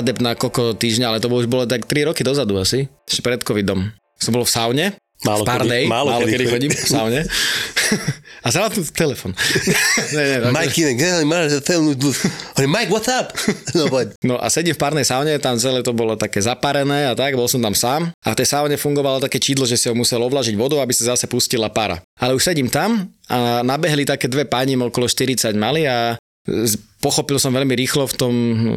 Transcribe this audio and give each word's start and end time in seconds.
adept 0.00 0.24
na 0.24 0.32
koko 0.34 0.72
týždňa, 0.74 1.06
ale 1.06 1.18
to 1.20 1.28
už 1.28 1.46
bolo 1.46 1.68
tak 1.68 1.84
3 1.84 2.08
roky 2.10 2.24
dozadu 2.24 2.56
asi, 2.56 2.88
ešte 3.06 3.20
pred 3.20 3.40
covidom. 3.44 3.92
Som 4.20 4.36
bol 4.36 4.44
v 4.44 4.52
saune, 4.52 4.86
Málo 5.20 5.44
v 5.44 5.52
Pardej, 5.52 5.84
kedy- 5.84 5.92
málo 5.92 6.08
málo, 6.08 6.24
kedy 6.24 6.32
kedy 6.32 6.44
chodím 6.48 6.72
v 6.72 6.80
saune. 6.80 7.20
A 8.40 8.48
zala 8.48 8.72
tu 8.72 8.80
telefon. 8.88 9.36
ne, 10.16 10.22
ne, 10.24 10.36
Mike 10.48 10.80
inak, 10.80 11.28
máš 11.28 11.60
Mike, 12.56 12.88
what's 12.88 13.12
up? 13.12 13.28
No, 13.76 13.92
poď. 13.92 14.16
No 14.24 14.40
a 14.40 14.48
sedím 14.48 14.72
v 14.72 14.80
párnej 14.80 15.04
saune, 15.04 15.36
tam 15.36 15.60
celé 15.60 15.84
to 15.84 15.92
bolo 15.92 16.16
také 16.16 16.40
zaparené 16.40 17.04
a 17.04 17.12
tak, 17.12 17.36
bol 17.36 17.44
som 17.52 17.60
tam 17.60 17.76
sám. 17.76 18.08
A 18.24 18.32
v 18.32 18.38
tej 18.40 18.48
saune 18.48 18.80
fungovalo 18.80 19.20
také 19.20 19.36
čídlo, 19.36 19.68
že 19.68 19.76
si 19.76 19.92
ho 19.92 19.94
musel 19.94 20.24
ovlažiť 20.24 20.56
vodou, 20.56 20.80
aby 20.80 20.96
sa 20.96 21.12
zase 21.12 21.28
pustila 21.28 21.68
para. 21.68 22.00
Ale 22.16 22.32
už 22.32 22.48
sedím 22.48 22.72
tam 22.72 23.12
a 23.28 23.60
nabehli 23.60 24.08
také 24.08 24.24
dve 24.24 24.48
pani, 24.48 24.72
okolo 24.72 25.04
40 25.04 25.52
mali 25.60 25.84
a 25.84 26.16
pochopil 27.00 27.36
som 27.36 27.52
veľmi 27.52 27.74
rýchlo 27.76 28.08
v, 28.08 28.14
tom, 28.16 28.34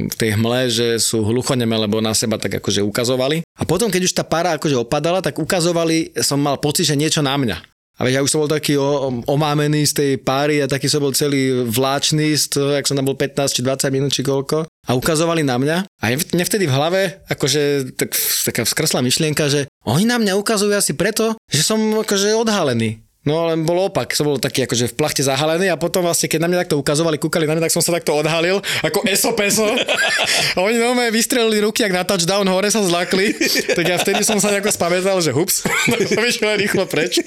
v 0.08 0.16
tej 0.16 0.36
hmle, 0.36 0.68
že 0.68 0.88
sú 1.00 1.24
hluchoneme, 1.24 1.76
lebo 1.76 2.04
na 2.04 2.16
seba 2.16 2.40
tak 2.40 2.60
akože 2.60 2.84
ukazovali. 2.84 3.44
A 3.60 3.64
potom, 3.64 3.88
keď 3.88 4.02
už 4.08 4.14
tá 4.16 4.24
para 4.24 4.56
akože 4.56 4.80
opadala, 4.80 5.24
tak 5.24 5.40
ukazovali, 5.40 6.12
som 6.20 6.40
mal 6.40 6.60
pocit, 6.60 6.88
že 6.88 7.00
niečo 7.00 7.24
na 7.24 7.36
mňa. 7.40 7.58
A 7.94 8.10
ja 8.10 8.26
už 8.26 8.34
som 8.34 8.42
bol 8.42 8.50
taký 8.50 8.74
o, 8.74 9.22
omámený 9.30 9.86
z 9.86 9.94
tej 9.94 10.12
páry 10.18 10.66
a 10.66 10.66
taký 10.66 10.90
som 10.90 10.98
bol 10.98 11.14
celý 11.14 11.62
vláčný 11.70 12.34
z 12.34 12.50
toho, 12.50 12.74
jak 12.74 12.90
som 12.90 12.98
tam 12.98 13.06
bol 13.06 13.14
15 13.14 13.54
či 13.54 13.62
20 13.62 13.94
minút 13.94 14.10
či 14.10 14.26
koľko. 14.26 14.66
A 14.66 14.92
ukazovali 14.98 15.46
na 15.46 15.62
mňa. 15.62 15.78
A 16.02 16.06
mne 16.18 16.44
vtedy 16.44 16.66
v 16.66 16.74
hlave 16.74 17.22
akože 17.30 17.94
tak, 17.94 18.18
taká 18.50 18.66
vzkresla 18.66 19.06
myšlienka, 19.06 19.46
že 19.46 19.70
oni 19.86 20.10
na 20.10 20.18
mňa 20.18 20.34
ukazujú 20.42 20.74
asi 20.74 20.98
preto, 20.98 21.38
že 21.54 21.62
som 21.62 21.78
akože 22.02 22.34
odhalený. 22.34 23.03
No 23.24 23.48
len 23.48 23.64
bol 23.64 23.88
opak, 23.88 24.12
som 24.12 24.28
bol 24.28 24.36
taký 24.36 24.68
akože 24.68 24.92
v 24.92 24.96
plachte 25.00 25.24
zahalený 25.24 25.72
a 25.72 25.80
potom 25.80 26.04
vlastne, 26.04 26.28
keď 26.28 26.44
na 26.44 26.52
mňa 26.52 26.68
takto 26.68 26.76
ukazovali, 26.76 27.16
kúkali 27.16 27.48
na 27.48 27.56
mňa, 27.56 27.72
tak 27.72 27.76
som 27.76 27.80
sa 27.80 27.96
takto 27.96 28.12
odhalil, 28.20 28.60
ako 28.84 29.00
eso 29.08 29.32
peso. 29.32 29.64
A 29.64 30.60
oni 30.68 30.76
no 30.76 30.92
vystrelili 31.08 31.64
ruky, 31.64 31.88
ak 31.88 31.96
na 31.96 32.04
touchdown 32.04 32.44
hore 32.52 32.68
sa 32.68 32.84
zlakli. 32.84 33.32
Tak 33.80 33.86
ja 33.88 33.96
vtedy 33.96 34.28
som 34.28 34.44
sa 34.44 34.52
nejako 34.52 34.76
spamätal, 34.76 35.24
že 35.24 35.32
hups, 35.32 35.64
tak 35.64 36.04
som 36.04 36.20
išiel 36.20 36.52
rýchlo 36.60 36.84
preč. 36.84 37.24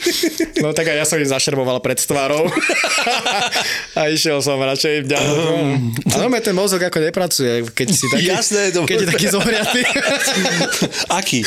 No 0.61 0.77
tak 0.77 0.93
aj 0.93 1.01
ja 1.01 1.05
som 1.09 1.17
im 1.17 1.33
zašerboval 1.33 1.81
pred 1.81 1.97
tvárou. 1.97 2.45
A 3.99 4.13
išiel 4.13 4.45
som 4.45 4.61
radšej 4.61 5.09
ďalej. 5.09 5.33
A 6.13 6.15
no, 6.21 6.29
ten 6.37 6.53
mozog 6.53 6.85
ako 6.85 7.01
nepracuje, 7.01 7.65
keď 7.73 7.87
si 7.89 8.05
taký, 8.13 8.29
Jasné, 8.29 8.63
to- 8.77 8.85
keď 8.85 8.97
je 9.01 9.09
taký 9.09 9.27
zohriatý. 9.33 9.81
Aký? 11.25 11.41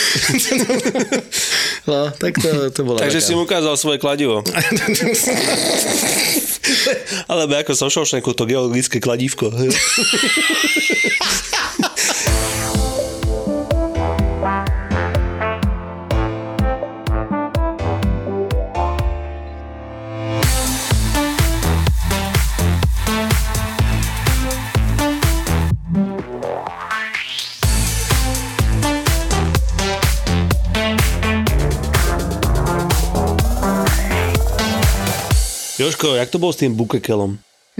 No, 1.86 2.10
tak 2.18 2.34
to, 2.42 2.74
to 2.74 2.82
bolo 2.82 2.98
Takže 2.98 3.22
taká- 3.22 3.28
si 3.30 3.32
mu 3.38 3.46
ukázal 3.46 3.78
svoje 3.78 4.02
kladivo. 4.02 4.39
Alebo 7.32 7.54
ako 7.58 7.74
so 7.76 7.90
Shawshanku, 7.90 8.34
to 8.34 8.46
geologické 8.46 9.00
kladívko. 9.02 9.52
Joško, 35.80 36.14
jak 36.14 36.28
to 36.28 36.38
bolo 36.38 36.52
s 36.52 36.60
tým 36.60 36.74
bukekelom? 36.74 37.40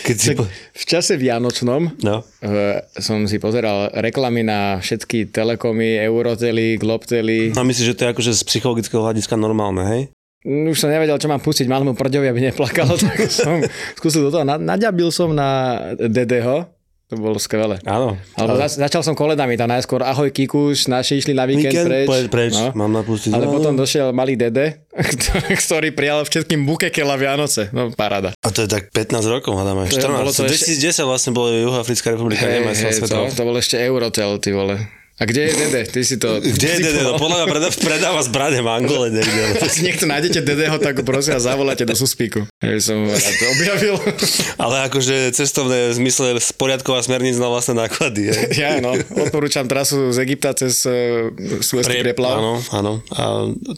Keď 0.00 0.16
si... 0.16 0.32
po- 0.32 0.48
V 0.48 0.84
čase 0.84 1.14
Vianočnom 1.14 2.00
No. 2.00 2.24
eh, 2.40 2.80
som 2.96 3.24
si 3.24 3.36
pozeral 3.36 3.92
reklamy 3.94 4.40
na 4.40 4.80
všetky 4.80 5.28
telekomy, 5.28 6.00
Eurotely, 6.00 6.80
Globtely. 6.80 7.52
A 7.52 7.60
myslíš, 7.60 7.86
že 7.86 7.94
to 7.94 8.02
je 8.02 8.12
akože 8.12 8.32
z 8.32 8.42
psychologického 8.42 9.04
hľadiska 9.04 9.36
normálne, 9.36 9.84
hej? 9.84 10.02
Mm, 10.42 10.68
Už 10.68 10.78
som 10.78 10.88
nevedel, 10.88 11.16
čo 11.16 11.24
mám 11.26 11.38
pustiť 11.38 11.64
malému 11.64 11.92
prďovi, 11.92 12.26
aby 12.26 12.40
neplakal, 12.42 12.88
tak 12.96 13.28
som 13.28 13.60
skúsil 13.94 14.24
do 14.24 14.32
toho. 14.32 14.44
Na- 14.44 14.56
Naďabil 14.56 15.08
som 15.08 15.28
na 15.28 15.48
DDho, 15.94 16.64
to 17.14 17.22
bolo 17.22 17.36
skvelé. 17.36 17.78
Áno. 17.82 18.18
Alebo 18.34 18.54
Ale- 18.54 18.66
zač- 18.66 18.78
začal 18.80 19.00
som 19.00 19.12
koledami, 19.12 19.54
tam 19.54 19.66
najskôr 19.66 20.00
ahoj 20.00 20.28
Kikuš, 20.28 20.86
naši 20.86 21.16
išli 21.16 21.32
na 21.32 21.44
víkend, 21.44 21.70
Víkend, 21.70 21.86
preč. 21.86 22.06
poď 22.06 22.24
preč, 22.28 22.52
mám 22.72 22.90
napustiť. 22.92 23.30
Ale 23.30 23.44
No. 23.44 23.52
potom 23.52 23.72
došiel 23.72 24.10
malý 24.10 24.34
Dede, 24.34 24.82
ktorý 25.62 25.90
prijal 25.90 26.22
všetkým 26.22 26.62
bukekela 26.62 27.14
Vianoce. 27.14 27.70
No, 27.70 27.90
paráda. 27.90 28.34
A 28.36 28.48
to 28.48 28.60
je 28.60 28.68
tak 28.68 28.90
15 28.90 29.24
rokov, 29.24 29.54
hádame. 29.54 29.86
To 29.86 29.96
je- 29.96 30.02
bolo 30.04 30.28
14. 30.28 30.36
to 30.36 30.42
ešte- 30.44 30.74
2010 30.74 31.04
vlastne 31.04 31.30
bolo 31.30 31.48
Juhoafrická 31.50 32.10
republika, 32.10 32.42
hey, 32.42 32.60
hej, 32.60 33.00
to, 33.00 33.30
to 33.30 33.42
bol 33.42 33.54
ešte 33.54 33.78
Eurotel, 33.78 34.36
ty 34.36 34.50
vole. 34.50 35.03
A 35.14 35.30
kde 35.30 35.46
je 35.46 35.52
Dede? 35.54 35.82
Ty 35.86 36.00
si 36.02 36.18
to... 36.18 36.42
Kde 36.42 36.68
je 36.74 36.78
Dede? 36.90 37.00
No, 37.06 37.14
podľa 37.14 37.42
mňa 37.42 37.46
predáva, 37.46 37.74
predáva 37.78 38.20
zbrane 38.26 38.58
v 38.58 38.66
Angole 38.66 39.06
niekde. 39.14 39.42
Ak 39.62 39.78
niekto 39.78 40.10
nájdete 40.10 40.42
Dedeho, 40.42 40.82
tak 40.82 41.06
prosím 41.06 41.38
vás, 41.38 41.46
zavoláte 41.46 41.86
do 41.86 41.94
suspíku. 41.94 42.42
Ja 42.58 42.74
som 42.82 43.06
to 43.06 43.44
objavil. 43.54 43.94
Ale 44.64 44.90
akože 44.90 45.30
cestovné 45.30 45.94
v 45.94 46.02
zmysle 46.02 46.42
poriadková 46.58 46.98
smerníc 47.06 47.38
na 47.38 47.46
vlastné 47.46 47.78
náklady. 47.78 48.34
Je. 48.34 48.34
Ja, 48.64 48.80
no, 48.80 48.96
odporúčam 48.96 49.68
trasu 49.68 50.08
z 50.10 50.18
Egypta 50.24 50.56
cez 50.56 50.82
uh, 50.88 51.30
Suezký 51.60 52.00
preplav. 52.00 52.40
Áno, 52.40 52.52
áno. 52.72 52.92
A 53.12 53.22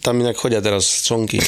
tam 0.01 0.23
inak 0.23 0.39
chodia 0.39 0.63
teraz 0.65 1.05
čonky. 1.05 1.43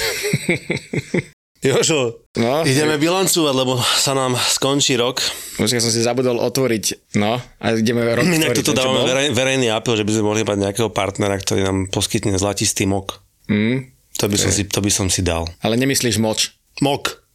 Jožo, 1.61 2.23
No, 2.35 2.63
ideme 2.63 2.95
bilancovať, 2.97 3.51
lebo 3.53 3.75
sa 3.81 4.15
nám 4.15 4.39
skončí 4.39 4.95
rok. 4.95 5.19
Počkaj, 5.57 5.81
som 5.81 5.91
si 5.91 5.99
zabudol 5.99 6.39
otvoriť. 6.39 7.11
No, 7.15 7.35
a 7.35 7.65
ideme 7.73 8.07
rok 8.09 8.23
Inak 8.23 8.55
tvoriť. 8.55 8.59
toto 8.61 8.73
dávame 8.73 9.03
verej, 9.03 9.27
verejný 9.33 9.67
apel, 9.69 9.95
že 9.95 10.07
by 10.07 10.13
sme 10.13 10.25
mohli 10.25 10.43
mať 10.43 10.55
nejakého 10.61 10.87
partnera, 10.89 11.35
ktorý 11.35 11.63
nám 11.63 11.79
poskytne 11.89 12.35
zlatistý 12.35 12.87
mok. 12.87 13.19
Mm, 13.47 13.91
To 14.17 14.27
by, 14.27 14.37
som 14.37 14.51
si, 14.51 14.63
to 14.65 14.79
by 14.79 14.87
som 14.89 15.07
si 15.07 15.19
dal. 15.21 15.51
ale 15.59 15.75
nemyslíš 15.75 16.17
moč. 16.17 16.55
Mok. 16.79 17.27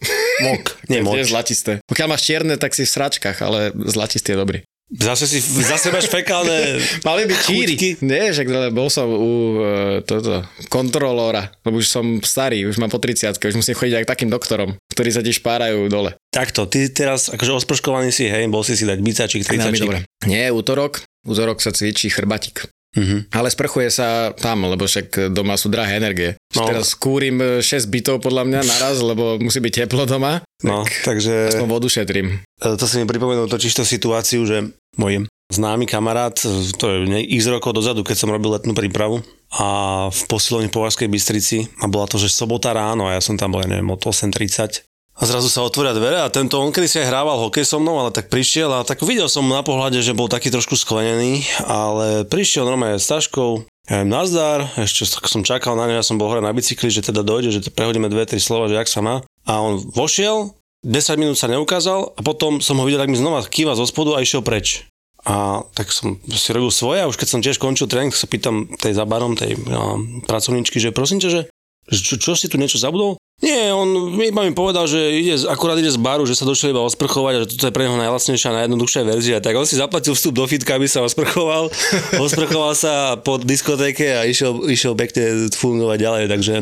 Mok. 0.42 0.64
Nie 0.92 1.04
moč. 1.04 1.28
zlatisté. 1.28 1.84
Pokiaľ 1.84 2.08
máš 2.10 2.24
čierne, 2.24 2.56
tak 2.56 2.72
si 2.72 2.84
v 2.84 2.92
sračkách, 2.92 3.38
ale 3.40 3.60
zlatistý 3.92 4.32
je 4.32 4.40
dobrý. 4.40 4.60
Zase, 4.94 5.26
si, 5.26 5.42
zase 5.42 5.90
máš 5.90 6.06
fekálne 6.06 6.78
Mali 7.08 7.26
by 7.26 7.34
číri. 7.42 7.98
Nie, 8.06 8.30
že 8.30 8.46
ale 8.46 8.70
bol 8.70 8.92
som 8.94 9.10
u 9.10 9.58
uh, 9.58 10.06
toto, 10.06 10.46
kontrolóra, 10.70 11.50
lebo 11.66 11.82
už 11.82 11.88
som 11.90 12.22
starý, 12.22 12.70
už 12.70 12.78
mám 12.78 12.94
po 12.94 13.02
30 13.02 13.34
už 13.34 13.58
musím 13.58 13.74
chodiť 13.74 13.96
aj 13.98 14.04
k 14.06 14.12
takým 14.14 14.30
doktorom, 14.30 14.78
ktorí 14.94 15.10
sa 15.10 15.26
ti 15.26 15.34
špárajú 15.34 15.90
dole. 15.90 16.14
Takto, 16.30 16.70
ty 16.70 16.94
teraz 16.94 17.34
akože 17.34 17.64
osprškovaný 17.64 18.14
si, 18.14 18.30
hej, 18.30 18.46
bol 18.54 18.62
si 18.62 18.78
si 18.78 18.86
dať 18.86 19.00
bicačik, 19.02 19.42
Veľmi 19.48 19.74
30 19.74 19.82
dobre. 19.82 19.98
Nie, 20.30 20.54
útorok, 20.54 21.02
útorok 21.26 21.58
sa 21.64 21.74
cvičí 21.74 22.14
chrbatik. 22.14 22.70
Uh-huh. 22.94 23.26
Ale 23.34 23.50
sprchuje 23.50 23.90
sa 23.90 24.38
tam, 24.38 24.70
lebo 24.70 24.86
však 24.86 25.34
doma 25.34 25.58
sú 25.58 25.74
drahé 25.74 25.98
energie. 25.98 26.38
No. 26.54 26.70
Teraz 26.70 26.94
kúrim 26.94 27.42
6 27.58 27.90
bytov 27.90 28.22
podľa 28.22 28.46
mňa 28.46 28.62
naraz, 28.62 29.02
lebo 29.02 29.42
musí 29.42 29.58
byť 29.58 29.86
teplo 29.86 30.06
doma. 30.06 30.46
No, 30.62 30.86
takže 31.02 31.58
Aspoň 31.58 31.70
vodu 31.70 31.90
šetrím. 31.90 32.46
e, 32.62 32.78
to 32.78 32.86
si 32.86 33.02
mi 33.02 33.10
pripomenul 33.10 33.50
totiž 33.50 33.74
to 33.74 33.82
situáciu, 33.82 34.46
že 34.46 34.70
môj 34.98 35.26
známy 35.54 35.86
kamarát, 35.86 36.34
to 36.78 36.86
je 36.90 37.22
x 37.30 37.46
rokov 37.46 37.78
dozadu, 37.78 38.02
keď 38.02 38.26
som 38.26 38.34
robil 38.34 38.58
letnú 38.58 38.74
prípravu 38.74 39.22
a 39.54 39.68
v 40.10 40.22
posilovni 40.26 40.74
Považskej 40.74 41.06
Bystrici 41.06 41.70
a 41.78 41.86
bola 41.86 42.10
to, 42.10 42.18
že 42.18 42.34
sobota 42.34 42.74
ráno 42.74 43.06
a 43.06 43.14
ja 43.14 43.22
som 43.22 43.38
tam 43.38 43.54
bol, 43.54 43.62
ja 43.62 43.70
neviem, 43.70 43.86
od 43.94 44.02
8.30 44.02 44.82
a 45.14 45.30
zrazu 45.30 45.46
sa 45.46 45.62
otvoria 45.62 45.94
dvere 45.94 46.26
a 46.26 46.34
tento, 46.34 46.58
on 46.58 46.74
kedy 46.74 46.90
si 46.90 46.98
aj 46.98 47.14
hrával 47.14 47.38
hokej 47.38 47.70
so 47.70 47.78
mnou, 47.78 48.02
ale 48.02 48.10
tak 48.10 48.34
prišiel 48.34 48.82
a 48.82 48.82
tak 48.82 48.98
videl 49.06 49.30
som 49.30 49.46
na 49.46 49.62
pohľade, 49.62 50.02
že 50.02 50.18
bol 50.18 50.26
taký 50.26 50.50
trošku 50.50 50.74
sklenený, 50.74 51.46
ale 51.70 52.26
prišiel 52.26 52.66
normálne 52.66 52.98
s 52.98 53.06
taškou, 53.06 53.62
ja 53.94 54.02
viem, 54.02 54.10
nazdar, 54.10 54.74
ešte 54.74 55.06
tak 55.06 55.30
som 55.30 55.46
čakal 55.46 55.78
na 55.78 55.86
ňo, 55.86 56.02
ja 56.02 56.06
som 56.08 56.18
bol 56.18 56.34
hore 56.34 56.42
na 56.42 56.50
bicykli, 56.50 56.90
že 56.90 57.06
teda 57.06 57.22
dojde, 57.22 57.54
že 57.54 57.70
prehodíme 57.70 58.10
dve, 58.10 58.26
tri 58.26 58.42
slova, 58.42 58.66
že 58.66 58.80
jak 58.80 58.90
sa 58.90 59.06
má. 59.06 59.16
A 59.46 59.62
on 59.62 59.86
vošiel, 59.94 60.56
10 60.84 61.16
minút 61.16 61.40
sa 61.40 61.48
neukázal 61.48 62.12
a 62.14 62.20
potom 62.20 62.60
som 62.60 62.76
ho 62.80 62.84
videl, 62.84 63.00
tak 63.00 63.12
mi 63.12 63.20
znova 63.20 63.48
kýva 63.48 63.80
zo 63.80 63.88
spodu 63.88 64.20
a 64.20 64.24
išiel 64.24 64.44
preč. 64.44 64.84
A 65.24 65.64
tak 65.72 65.96
som 65.96 66.20
si 66.28 66.52
robil 66.52 66.68
svoje 66.68 67.00
a 67.00 67.08
už 67.08 67.16
keď 67.16 67.28
som 67.32 67.40
tiež 67.40 67.56
končil 67.56 67.88
tréning, 67.88 68.12
sa 68.12 68.28
pýtam 68.28 68.68
tej 68.76 68.92
za 68.92 69.08
barom, 69.08 69.40
tej 69.40 69.56
no, 69.56 70.04
pracovničky, 70.28 70.84
že 70.84 70.92
prosím 70.92 71.24
ťa, 71.24 71.30
že 71.32 71.42
čo, 71.88 72.20
čo 72.20 72.36
si 72.36 72.52
tu 72.52 72.60
niečo 72.60 72.76
zabudol? 72.76 73.16
Nie, 73.44 73.76
on 73.76 74.16
iba 74.24 74.48
mi 74.48 74.56
povedal, 74.56 74.88
že 74.88 74.96
ide, 74.96 75.36
akurát 75.52 75.76
ide 75.76 75.92
z 75.92 76.00
baru, 76.00 76.24
že 76.24 76.32
sa 76.32 76.48
došiel 76.48 76.72
iba 76.72 76.80
osprchovať 76.80 77.34
a 77.36 77.42
že 77.44 77.48
toto 77.52 77.68
je 77.68 77.76
pre 77.76 77.84
neho 77.84 78.00
najlacnejšia 78.00 78.56
a 78.56 78.58
najjednoduchšia 78.64 79.02
verzia. 79.04 79.38
Tak 79.44 79.60
on 79.60 79.68
si 79.68 79.76
zaplatil 79.76 80.16
vstup 80.16 80.40
do 80.40 80.48
fitka, 80.48 80.80
aby 80.80 80.88
sa 80.88 81.04
osprchoval, 81.04 81.68
osprchoval 82.24 82.72
sa 82.72 83.20
po 83.20 83.36
diskotéke 83.36 84.16
a 84.16 84.24
išiel, 84.24 84.72
išiel 84.72 84.96
pekne 84.96 85.52
fungovať 85.52 85.98
ďalej, 86.00 86.24
takže 86.32 86.54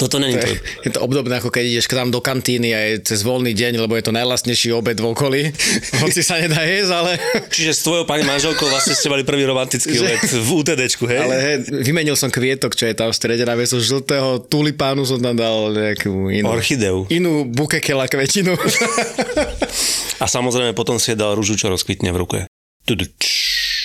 toto 0.00 0.16
není 0.16 0.40
to. 0.40 0.48
Je 0.88 0.96
to 0.96 1.04
obdobné, 1.04 1.44
ako 1.44 1.52
keď 1.52 1.76
ideš 1.76 1.92
k 1.92 2.00
nám 2.00 2.08
do 2.08 2.24
kantíny 2.24 2.72
a 2.72 2.80
je 2.88 3.04
cez 3.04 3.20
voľný 3.20 3.52
deň, 3.52 3.84
lebo 3.84 3.92
je 3.92 4.08
to 4.08 4.16
najlastnejší 4.16 4.72
obed 4.72 4.96
v 4.96 5.04
okolí. 5.04 5.52
Hoci 6.08 6.24
sa 6.24 6.40
nedá 6.40 6.64
jesť, 6.64 7.04
ale... 7.04 7.12
Čiže 7.52 7.76
s 7.76 7.84
tvojou 7.84 8.08
pani 8.08 8.24
manželkou 8.24 8.64
vlastne 8.72 8.96
ste 8.96 9.12
mali 9.12 9.28
prvý 9.28 9.44
romantický 9.44 10.00
obed 10.00 10.24
v 10.24 10.48
UTDčku, 10.56 11.04
hej? 11.04 11.20
Ale 11.20 11.36
hej, 11.36 11.56
vymenil 11.84 12.16
som 12.16 12.32
kvietok, 12.32 12.72
čo 12.72 12.88
je 12.88 12.96
tam 12.96 13.12
v 13.12 13.16
strede, 13.20 13.44
namiesto 13.44 13.76
žltého 13.76 14.40
tulipánu 14.48 15.04
som 15.04 15.20
tam 15.20 15.36
dal 15.36 15.68
nejakú 15.68 16.13
inú, 16.28 16.46
Orchideu. 16.48 17.04
inú 17.08 17.44
bukekela 17.46 18.06
kvetinu. 18.06 18.54
A 20.22 20.26
samozrejme 20.26 20.72
potom 20.72 20.96
si 20.96 21.12
dal 21.12 21.34
rúžu, 21.34 21.54
čo 21.54 21.68
rozkvitne 21.68 22.10
v 22.10 22.18
ruke. 22.18 22.38
Tudu, 22.82 23.08
čš. 23.10 23.42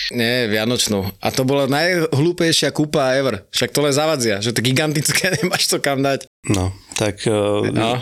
Nie, 0.09 0.49
Vianočnú. 0.49 1.05
A 1.21 1.29
to 1.29 1.45
bola 1.45 1.69
najhlúpejšia 1.69 2.73
kúpa 2.73 3.13
ever. 3.13 3.45
Však 3.49 3.69
to 3.69 3.79
len 3.79 3.93
zavadzia, 3.93 4.41
že 4.41 4.49
to 4.49 4.59
gigantické 4.59 5.29
nemáš 5.37 5.69
to 5.69 5.77
kam 5.77 6.01
dať. 6.01 6.25
No, 6.49 6.73
tak 6.95 7.21
uh, 7.29 7.61
No. 7.69 8.01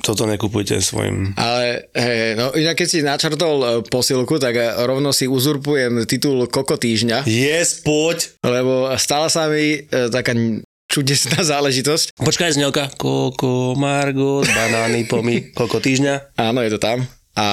toto 0.00 0.24
nekupujte 0.24 0.80
svojim. 0.80 1.36
Ale 1.36 1.84
hej, 1.92 2.40
no 2.40 2.48
inak 2.50 2.74
keď 2.74 2.88
si 2.88 3.02
načrtol 3.02 3.56
e, 3.58 3.66
posilku, 3.84 4.38
tak 4.38 4.54
e, 4.54 4.62
rovno 4.80 5.10
si 5.10 5.26
uzurpujem 5.26 6.06
titul 6.06 6.48
Koko 6.48 6.78
týždňa, 6.78 7.26
Yes, 7.26 7.82
poď! 7.82 8.40
lebo 8.40 8.88
stala 8.96 9.26
sa 9.26 9.44
mi 9.44 9.82
e, 9.82 10.08
taká 10.08 10.32
čudesná 10.94 11.42
záležitosť. 11.42 12.14
Počkaj, 12.14 12.54
znelka. 12.54 12.94
Koko, 12.94 13.74
Margot, 13.74 14.46
banány, 14.46 15.10
pomy, 15.10 15.50
koľko 15.50 15.82
týždňa? 15.82 16.38
Áno, 16.38 16.62
je 16.62 16.70
to 16.70 16.78
tam. 16.78 17.02
A 17.34 17.46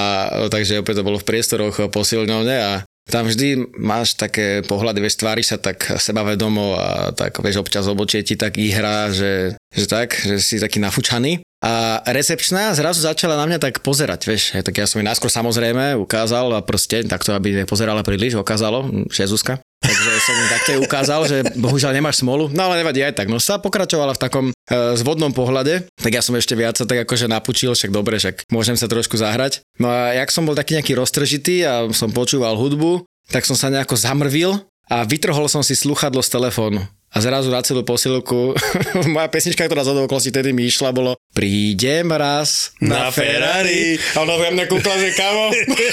takže 0.46 0.78
opäť 0.78 1.02
to 1.02 1.06
bolo 1.10 1.18
v 1.18 1.26
priestoroch 1.26 1.90
posilňovne 1.90 2.56
a 2.62 2.72
tam 3.10 3.26
vždy 3.26 3.74
máš 3.82 4.14
také 4.14 4.62
pohľady, 4.62 5.02
vieš, 5.02 5.18
tváriš 5.18 5.50
sa 5.50 5.58
tak 5.58 5.82
sebavedomo 5.82 6.78
a 6.78 7.10
tak, 7.10 7.34
vieš, 7.42 7.58
občas 7.58 7.90
obočie 7.90 8.22
ti 8.22 8.38
tak 8.38 8.54
ihra, 8.62 9.10
že, 9.10 9.58
že 9.74 9.90
tak, 9.90 10.14
že 10.14 10.38
si 10.38 10.62
taký 10.62 10.78
nafúčaný. 10.78 11.42
A 11.62 12.02
recepčná 12.10 12.74
zrazu 12.74 13.02
začala 13.02 13.38
na 13.38 13.46
mňa 13.46 13.58
tak 13.58 13.82
pozerať, 13.82 14.26
vieš, 14.26 14.54
tak 14.54 14.74
ja 14.74 14.86
som 14.86 14.98
jej 14.98 15.06
najskôr 15.06 15.30
samozrejme 15.30 15.98
ukázal 15.98 16.58
a 16.58 16.62
proste 16.62 17.06
takto, 17.06 17.34
aby 17.34 17.54
nepozerala 17.66 18.06
príliš, 18.06 18.38
ukázalo, 18.38 18.86
že 19.10 19.30
Zuzka. 19.30 19.61
Takže 19.82 20.10
som 20.22 20.34
im 20.38 20.48
takto 20.48 20.70
ukázal, 20.78 21.20
že 21.26 21.36
bohužiaľ 21.58 21.92
nemáš 21.98 22.22
smolu, 22.22 22.46
no 22.54 22.70
ale 22.70 22.78
nevadí 22.80 23.02
aj 23.02 23.18
tak. 23.18 23.26
No 23.26 23.42
sa 23.42 23.58
pokračovala 23.58 24.14
v 24.14 24.22
takom 24.22 24.46
e, 24.48 24.52
zvodnom 24.94 25.34
pohľade, 25.34 25.90
tak 25.98 26.14
ja 26.14 26.22
som 26.22 26.38
ešte 26.38 26.54
viac 26.54 26.78
sa 26.78 26.86
tak 26.86 27.02
akože 27.02 27.26
napučil, 27.26 27.74
však 27.74 27.90
dobre, 27.90 28.22
však 28.22 28.46
môžem 28.54 28.78
sa 28.78 28.86
trošku 28.86 29.18
zahrať. 29.18 29.66
No 29.82 29.90
a 29.90 30.14
jak 30.14 30.30
som 30.30 30.46
bol 30.46 30.54
taký 30.54 30.78
nejaký 30.78 30.94
roztržitý 30.94 31.66
a 31.66 31.90
som 31.90 32.14
počúval 32.14 32.54
hudbu, 32.54 33.02
tak 33.34 33.42
som 33.42 33.58
sa 33.58 33.74
nejako 33.74 33.98
zamrvil 33.98 34.62
a 34.86 35.02
vytrhol 35.02 35.50
som 35.50 35.66
si 35.66 35.74
sluchadlo 35.74 36.22
z 36.22 36.30
telefónu. 36.30 36.82
A 37.12 37.20
zrazu 37.20 37.52
na 37.52 37.60
celú 37.60 37.84
posilku, 37.84 38.56
moja 39.14 39.28
pesnička, 39.28 39.68
ktorá 39.68 39.84
za 39.84 39.92
okolností 39.92 40.32
tedy 40.32 40.56
mi 40.56 40.64
išla, 40.64 40.96
bolo 40.96 41.18
Prídem 41.32 42.12
raz 42.12 42.76
Na 42.76 43.08
Ferrari. 43.08 43.96
A 44.12 44.20
ona 44.20 44.52
mňa 44.52 44.68
kúkla, 44.68 45.00
že 45.00 45.16
kamo, 45.16 45.48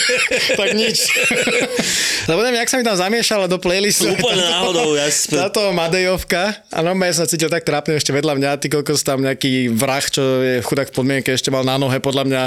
tak 0.59 0.69
nič. 0.75 1.07
Lebo 2.27 2.43
neviem, 2.43 2.59
jak 2.59 2.67
sa 2.67 2.75
mi 2.75 2.83
tam 2.83 2.99
zamiešala 2.99 3.47
do 3.47 3.55
playlistu. 3.55 4.11
Úplne 4.11 4.43
náhodou, 4.43 4.99
ja 4.99 5.07
si... 5.07 5.31
Táto 5.31 5.71
Madejovka, 5.71 6.59
a 6.67 6.83
no 6.83 6.91
ja 6.91 7.13
sa 7.15 7.23
cítil 7.23 7.47
tak 7.47 7.63
trápne 7.63 7.95
ešte 7.95 8.11
vedľa 8.11 8.35
mňa, 8.35 8.49
ty 8.59 8.67
kokos 8.67 8.99
tam 9.07 9.23
nejaký 9.23 9.71
vrah, 9.71 10.03
čo 10.03 10.21
je 10.43 10.59
chudák 10.59 10.91
v 10.91 10.95
podmienke, 10.99 11.31
ešte 11.31 11.47
mal 11.47 11.63
na 11.63 11.79
nohe 11.79 12.03
podľa 12.03 12.23
mňa. 12.27 12.41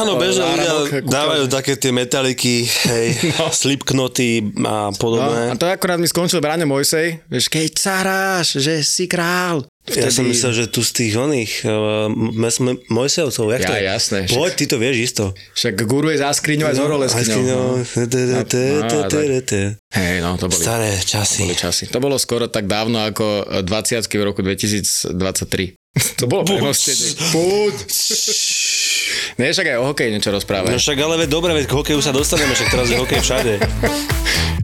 Áno, 0.00 0.16
o, 0.16 0.18
bežne 0.18 0.42
ľudia 0.48 1.04
dávajú 1.04 1.44
také 1.52 1.76
tie 1.76 1.92
metaliky, 1.92 2.64
hej, 2.64 3.06
no. 3.36 3.52
slipknoty 3.52 4.56
a 4.64 4.88
No, 4.88 4.96
podobné. 4.96 5.52
a 5.52 5.54
to 5.54 5.68
akorát 5.68 6.00
mi 6.00 6.08
skončil 6.08 6.40
Braňo 6.40 6.64
Mojsej, 6.64 7.28
vieš, 7.28 7.52
keď 7.52 7.68
caráš, 7.76 8.56
že 8.56 8.80
si 8.80 9.04
král. 9.04 9.68
Ja 9.90 10.10
som 10.10 10.24
myslel, 10.24 10.52
že 10.52 10.64
tu 10.66 10.80
z 10.80 10.90
tých 10.92 11.14
oných 11.14 11.52
uh, 11.62 12.06
mes, 12.10 12.56
me, 12.58 12.76
Mojsejovcov, 12.86 13.44
jak 13.50 13.62
to 13.62 13.72
Ja, 13.72 13.78
je? 13.78 13.84
jasné, 13.88 14.18
však- 14.24 14.34
Poď, 14.34 14.52
ty 14.52 14.64
to 14.66 14.76
vieš 14.76 14.96
isto. 15.06 15.24
Však 15.54 15.74
guru 15.82 16.08
je 16.08 16.18
za 16.18 16.28
skriňou 16.30 16.66
aj 16.66 16.74
z 16.74 16.80
horoleskňou. 16.80 17.42
no. 17.42 17.60
Hej, 19.88 20.14
no, 20.20 20.28
to 20.34 20.46
boli, 20.46 20.60
Staré 20.60 20.90
boli 20.92 21.02
časy. 21.02 21.42
časy. 21.50 21.84
To 21.88 21.98
bolo 21.98 22.16
skoro 22.16 22.46
tak 22.46 22.66
dávno 22.66 23.00
ako 23.00 23.24
20 23.64 23.64
v 24.04 24.22
roku 24.22 24.40
2023. 24.42 25.16
to 26.20 26.24
bolo 26.26 26.44
premostenie. 26.44 27.16
Púď. 27.30 27.74
Nie, 29.36 29.50
však 29.50 29.66
aj 29.66 29.78
o 29.78 29.88
hokeji 29.88 30.10
niečo 30.10 30.28
No 30.28 30.36
rozprávať. 30.36 30.76
však 30.76 30.98
ale 30.98 31.14
veď 31.16 31.28
dobre, 31.30 31.50
veď 31.54 31.64
k 31.64 31.74
hokeju 31.74 32.00
sa 32.00 32.10
dostaneme, 32.10 32.52
však 32.52 32.68
teraz 32.68 32.86
je 32.86 32.96
hokej 32.96 33.20
všade. 33.20 33.52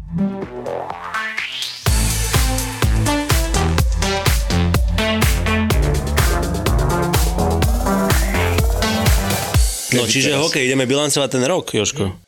No 9.95 10.05
čiže 10.11 10.35
hokej, 10.35 10.67
ideme 10.67 10.85
bilancovať 10.85 11.29
ten 11.31 11.45
rok, 11.47 11.71
Joško. 11.71 12.25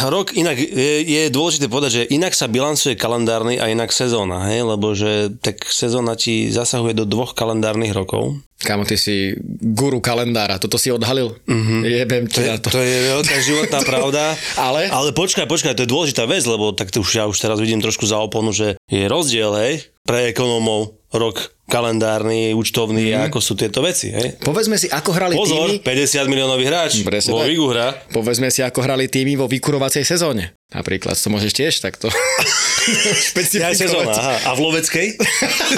Rok 0.00 0.32
inak, 0.32 0.56
je, 0.56 1.04
je 1.04 1.22
dôležité 1.28 1.68
povedať, 1.68 1.90
že 1.92 2.02
inak 2.16 2.32
sa 2.32 2.48
bilancuje 2.48 2.96
kalendárny 2.96 3.60
a 3.60 3.68
inak 3.68 3.92
sezóna, 3.92 4.48
hej? 4.48 4.64
lebo 4.64 4.96
že 4.96 5.28
tak 5.44 5.60
sezóna 5.68 6.16
ti 6.16 6.48
zasahuje 6.48 6.96
do 6.96 7.04
dvoch 7.04 7.36
kalendárnych 7.36 7.92
rokov. 7.92 8.40
Kamo, 8.60 8.88
ty 8.88 8.96
si 8.96 9.36
guru 9.60 10.00
kalendára, 10.00 10.56
toto 10.60 10.80
si 10.80 10.88
odhalil? 10.92 11.36
Mm-hmm. 11.48 11.80
Jebem 11.84 12.24
ti 12.28 12.44
na 12.44 12.56
to. 12.60 12.72
To 12.72 12.80
je 12.80 12.98
veľká 13.12 13.36
životná 13.44 13.80
pravda. 13.92 14.36
Ale? 14.56 14.88
Ale 14.88 15.12
počkaj, 15.12 15.44
počkaj, 15.44 15.76
to 15.76 15.84
je 15.84 15.92
dôležitá 15.92 16.24
vec, 16.24 16.44
lebo 16.48 16.72
tak 16.72 16.92
to 16.92 17.04
už 17.04 17.10
ja 17.12 17.24
už 17.28 17.36
teraz 17.36 17.60
vidím 17.60 17.84
trošku 17.84 18.04
za 18.08 18.20
oponu, 18.20 18.52
že 18.52 18.80
je 18.88 19.04
rozdiel, 19.04 19.52
hej, 19.60 19.74
pre 20.04 20.32
ekonómov 20.32 20.99
rok 21.10 21.36
kalendárny, 21.66 22.50
účtovný, 22.50 23.14
mm. 23.14 23.30
ako 23.30 23.38
sú 23.38 23.54
tieto 23.54 23.78
veci, 23.82 24.10
hej. 24.10 24.38
Povedzme 24.42 24.74
si, 24.74 24.90
ako 24.90 25.10
hrali 25.14 25.34
Pozor, 25.38 25.70
týmy. 25.78 25.86
50 25.86 26.26
miliónový 26.26 26.66
hráč, 26.66 27.02
Presne 27.06 27.30
vo. 27.30 27.46
Vigu 27.46 27.66
hrá. 27.70 27.94
Povedzme 28.10 28.50
si, 28.50 28.58
ako 28.62 28.82
hrali 28.82 29.06
týmy 29.06 29.38
vo 29.38 29.46
vykurovacej 29.46 30.02
sezóne. 30.02 30.54
Napríklad, 30.70 31.14
to 31.14 31.30
môžeš 31.30 31.52
tiež 31.54 31.74
takto 31.82 32.10
Ja 33.54 33.70
sezóna, 33.70 34.10
aha. 34.10 34.34
A 34.50 34.58
v 34.58 34.60
loveckej? 34.66 35.06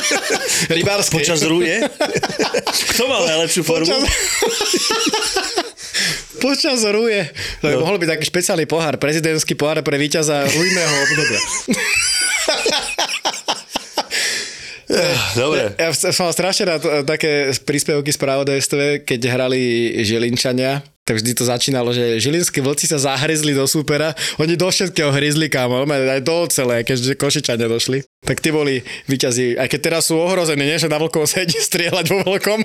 Rybárskej. 0.81 1.12
Počas 1.20 1.40
rúje? 1.44 1.81
Kto 2.96 3.02
mal 3.08 3.29
najlepšiu 3.29 3.62
formu? 3.64 3.93
Počas... 3.93 5.52
Počas 6.43 6.81
ruje. 6.88 7.31
To 7.62 7.70
by 7.70 7.75
No. 7.79 7.82
mohol 7.87 7.96
byť 8.02 8.08
taký 8.19 8.25
špeciálny 8.26 8.67
pohár, 8.67 8.99
prezidentský 8.99 9.55
pohár 9.55 9.79
pre 9.87 9.94
víťaza 9.94 10.43
rujného 10.43 10.94
obdobia. 11.06 11.41
Dobre. 15.34 15.72
Ja 15.81 15.91
som 15.93 16.29
mal 16.29 16.34
strašne 16.37 16.65
rád 16.69 16.82
eh, 16.84 17.03
také 17.06 17.53
príspevky 17.65 18.13
z 18.13 18.19
pravodajstve, 18.20 18.84
keď 19.08 19.20
hrali 19.32 19.61
Žilinčania, 20.05 20.84
tak 21.03 21.19
vždy 21.19 21.34
to 21.34 21.43
začínalo, 21.43 21.91
že 21.91 22.22
žilinské 22.22 22.63
vlci 22.63 22.87
sa 22.87 22.94
zahryzli 22.94 23.58
do 23.58 23.67
supera, 23.67 24.15
oni 24.39 24.55
do 24.55 24.70
všetkého 24.70 25.11
hryzli 25.11 25.51
kámo, 25.51 25.82
aj 25.82 26.22
do 26.22 26.46
ocele, 26.46 26.87
keďže 26.87 27.19
Košičania 27.19 27.67
došli. 27.67 28.06
Tak 28.22 28.39
tí 28.39 28.55
boli 28.55 28.87
vyťazí, 29.11 29.58
aj 29.58 29.67
keď 29.67 29.81
teraz 29.82 30.06
sú 30.06 30.15
ohrození, 30.15 30.63
nie, 30.63 30.79
že 30.79 30.87
na 30.87 31.03
vlkom 31.03 31.27
sa 31.27 31.43
ide 31.43 31.58
strieľať 31.58 32.06
vo 32.06 32.22
veľkom. 32.22 32.63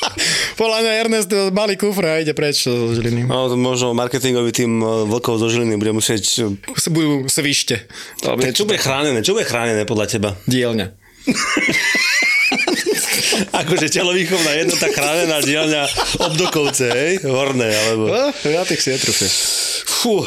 Podľa 0.60 0.78
mňa 0.80 0.92
Ernest 0.96 1.30
malý 1.52 1.76
kufr 1.76 2.08
a 2.08 2.24
ide 2.24 2.32
preč 2.32 2.64
zo 2.64 2.96
Žiliny. 2.96 3.28
No, 3.28 3.52
to 3.52 3.60
možno 3.60 3.92
marketingový 3.92 4.56
tým 4.56 4.80
eh, 4.80 5.04
Vlkov 5.04 5.44
zo 5.44 5.52
Žiliny 5.52 5.76
bude 5.76 5.92
musieť... 5.92 6.56
Budú 6.88 7.28
svište. 7.28 7.84
Čo 8.56 8.64
bude 8.64 8.80
chránené? 8.80 9.20
Čo 9.20 9.36
bude 9.36 9.44
chránené 9.44 9.84
podľa 9.84 10.08
teba? 10.08 10.30
Dielňa. 10.48 11.03
Akože 13.64 13.90
telovýchovná 13.90 14.52
jednota 14.54 14.86
chránená 14.92 15.40
dielňa 15.42 15.82
obdokovce, 16.22 16.86
hej? 16.90 17.12
Horné, 17.26 17.72
alebo... 17.72 18.12
No, 18.12 18.30
ja 18.46 18.62
tých 18.62 18.80
si 18.84 18.94
netrúfim. 18.94 19.30
Fú, 19.84 20.24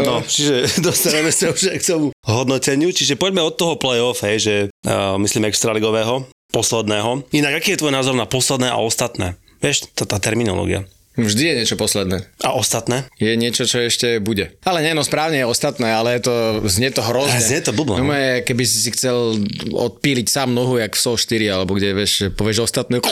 no, 0.00 0.24
čiže 0.24 0.66
dostaneme 0.86 1.30
sa 1.30 1.52
už 1.52 1.76
k 1.76 1.84
tomu 1.84 2.10
hodnoteniu. 2.24 2.90
Čiže 2.90 3.20
poďme 3.20 3.44
od 3.44 3.54
toho 3.54 3.76
play-off, 3.76 4.24
hej, 4.24 4.36
že 4.40 4.54
uh, 4.88 5.20
myslím 5.20 5.48
extraligového, 5.48 6.24
posledného. 6.50 7.28
Inak, 7.36 7.62
aký 7.62 7.76
je 7.76 7.80
tvoj 7.84 7.94
názor 7.94 8.16
na 8.16 8.24
posledné 8.24 8.72
a 8.72 8.80
ostatné? 8.80 9.36
Vieš, 9.60 9.92
tá, 9.92 10.06
tá 10.06 10.22
terminológia. 10.22 10.86
Vždy 11.18 11.42
je 11.44 11.54
niečo 11.58 11.74
posledné. 11.74 12.22
A 12.40 12.54
ostatné? 12.54 13.10
je 13.18 13.34
niečo, 13.34 13.66
čo 13.66 13.82
ešte 13.82 14.22
bude. 14.22 14.54
Ale 14.62 14.86
nie, 14.86 14.94
no 14.94 15.02
správne 15.02 15.42
je 15.42 15.50
ostatné, 15.50 15.90
ale 15.90 16.14
je 16.16 16.30
to, 16.30 16.34
znie 16.70 16.94
to 16.94 17.02
hrozne. 17.02 17.34
Ale 17.34 17.42
znie 17.42 17.60
to 17.60 17.74
blbo, 17.74 17.98
no. 17.98 18.06
No, 18.06 18.14
je, 18.14 18.46
keby 18.46 18.62
si 18.62 18.94
chcel 18.94 19.42
odpíliť 19.68 20.30
sám 20.30 20.54
nohu, 20.54 20.78
jak 20.78 20.94
v 20.94 21.00
SO 21.02 21.18
4, 21.18 21.42
alebo 21.50 21.74
kde, 21.74 21.90
vieš, 21.92 22.30
povieš 22.38 22.70
ostatné, 22.70 23.02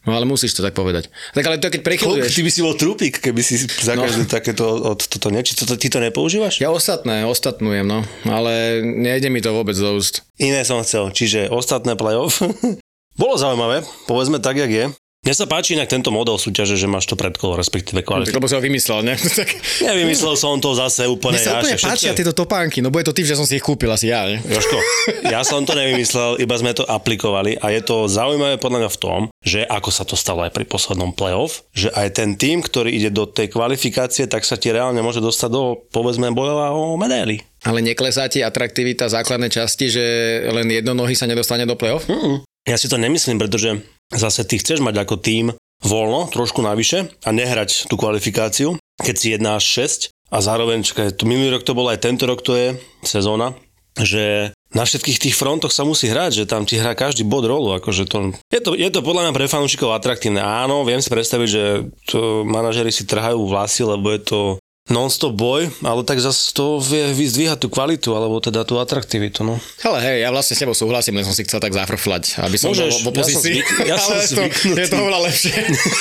no 0.00 0.16
ale 0.16 0.24
musíš 0.24 0.56
to 0.56 0.64
tak 0.64 0.72
povedať. 0.72 1.12
Tak 1.36 1.44
ale 1.44 1.60
to 1.60 1.68
keď 1.68 1.84
prechyluješ. 1.84 2.32
ty 2.32 2.40
by 2.40 2.50
si 2.50 2.60
bol 2.64 2.72
trúpik, 2.72 3.20
keby 3.20 3.44
si 3.44 3.60
za 3.60 3.92
No. 3.92 4.08
každé 4.08 4.24
takéto 4.24 4.64
od 4.64 4.96
toto 4.96 5.28
nie? 5.28 5.44
Či 5.44 5.60
to, 5.60 5.76
ty 5.76 5.92
to 5.92 6.00
nepoužívaš? 6.00 6.64
Ja 6.64 6.72
ostatné, 6.72 7.28
ostatnujem, 7.28 7.84
no. 7.84 8.00
Ale 8.24 8.80
nejde 8.80 9.28
mi 9.28 9.44
to 9.44 9.52
vôbec 9.52 9.76
do 9.76 10.00
úst. 10.00 10.24
Iné 10.40 10.64
som 10.64 10.80
chcel, 10.80 11.12
čiže 11.12 11.52
ostatné 11.52 12.00
playoff. 12.00 12.40
Bolo 13.20 13.36
zaujímavé, 13.36 13.84
povedzme 14.08 14.40
tak, 14.40 14.56
jak 14.56 14.72
je. 14.72 14.84
Mne 15.20 15.36
sa 15.36 15.44
páči 15.44 15.76
inak 15.76 15.84
tento 15.84 16.08
model 16.08 16.40
súťaže, 16.40 16.80
že 16.80 16.88
máš 16.88 17.04
to 17.04 17.12
predkolo, 17.12 17.52
respektíve 17.52 18.00
kvalitu. 18.00 18.32
Lebo 18.32 18.48
si 18.48 18.56
ho 18.56 18.62
vymyslel, 18.64 19.04
ne? 19.04 19.20
tak... 19.38 19.52
Nevymyslel 19.84 20.32
som 20.32 20.56
to 20.64 20.72
zase 20.72 21.04
úplne 21.04 21.36
Mne 21.36 21.44
sa 21.44 21.60
úplne 21.60 21.76
ja, 21.76 21.84
páčia 21.92 22.16
tieto 22.16 22.32
topánky, 22.32 22.80
no 22.80 22.88
bude 22.88 23.04
to 23.04 23.12
tým, 23.12 23.28
že 23.28 23.36
som 23.36 23.44
si 23.44 23.60
ich 23.60 23.64
kúpil 23.64 23.92
asi 23.92 24.08
ja, 24.08 24.24
ne? 24.24 24.40
Joško, 24.40 24.80
ja 25.28 25.44
som 25.44 25.68
to 25.68 25.76
nevymyslel, 25.76 26.40
iba 26.40 26.56
sme 26.56 26.72
to 26.72 26.88
aplikovali 26.88 27.60
a 27.60 27.68
je 27.68 27.84
to 27.84 28.08
zaujímavé 28.08 28.56
podľa 28.56 28.88
mňa 28.88 28.90
v 28.96 29.00
tom, 29.04 29.20
že 29.44 29.60
ako 29.68 29.90
sa 29.92 30.08
to 30.08 30.16
stalo 30.16 30.40
aj 30.40 30.56
pri 30.56 30.64
poslednom 30.64 31.12
playoff, 31.12 31.68
že 31.76 31.92
aj 31.92 32.16
ten 32.16 32.40
tým, 32.40 32.64
ktorý 32.64 32.88
ide 32.88 33.12
do 33.12 33.28
tej 33.28 33.52
kvalifikácie, 33.52 34.24
tak 34.24 34.48
sa 34.48 34.56
ti 34.56 34.72
reálne 34.72 35.04
môže 35.04 35.20
dostať 35.20 35.50
do, 35.52 35.84
povedzme, 35.92 36.32
bojová 36.32 36.72
o 36.72 36.96
medaily. 36.96 37.44
Ale 37.68 37.84
neklesá 37.84 38.24
ti 38.32 38.40
atraktivita 38.40 39.12
základnej 39.12 39.52
časti, 39.52 39.92
že 39.92 40.04
len 40.48 40.64
jedno 40.72 40.96
nohy 40.96 41.12
sa 41.12 41.28
nedostane 41.28 41.68
do 41.68 41.76
play-off? 41.76 42.08
Mm-mm. 42.08 42.40
Ja 42.64 42.76
si 42.80 42.88
to 42.88 42.96
nemyslím, 42.96 43.36
pretože 43.36 43.84
zase 44.10 44.42
ty 44.46 44.58
chceš 44.58 44.82
mať 44.82 45.06
ako 45.06 45.16
tým 45.18 45.46
voľno, 45.80 46.28
trošku 46.28 46.60
navyše 46.60 47.08
a 47.24 47.30
nehrať 47.32 47.88
tú 47.88 47.96
kvalifikáciu, 47.96 48.76
keď 49.00 49.14
si 49.16 49.26
1 49.32 49.40
až 49.48 49.64
6 50.10 50.12
a 50.30 50.38
zároveň, 50.38 50.84
čakaj, 50.84 51.16
to 51.16 51.24
minulý 51.24 51.56
rok 51.56 51.64
to 51.64 51.72
bol 51.72 51.88
aj 51.88 52.04
tento 52.04 52.28
rok 52.28 52.44
to 52.44 52.54
je 52.54 52.68
sezóna, 53.02 53.56
že 53.98 54.54
na 54.70 54.86
všetkých 54.86 55.18
tých 55.18 55.34
frontoch 55.34 55.74
sa 55.74 55.82
musí 55.82 56.06
hrať, 56.06 56.44
že 56.44 56.50
tam 56.50 56.62
ti 56.62 56.78
hrá 56.78 56.94
každý 56.94 57.26
bod 57.26 57.42
rolu. 57.42 57.74
Akože 57.74 58.06
to, 58.06 58.30
je, 58.54 58.60
to, 58.62 58.78
je 58.78 58.86
to 58.86 59.02
podľa 59.02 59.26
mňa 59.26 59.32
pre 59.34 59.50
fanúšikov 59.50 59.90
atraktívne. 59.90 60.38
Áno, 60.38 60.86
viem 60.86 61.02
si 61.02 61.10
predstaviť, 61.10 61.48
že 61.50 61.64
to 62.06 62.46
manažery 62.46 62.94
si 62.94 63.02
trhajú 63.02 63.50
vlasy, 63.50 63.82
lebo 63.82 64.14
je 64.14 64.20
to 64.22 64.40
non-stop 64.88 65.36
boj, 65.36 65.68
ale 65.84 66.00
tak 66.02 66.18
zase 66.18 66.50
to 66.50 66.80
vie 66.80 67.12
vyzdvíhať 67.12 67.60
tú 67.60 67.68
kvalitu, 67.68 68.10
alebo 68.10 68.40
teda 68.40 68.64
tú 68.64 68.80
atraktivitu, 68.80 69.44
no. 69.44 69.60
Ale 69.84 69.98
hej, 70.00 70.16
ja 70.24 70.32
vlastne 70.32 70.56
s 70.56 70.60
tebou 70.60 70.72
súhlasím, 70.72 71.14
len 71.14 71.22
som 71.22 71.30
si 71.30 71.44
chcel 71.44 71.60
tak 71.60 71.70
zafrflať, 71.70 72.40
aby 72.40 72.56
som 72.56 72.72
Môžeš, 72.72 72.88
bol 72.88 72.98
v 72.98 73.08
opozícii. 73.12 73.54
ja 73.86 74.00
som, 74.00 74.16
zvyk, 74.16 74.26
ja 74.34 74.46
som 74.50 74.74
to, 74.74 74.80
je 74.80 74.86
to 74.88 74.96
oveľa 74.96 75.20
lepšie. 75.28 75.52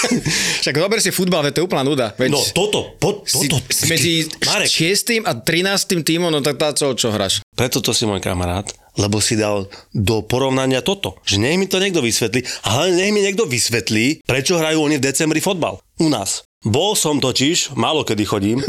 Však 0.64 0.76
zober 0.76 1.00
si 1.00 1.12
futbal, 1.12 1.44
veď 1.44 1.52
to 1.52 1.60
je 1.62 1.68
úplná 1.68 1.84
nuda. 1.84 2.16
Veď 2.16 2.30
No 2.34 2.42
toto, 2.50 2.96
po, 2.98 3.22
toto. 3.22 3.58
si 3.70 3.86
medzi 3.86 4.14
Marek. 4.42 4.70
6. 4.72 5.22
a 5.22 5.32
13. 5.36 6.02
tímom, 6.02 6.32
no 6.32 6.40
tak 6.40 6.56
tá 6.56 6.72
čo, 6.72 6.96
čo 6.96 7.12
hráš? 7.12 7.44
Preto 7.54 7.84
to 7.84 7.92
si 7.92 8.08
môj 8.08 8.20
kamarát, 8.20 8.66
lebo 8.96 9.20
si 9.20 9.36
dal 9.36 9.68
do 9.92 10.24
porovnania 10.24 10.80
toto, 10.80 11.20
že 11.22 11.38
nech 11.38 11.60
mi 11.60 11.68
to 11.68 11.78
niekto 11.78 12.00
vysvetlí, 12.00 12.42
ale 12.66 12.96
nech 12.96 13.12
mi 13.12 13.22
niekto 13.22 13.44
vysvetlí, 13.46 14.24
prečo 14.24 14.56
hrajú 14.56 14.82
oni 14.82 14.98
v 14.98 15.06
decembri 15.06 15.40
fotbal. 15.40 15.78
U 16.00 16.08
nás. 16.08 16.42
Bol 16.60 16.92
som 17.00 17.24
totiž, 17.24 17.72
málo 17.80 18.04
kedy 18.04 18.28
chodím, 18.28 18.60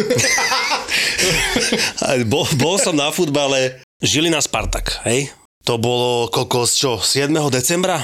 bol, 2.32 2.46
bol 2.54 2.78
som 2.78 2.94
na 2.94 3.10
futbale 3.10 3.82
Žilina 3.98 4.38
Spartak, 4.38 5.02
hej? 5.02 5.34
To 5.66 5.74
bolo 5.74 6.30
kokos, 6.30 6.78
čo, 6.78 7.02
7. 7.02 7.34
decembra? 7.50 7.98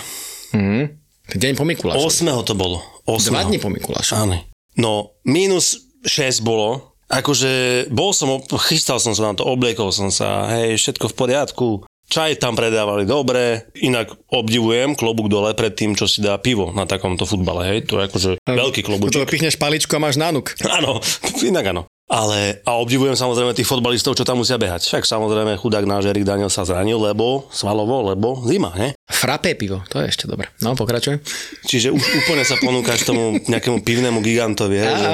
Mhm. 0.51 0.91
Deň 1.27 1.53
po 1.55 1.63
Mikulášovi. 1.63 2.03
8. 2.03 2.47
to 2.47 2.55
bolo. 2.59 2.83
8. 3.07 3.31
Dva 3.31 3.47
dní 3.47 3.59
po 3.63 3.71
Mikulášovi. 3.71 4.19
Áno. 4.19 4.37
No, 4.75 5.15
minus 5.23 5.79
6 6.03 6.43
bolo. 6.43 6.99
Akože 7.07 7.87
bol 7.95 8.11
som, 8.11 8.43
chystal 8.67 8.99
som 8.99 9.15
sa 9.15 9.31
na 9.31 9.39
to, 9.39 9.47
obliekol 9.47 9.95
som 9.95 10.11
sa, 10.11 10.51
hej, 10.51 10.83
všetko 10.83 11.11
v 11.11 11.15
poriadku. 11.15 11.69
Čaj 12.07 12.39
tam 12.39 12.55
predávali 12.55 13.03
dobre, 13.03 13.67
inak 13.77 14.15
obdivujem 14.31 14.95
klobúk 14.95 15.27
dole 15.27 15.51
pred 15.53 15.75
tým, 15.75 15.93
čo 15.93 16.07
si 16.07 16.23
dá 16.23 16.39
pivo 16.39 16.71
na 16.71 16.87
takomto 16.87 17.27
futbale, 17.27 17.67
hej, 17.67 17.79
to 17.83 17.99
je 17.99 18.07
akože 18.07 18.31
veľký 18.41 18.81
To 18.81 18.87
klobúčik. 18.87 19.27
pichneš 19.27 19.57
paličku 19.57 19.91
a 19.91 20.01
máš 20.01 20.15
nánuk. 20.15 20.55
Áno, 20.79 21.03
inak 21.43 21.67
áno. 21.67 21.83
Ale 22.07 22.63
a 22.63 22.79
obdivujem 22.79 23.19
samozrejme 23.19 23.51
tých 23.51 23.67
fotbalistov, 23.67 24.15
čo 24.15 24.23
tam 24.23 24.39
musia 24.39 24.55
behať. 24.55 24.87
Však 24.87 25.03
samozrejme 25.03 25.59
chudák 25.59 25.83
náš 25.83 26.07
Erik 26.07 26.23
Daniel 26.23 26.47
sa 26.47 26.63
zranil, 26.63 26.95
lebo 26.95 27.51
svalovo, 27.51 28.07
lebo 28.07 28.47
zima, 28.47 28.71
ne? 28.79 28.95
Frappé 29.03 29.59
pivo, 29.59 29.83
to 29.91 29.99
je 29.99 30.07
ešte 30.07 30.31
dobre. 30.31 30.47
No, 30.63 30.79
pokračuj. 30.79 31.19
Čiže 31.67 31.91
už 31.91 32.03
úplne 32.23 32.47
sa 32.47 32.55
ponúkaš 32.57 33.03
tomu 33.03 33.43
nejakému 33.43 33.83
pivnému 33.83 34.23
gigantovi, 34.23 34.79
hej, 34.79 34.95
že. 34.95 35.09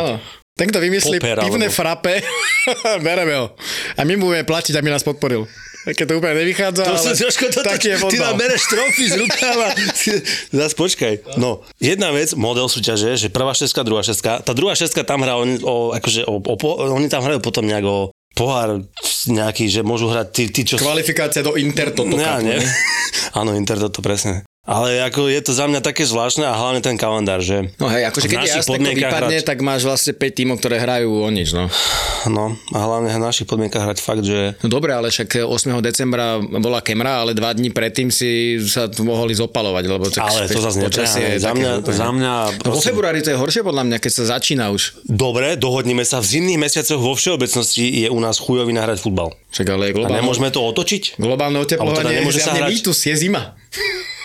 Ten, 0.53 0.69
kto 0.69 0.85
vymyslí 0.85 1.17
Popper, 1.17 1.41
pivné 1.41 1.67
alebo- 1.67 1.79
frappe, 1.81 2.21
bereme 3.01 3.41
ho. 3.41 3.57
A 3.97 4.05
my 4.05 4.13
mu 4.15 4.29
budeme 4.29 4.45
platiť, 4.45 4.77
aby 4.77 4.93
nás 4.93 5.01
podporil. 5.01 5.49
Keď 5.83 6.05
to 6.07 6.15
úplne 6.23 6.39
nevychádza, 6.47 6.83
To 6.87 6.95
ale 6.95 7.03
som 7.03 7.15
Jožko, 7.19 7.51
to, 7.51 7.67
taký 7.67 7.91
je 7.91 7.99
ty 8.07 8.23
nám 8.23 8.39
bereš 8.39 8.71
trofy 8.71 9.05
z 9.11 9.19
rukáva. 9.19 9.75
Zas 10.62 10.79
počkaj. 10.79 11.35
No, 11.43 11.67
jedna 11.83 12.15
vec, 12.15 12.39
model 12.39 12.71
súťaže, 12.71 13.19
že 13.19 13.27
prvá 13.35 13.51
šestka, 13.51 13.83
druhá 13.83 14.07
šestka. 14.07 14.39
Tá 14.47 14.55
druhá 14.55 14.79
šestka 14.79 15.03
tam 15.03 15.27
hrá 15.27 15.35
on, 15.35 15.59
o, 15.59 15.91
akože 15.91 16.23
o, 16.31 16.39
o, 16.39 16.55
oni 16.95 17.11
tam 17.11 17.27
hrajú 17.27 17.43
potom 17.43 17.67
nejak 17.67 17.83
o 17.83 18.15
pohár 18.39 18.79
nejaký, 19.27 19.67
že 19.69 19.83
môžu 19.83 20.07
hrať 20.09 20.27
tí, 20.31 20.45
tí 20.55 20.62
čo... 20.65 20.79
Kvalifikácia 20.79 21.43
do 21.43 21.59
Intertoto. 21.59 22.15
ja, 22.15 22.39
ne? 22.39 22.59
ne? 22.59 22.67
Áno, 23.39 23.53
Inter 23.59 23.79
toto 23.83 24.01
presne. 24.01 24.47
Ale 24.62 25.02
ako 25.02 25.26
je 25.26 25.42
to 25.42 25.50
za 25.50 25.66
mňa 25.66 25.83
také 25.83 26.07
zvláštne 26.07 26.47
a 26.47 26.54
hlavne 26.54 26.78
ten 26.78 26.95
kalendár, 26.95 27.42
že 27.42 27.75
No 27.83 27.90
hej, 27.90 28.07
akože 28.07 28.31
keď 28.31 28.38
je 28.38 28.62
podmienkach 28.62 29.11
vypadne, 29.11 29.35
hrať- 29.35 29.42
tak 29.45 29.59
máš 29.59 29.83
vlastne 29.83 30.14
5 30.14 30.23
tímov, 30.33 30.62
ktoré 30.62 30.78
hrajú 30.78 31.11
o 31.19 31.28
nič, 31.28 31.50
no. 31.50 31.66
no 32.31 32.54
a 32.71 32.78
hlavne 32.78 33.11
v 33.11 33.19
našich 33.19 33.42
podmienkach 33.45 33.83
hrať 33.83 33.99
fakt, 33.99 34.23
že 34.23 34.54
No 34.62 34.71
dobre, 34.71 34.95
ale 34.95 35.11
však 35.11 35.42
8. 35.42 35.50
decembra 35.83 36.38
bola 36.38 36.78
Kemra, 36.78 37.26
ale 37.26 37.35
dva 37.35 37.50
dní 37.50 37.75
predtým 37.75 38.07
si 38.09 38.62
sa 38.62 38.87
mohli 39.02 39.35
zopalovať, 39.35 39.83
lebo 39.85 40.07
tak 40.07 40.31
ale 40.31 40.47
to 40.47 40.62
zase 40.62 40.78
netreba. 40.78 41.11
Za 41.11 41.19
také 41.19 41.59
mňa, 41.59 41.71
úplne- 41.83 41.99
za 41.99 42.09
mňa 42.09 42.33
No 42.38 42.54
vo 42.54 42.62
proste- 42.71 42.87
februári 42.87 43.19
to 43.19 43.35
je 43.35 43.38
horšie 43.42 43.66
podľa 43.66 43.83
mňa, 43.83 43.97
keď 43.99 44.12
sa 44.14 44.25
začína 44.31 44.71
už. 44.71 44.95
Dobre, 45.02 45.59
dohodnime 45.59 46.07
sa, 46.07 46.23
v 46.23 46.38
zimných 46.38 46.62
mesiacoch 46.62 47.02
vo 47.02 47.19
všeobecnosti 47.19 47.83
je 47.99 48.07
u 48.07 48.21
nás 48.23 48.38
chujovina 48.38 48.87
hrať 48.87 49.02
futbal. 49.02 49.35
Však 49.50 49.66
ale 49.66 49.90
je 49.90 49.92
A 49.92 49.97
globálne, 49.99 50.23
nemôžeme 50.23 50.54
to 50.54 50.62
otočiť? 50.62 51.19
globálne 51.19 51.59
Ale 51.59 51.66
teda 51.66 51.83
oteplovanie 51.83 52.14
nemôže 52.14 52.38
je 52.38 52.47
sa 52.47 52.54
hrať- 52.54 52.62
je 53.02 53.14
zima. 53.19 53.59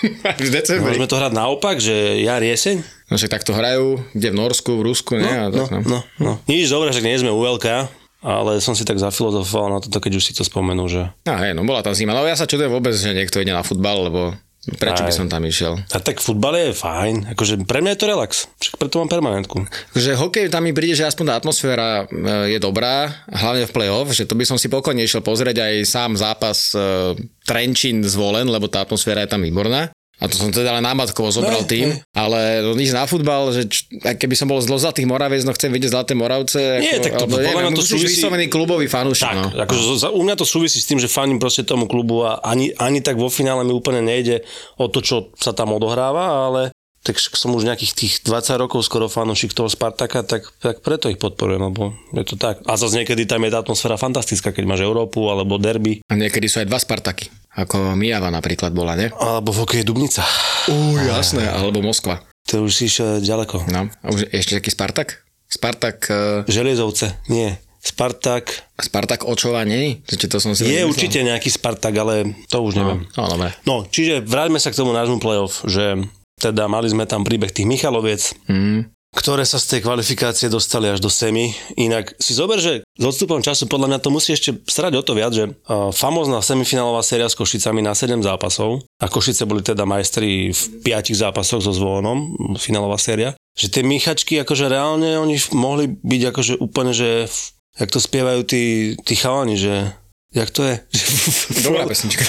v 0.43 0.51
decembri. 0.51 0.93
Môžeme 0.93 1.09
to 1.09 1.17
hrať 1.17 1.33
naopak, 1.33 1.77
že 1.81 2.21
jar, 2.21 2.41
jeseň? 2.41 2.81
No 3.07 3.15
však 3.15 3.31
takto 3.39 3.55
hrajú, 3.55 4.03
kde 4.11 4.27
v 4.31 4.35
Norsku, 4.35 4.71
v 4.77 4.83
Rusku, 4.83 5.15
nie? 5.15 5.31
A 5.31 5.47
No, 5.47 5.63
tak, 5.65 5.81
no. 5.81 5.81
no, 5.87 5.99
no. 6.19 6.31
Nič 6.45 6.67
dobré, 6.67 6.91
však 6.91 7.07
nie 7.07 7.21
sme 7.21 7.31
u 7.31 7.39
veľká, 7.39 7.87
ale 8.21 8.59
som 8.59 8.75
si 8.75 8.83
tak 8.83 8.99
zafilozofoval 8.99 9.77
na 9.77 9.79
toto, 9.79 9.97
keď 10.01 10.19
už 10.19 10.23
si 10.27 10.33
to 10.35 10.43
spomenul, 10.43 10.89
že... 10.91 11.07
No 11.23 11.33
hej, 11.39 11.55
no 11.55 11.63
bola 11.63 11.85
tam 11.85 11.95
zima. 11.95 12.11
No 12.11 12.25
ja 12.27 12.35
sa 12.35 12.49
čudujem 12.49 12.73
vôbec, 12.73 12.91
že 12.93 13.15
niekto 13.15 13.39
ide 13.39 13.55
na 13.55 13.63
futbal, 13.63 14.11
lebo 14.11 14.35
prečo 14.75 15.07
by 15.07 15.11
Aj. 15.11 15.17
som 15.17 15.31
tam 15.31 15.47
išiel? 15.47 15.79
A 15.95 15.97
tak 16.03 16.19
futbal 16.19 16.59
je 16.59 16.75
fajn, 16.75 17.31
akože 17.31 17.63
pre 17.63 17.79
mňa 17.79 17.95
je 17.95 17.99
to 18.03 18.11
relax, 18.11 18.31
však 18.59 18.75
preto 18.75 18.99
mám 18.99 19.07
permanentku. 19.07 19.63
Že 19.95 20.19
hokej 20.19 20.51
tam 20.51 20.67
mi 20.67 20.75
príde, 20.75 20.99
že 20.99 21.07
aspoň 21.07 21.25
tá 21.31 21.33
atmosféra 21.39 22.03
e, 22.03 22.55
je 22.55 22.59
dobrá, 22.59 23.07
hlavne 23.31 23.63
v 23.63 23.73
play-off, 23.73 24.11
že 24.11 24.27
to 24.27 24.35
by 24.35 24.43
som 24.43 24.59
si 24.59 24.67
pokojne 24.67 24.99
išiel 24.99 25.23
pozrieť 25.23 25.63
aj 25.63 25.73
sám 25.87 26.11
zápas 26.19 26.75
e, 26.75 27.15
Trenčín 27.47 28.03
zvolen, 28.03 28.51
lebo 28.51 28.67
tá 28.67 28.83
atmosféra 28.83 29.23
je 29.23 29.31
tam 29.31 29.39
výborná. 29.39 29.87
A 30.17 30.25
to 30.25 30.33
som 30.33 30.49
teda 30.49 30.71
len 30.71 30.81
námatkovo 30.81 31.29
zobral 31.29 31.61
No, 31.61 31.69
tým, 31.69 31.93
hej. 31.93 32.01
ale 32.11 32.39
no, 32.59 32.73
ísť 32.73 32.89
na 32.91 33.05
futbal, 33.05 33.51
že 33.51 33.65
č- 33.65 33.85
keby 33.91 34.33
som 34.33 34.45
bol 34.45 34.57
z 34.57 34.65
Zlatých 34.67 35.05
Moraviec, 35.05 35.41
no 35.41 35.51
chcem 35.51 35.69
vidieť 35.69 35.93
Zlaté 35.93 36.13
Moravce. 36.13 36.57
Nie, 36.79 36.97
tak 36.97 37.15
to 37.15 37.23
alebo 37.23 37.37
neviem, 37.37 37.69
to 37.69 37.79
musíš 37.79 37.91
súvisí- 37.95 38.17
vyslovený 38.17 38.45
klubový 38.47 38.85
fanúšik. 38.85 39.23
Tak, 39.23 39.37
No. 39.37 39.47
akože 39.61 40.09
u 40.09 40.21
mňa 40.21 40.35
to 40.35 40.43
súvisí 40.43 40.77
s 40.77 40.85
tým, 40.85 40.97
že 40.97 41.05
faním 41.07 41.37
proste 41.37 41.61
tomu 41.61 41.85
klubu 41.85 42.21
a 42.23 42.41
ani, 42.41 42.73
ani 42.75 42.99
tak 42.99 43.13
vo 43.13 43.27
finále 43.27 43.61
mi 43.61 43.71
úplne 43.71 44.01
nejde 44.01 44.41
o 44.75 44.85
to, 44.85 44.99
čo 44.99 45.15
sa 45.35 45.51
tam 45.51 45.69
odohráva, 45.71 46.25
ale 46.43 46.61
tak 46.99 47.15
som 47.15 47.53
už 47.53 47.63
nejakých 47.63 47.93
tých 47.93 48.13
20 48.21 48.57
rokov 48.57 48.83
skoro 48.83 49.07
fanúšik 49.07 49.53
toho 49.53 49.65
Spartaka, 49.65 50.21
tak, 50.21 50.43
tak 50.57 50.81
preto 50.81 51.07
ich 51.07 51.15
podporujem, 51.15 51.63
lebo 51.63 51.95
je 52.11 52.25
to 52.25 52.35
tak. 52.35 52.59
A 52.63 52.73
zase 52.73 52.99
niekedy 52.99 53.23
tam 53.23 53.39
je 53.39 53.49
tá 53.49 53.61
atmosféra 53.61 53.95
fantastická, 53.95 54.51
keď 54.51 54.65
máš 54.65 54.81
Európu 54.81 55.23
alebo 55.25 55.55
derby, 55.55 56.03
A 56.03 56.13
niekedy 56.13 56.45
sú 56.45 56.59
aj 56.59 56.67
dva 56.67 56.75
Spartaky, 56.75 57.31
ako 57.57 57.97
Mijava 57.97 58.29
napríklad 58.29 58.69
bola, 58.69 58.93
ne? 58.93 59.09
alebo 59.17 59.49
v 59.49 59.65
hokeji 59.65 59.83
Dubnica. 59.83 60.21
Uj, 60.69 61.01
jasné, 61.09 61.49
alebo 61.49 61.81
Moskva. 61.81 62.21
To 62.47 62.69
už 62.69 62.71
si 62.71 62.85
išiel 62.85 63.19
ďaleko. 63.19 63.65
No, 63.73 63.89
a 63.89 64.07
už 64.13 64.29
ešte 64.29 64.61
taký 64.61 64.69
Spartak? 64.71 65.25
Spartak, 65.49 66.05
e, 66.07 66.45
Želiezovce, 66.47 67.17
nie. 67.33 67.57
Spartak. 67.81 68.51
Spartak 68.75 69.23
Očova 69.23 69.63
nie? 69.63 70.03
Či 70.03 70.27
to 70.27 70.43
som 70.43 70.51
si 70.51 70.67
Je 70.67 70.83
určite 70.83 71.23
nejaký 71.23 71.47
Spartak, 71.47 71.95
ale 71.95 72.35
to 72.51 72.59
už 72.59 72.75
neviem. 72.75 73.07
No, 73.15 73.23
dobre. 73.31 73.55
No, 73.63 73.87
čiže 73.87 74.19
vráťme 74.27 74.59
sa 74.59 74.75
k 74.75 74.79
tomu 74.79 74.91
nášmu 74.91 75.23
playoff, 75.23 75.63
že 75.63 76.03
teda 76.37 76.67
mali 76.67 76.91
sme 76.91 77.07
tam 77.07 77.23
príbeh 77.25 77.49
tých 77.49 77.65
Michaloviec, 77.65 78.35
Mm. 78.45 78.91
Ktoré 79.15 79.47
sa 79.47 79.55
z 79.55 79.77
tej 79.77 79.79
kvalifikácie 79.87 80.51
dostali 80.51 80.91
až 80.91 80.99
do 80.99 81.07
semi. 81.07 81.55
Inak 81.79 82.19
si 82.19 82.35
zober, 82.35 82.59
že 82.59 82.83
s 82.83 83.03
odstupom 83.03 83.39
času 83.39 83.71
podľa 83.71 83.95
mňa 83.95 83.99
to 84.03 84.09
musí 84.11 84.35
ešte 84.35 84.59
strať 84.67 84.99
o 84.99 85.03
to 85.03 85.15
viac, 85.15 85.31
že 85.31 85.47
uh, 85.47 85.95
famózna 85.95 86.43
semifinálová 86.43 86.99
séria 87.07 87.31
s 87.31 87.37
Košicami 87.39 87.79
na 87.79 87.95
7 87.95 88.19
zápasov 88.19 88.83
a 88.99 89.07
Košice 89.07 89.47
boli 89.47 89.63
teda 89.63 89.87
majstri 89.87 90.51
v 90.51 90.61
5 90.83 91.15
zápasoch 91.15 91.63
so 91.63 91.71
Zvonom, 91.71 92.35
finálová 92.59 92.99
séria, 92.99 93.31
že 93.55 93.71
tie 93.71 93.81
Michačky 93.85 94.43
akože 94.43 94.67
reálne 94.67 95.15
oni 95.15 95.39
mohli 95.55 95.87
byť 95.87 96.21
akože 96.35 96.53
úplne, 96.59 96.91
že 96.91 97.31
jak 97.79 97.89
to 97.89 98.03
spievajú 98.03 98.43
tí, 98.43 98.95
tí 99.07 99.13
chalani, 99.15 99.55
že 99.55 99.93
jak 100.35 100.51
to 100.51 100.67
je? 100.67 100.75
Dobrá 101.65 101.87
pesnička. 101.87 102.27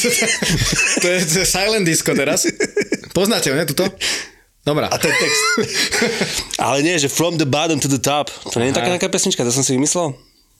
to, 1.02 1.06
je, 1.08 1.18
to 1.26 1.36
je 1.42 1.46
silent 1.48 1.88
disco 1.88 2.12
teraz. 2.12 2.44
Poznáte 3.16 3.50
ho, 3.50 3.56
ne, 3.56 3.64
tuto? 3.66 3.88
Dobrá. 4.60 4.92
A 4.92 4.96
ten 5.00 5.12
text. 5.12 5.42
Ale 6.64 6.84
nie, 6.84 7.00
že 7.00 7.08
from 7.08 7.40
the 7.40 7.48
bottom 7.48 7.80
to 7.80 7.88
the 7.88 8.00
top. 8.00 8.28
To 8.52 8.60
nie 8.60 8.70
je 8.70 8.76
taká 8.76 8.92
nejaká 8.92 9.08
pesnička, 9.08 9.40
to 9.40 9.52
som 9.52 9.64
si 9.64 9.72
vymyslel. 9.72 10.12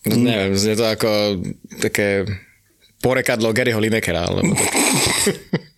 No, 0.09 0.14
neviem, 0.16 0.57
znie 0.57 0.73
to 0.73 0.88
ako 0.88 1.11
také 1.85 2.25
porekadlo 3.04 3.52
Garyho 3.52 3.80
Linekera. 3.80 4.25
Alebo... 4.25 4.57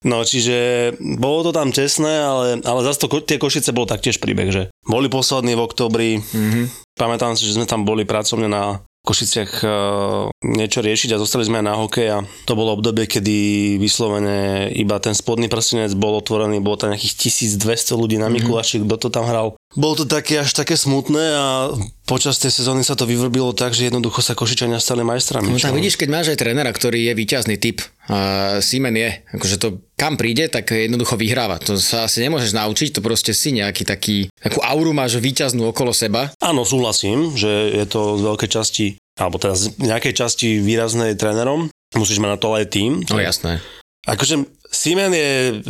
No, 0.00 0.24
čiže 0.24 0.96
bolo 0.96 1.44
to 1.44 1.52
tam 1.52 1.76
čestné, 1.76 2.24
ale, 2.24 2.64
ale 2.64 2.80
zase 2.88 3.04
to, 3.04 3.20
tie 3.20 3.36
Košice 3.36 3.76
bol 3.76 3.84
taktiež 3.84 4.16
príbeh, 4.16 4.48
že 4.48 4.62
boli 4.88 5.12
poslední 5.12 5.52
v 5.52 5.60
oktobri, 5.60 6.10
mm-hmm. 6.16 6.96
pamätám 6.96 7.36
si, 7.36 7.44
že 7.44 7.60
sme 7.60 7.68
tam 7.68 7.84
boli 7.84 8.08
pracovne 8.08 8.48
na 8.48 8.80
Košiciach 9.00 9.52
uh, 9.64 10.28
niečo 10.44 10.84
riešiť 10.84 11.16
a 11.16 11.20
zostali 11.20 11.48
sme 11.48 11.60
aj 11.60 11.66
na 11.66 11.74
hokej 11.76 12.08
a 12.12 12.18
to 12.44 12.52
bolo 12.52 12.76
obdobie, 12.76 13.08
kedy 13.08 13.36
vyslovene 13.80 14.68
iba 14.76 14.96
ten 15.00 15.16
spodný 15.16 15.48
prstenec 15.48 15.92
bol 15.96 16.20
otvorený, 16.20 16.60
bolo 16.60 16.76
tam 16.76 16.92
nejakých 16.92 17.32
1200 17.56 17.96
ľudí 17.96 18.16
na 18.16 18.28
mhm. 18.28 18.40
Mikuláši, 18.40 18.80
mm-hmm. 18.80 18.88
kto 18.88 18.96
to 18.96 19.08
tam 19.12 19.24
hral. 19.28 19.59
Bolo 19.70 20.02
to 20.02 20.04
také 20.10 20.42
až 20.42 20.50
také 20.50 20.74
smutné 20.74 21.24
a 21.30 21.70
počas 22.02 22.42
tej 22.42 22.50
sezóny 22.50 22.82
sa 22.82 22.98
to 22.98 23.06
vyvrbilo 23.06 23.54
tak, 23.54 23.70
že 23.70 23.86
jednoducho 23.86 24.18
sa 24.18 24.34
Košičania 24.34 24.82
stali 24.82 25.06
majstrami. 25.06 25.46
No 25.46 25.62
tak 25.62 25.78
vidíš, 25.78 25.94
keď 25.94 26.08
máš 26.10 26.26
aj 26.34 26.42
trénera, 26.42 26.74
ktorý 26.74 27.06
je 27.06 27.14
výťazný 27.14 27.54
typ, 27.54 27.78
a 28.10 28.58
Simen 28.58 28.98
je, 28.98 29.22
akože 29.30 29.56
to 29.62 29.78
kam 29.94 30.18
príde, 30.18 30.50
tak 30.50 30.74
jednoducho 30.74 31.14
vyhráva. 31.14 31.62
To 31.62 31.78
sa 31.78 32.10
asi 32.10 32.18
nemôžeš 32.26 32.50
naučiť, 32.50 32.98
to 32.98 33.00
proste 33.00 33.30
si 33.30 33.54
nejaký 33.54 33.86
taký, 33.86 34.26
takú 34.42 34.58
auru 34.58 34.90
máš 34.90 35.22
výťaznú 35.22 35.70
okolo 35.70 35.94
seba. 35.94 36.34
Áno, 36.42 36.66
súhlasím, 36.66 37.38
že 37.38 37.46
je 37.70 37.86
to 37.86 38.18
z 38.18 38.26
veľkej 38.26 38.50
časti, 38.50 38.86
alebo 39.22 39.38
teda 39.38 39.54
z 39.54 39.78
nejakej 39.78 40.18
časti 40.18 40.58
výraznej 40.58 41.14
trénerom. 41.14 41.70
Musíš 41.94 42.18
mať 42.18 42.30
na 42.34 42.38
to 42.42 42.58
aj 42.58 42.74
tým. 42.74 43.06
No 43.06 43.22
jasné. 43.22 43.62
Akože 44.02 44.50
Simen 44.80 45.12
je, 45.12 45.60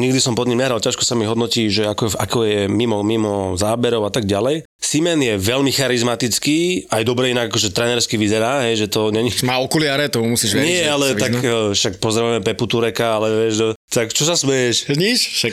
nikdy 0.00 0.16
som 0.24 0.32
pod 0.32 0.48
ním 0.48 0.64
nehral, 0.64 0.80
ťažko 0.80 1.04
sa 1.04 1.12
mi 1.12 1.28
hodnotí, 1.28 1.68
že 1.68 1.84
ako, 1.84 2.16
ako 2.16 2.38
je 2.48 2.60
mimo, 2.64 3.04
mimo 3.04 3.52
záberov 3.60 4.08
a 4.08 4.12
tak 4.14 4.24
ďalej. 4.24 4.64
Simen 4.80 5.20
je 5.20 5.36
veľmi 5.36 5.68
charizmatický, 5.68 6.88
aj 6.88 7.04
dobre 7.04 7.36
inak 7.36 7.52
akože 7.52 7.76
trénersky 7.76 8.16
vyzerá, 8.16 8.64
hej, 8.64 8.80
že 8.80 8.86
to 8.88 9.12
není... 9.12 9.28
Má 9.44 9.60
okuliare, 9.60 10.08
to 10.08 10.24
musíš 10.24 10.56
veriť. 10.56 10.64
Nie, 10.64 10.88
ale 10.88 11.12
tak 11.12 11.44
no? 11.44 11.76
však 11.76 12.00
pozdravujeme 12.00 12.40
Pepu 12.40 12.64
Tureka, 12.64 13.20
ale 13.20 13.52
vieš, 13.52 13.76
tak 13.92 14.16
čo 14.16 14.24
sa 14.24 14.32
smeješ? 14.32 14.96
Nič, 14.96 15.20
však... 15.28 15.52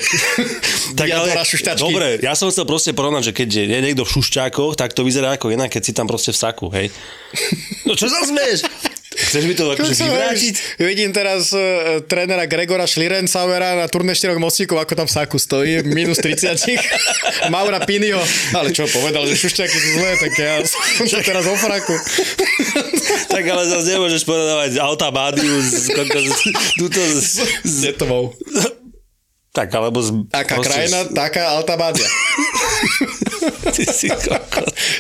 tak 1.04 1.08
ale, 1.12 1.36
dobre, 1.76 2.24
ja 2.24 2.32
som 2.32 2.48
chcel 2.48 2.64
proste 2.64 2.96
porovnať, 2.96 3.28
že 3.28 3.34
keď 3.36 3.50
je 3.76 3.80
niekto 3.84 4.08
v 4.08 4.14
šušťákoch, 4.16 4.80
tak 4.80 4.96
to 4.96 5.04
vyzerá 5.04 5.36
ako 5.36 5.52
inak, 5.52 5.68
keď 5.68 5.84
si 5.84 5.92
tam 5.92 6.08
proste 6.08 6.32
v 6.32 6.40
saku, 6.40 6.72
hej. 6.72 6.88
No 7.86 7.94
čo 7.94 8.08
sa 8.08 8.24
smeješ? 8.24 8.95
Chceš 9.16 9.44
mi 9.48 9.56
to 9.56 9.72
akože 9.72 9.96
vyvrátiť? 9.96 10.54
Vidím 10.84 11.16
teraz 11.16 11.56
uh, 11.56 12.04
trénera 12.04 12.44
Gregora 12.46 12.84
Schlierencauera 12.84 13.80
na 13.80 13.88
turné 13.88 14.12
4 14.12 14.36
mostíkov, 14.36 14.84
ako 14.84 14.94
tam 14.94 15.08
saku 15.08 15.40
stojí, 15.40 15.88
minus 15.88 16.20
30. 16.20 16.60
Maura 17.54 17.80
Pinio. 17.88 18.20
Ale 18.52 18.76
čo, 18.76 18.84
povedal, 18.92 19.24
že 19.26 19.40
šušťaky 19.40 19.78
sú 19.80 19.90
zlé, 20.00 20.12
tak 20.20 20.32
ja 20.36 20.54
som 21.10 21.22
teraz 21.24 21.48
o 21.48 21.56
fraku. 21.56 21.96
tak 23.34 23.44
ale 23.48 23.64
zase 23.72 23.96
nemôžeš 23.96 24.24
povedávať 24.28 24.78
auta 24.84 25.10
Bádiu 25.10 25.56
z, 25.64 25.96
túto 26.76 27.00
z, 27.00 27.48
z, 27.64 27.96
z, 27.96 28.76
tak, 29.56 29.72
alebo 29.72 30.04
z... 30.04 30.28
Taká 30.28 30.60
proste... 30.60 30.68
krajina, 30.68 31.00
taká 31.16 31.56
Alta 31.56 31.80
Bádia. 31.80 32.04
Ty 33.72 33.84
si 33.88 34.12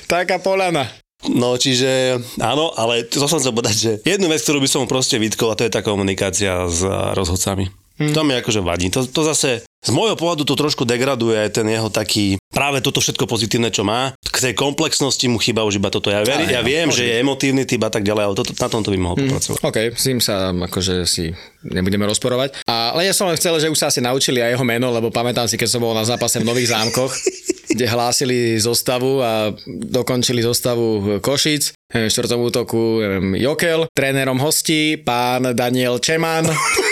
Taká 0.08 0.40
polana. 0.40 0.88
No 1.34 1.58
čiže 1.58 2.22
áno, 2.38 2.70
ale 2.78 3.10
to 3.10 3.26
som 3.26 3.42
chcel 3.42 3.52
povedať, 3.52 3.76
že 3.76 3.92
jednu 4.06 4.30
vec, 4.30 4.40
ktorú 4.46 4.62
by 4.62 4.70
som 4.70 4.86
proste 4.86 5.18
vytkol, 5.18 5.52
a 5.52 5.58
to 5.58 5.66
je 5.66 5.74
tá 5.74 5.82
komunikácia 5.82 6.70
s 6.70 6.86
rozhodcami. 7.18 7.74
Hmm. 7.96 8.14
To 8.14 8.22
mi 8.28 8.36
akože 8.38 8.62
vadí. 8.62 8.92
To, 8.92 9.08
to 9.08 9.22
zase 9.26 9.65
z 9.86 9.94
môjho 9.94 10.18
pohľadu 10.18 10.50
to 10.50 10.58
trošku 10.58 10.82
degraduje 10.82 11.38
aj 11.38 11.62
ten 11.62 11.68
jeho 11.70 11.94
taký, 11.94 12.42
práve 12.50 12.82
toto 12.82 12.98
všetko 12.98 13.30
pozitívne, 13.30 13.70
čo 13.70 13.86
má. 13.86 14.18
K 14.18 14.52
tej 14.52 14.54
komplexnosti 14.58 15.30
mu 15.30 15.38
chýba 15.38 15.62
už 15.62 15.78
iba 15.78 15.94
toto. 15.94 16.10
Ja, 16.10 16.26
veri, 16.26 16.50
ja 16.50 16.66
viem, 16.66 16.90
že 16.90 17.06
je 17.06 17.22
emotívny 17.22 17.70
typ 17.70 17.86
a 17.86 17.94
tak 17.94 18.02
ďalej, 18.02 18.24
ale 18.26 18.34
toto, 18.34 18.52
na 18.58 18.66
tomto 18.66 18.90
by 18.90 18.98
mohol 18.98 19.16
hmm. 19.22 19.30
popracovať. 19.30 19.60
OK, 19.62 19.78
s 19.94 20.04
tým 20.10 20.18
sa 20.18 20.50
akože 20.50 21.06
si 21.06 21.30
nebudeme 21.62 22.10
rozporovať. 22.10 22.66
Ale 22.66 23.06
ja 23.06 23.14
som 23.14 23.30
len 23.30 23.38
chcel, 23.38 23.62
že 23.62 23.70
už 23.70 23.78
sa 23.78 23.94
asi 23.94 24.02
naučili 24.02 24.42
aj 24.42 24.58
jeho 24.58 24.66
meno, 24.66 24.90
lebo 24.90 25.14
pamätám 25.14 25.46
si, 25.46 25.54
keď 25.54 25.70
som 25.78 25.86
bol 25.86 25.94
na 25.94 26.02
zápase 26.02 26.42
v 26.42 26.50
Nových 26.50 26.74
zámkoch, 26.74 27.14
kde 27.78 27.86
hlásili 27.86 28.58
zostavu 28.58 29.22
a 29.22 29.54
dokončili 29.70 30.42
zostavu 30.42 31.22
Košic. 31.22 31.78
V 31.94 32.10
štvrtom 32.10 32.42
útoku 32.42 33.00
neviem, 33.06 33.38
Jokel, 33.38 33.86
trénerom 33.94 34.42
hostí 34.42 34.98
pán 34.98 35.54
Daniel 35.54 36.02
Čeman. 36.02 36.50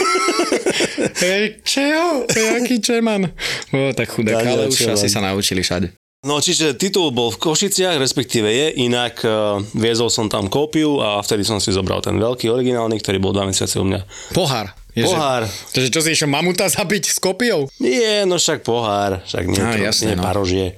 Hej, 0.97 1.63
čeho? 1.65 2.25
Jaký 2.29 2.81
Čeman? 2.81 3.31
O, 3.73 3.93
tak 3.93 4.09
chudák, 4.09 4.45
ale 4.45 4.69
už 4.69 4.77
Čeman. 4.77 4.95
asi 4.97 5.07
sa 5.09 5.19
naučili 5.21 5.61
všade. 5.65 5.93
No 6.23 6.39
čiže 6.39 6.79
titul 6.79 7.11
bol 7.11 7.35
v 7.35 7.51
Košiciach, 7.51 7.99
respektíve 7.99 8.47
je, 8.47 8.79
inak 8.87 9.19
uh, 9.27 9.59
viezol 9.75 10.07
som 10.07 10.31
tam 10.31 10.47
kópiu 10.47 11.03
a 11.03 11.19
vtedy 11.19 11.43
som 11.43 11.59
si 11.59 11.75
zobral 11.75 11.99
ten 11.99 12.15
veľký 12.15 12.47
originálny, 12.47 12.95
ktorý 13.03 13.19
bol 13.19 13.35
dva 13.35 13.43
mesiace 13.43 13.75
u 13.75 13.83
mňa. 13.83 14.31
Pohár. 14.31 14.71
Je, 14.93 15.03
pohár. 15.03 15.49
Takže 15.73 15.89
čo 15.89 15.99
si 16.05 16.13
išiel 16.13 16.29
mamuta 16.29 16.69
zabiť 16.69 17.11
s 17.11 17.19
kopiou? 17.19 17.65
Nie, 17.81 18.29
no 18.29 18.37
však 18.37 18.61
pohár, 18.61 19.25
však 19.25 19.43
nie, 19.49 19.57
Á, 19.57 19.89
jasne, 19.89 20.13
nie 20.13 20.17
no. 20.21 20.23
parožie. 20.23 20.77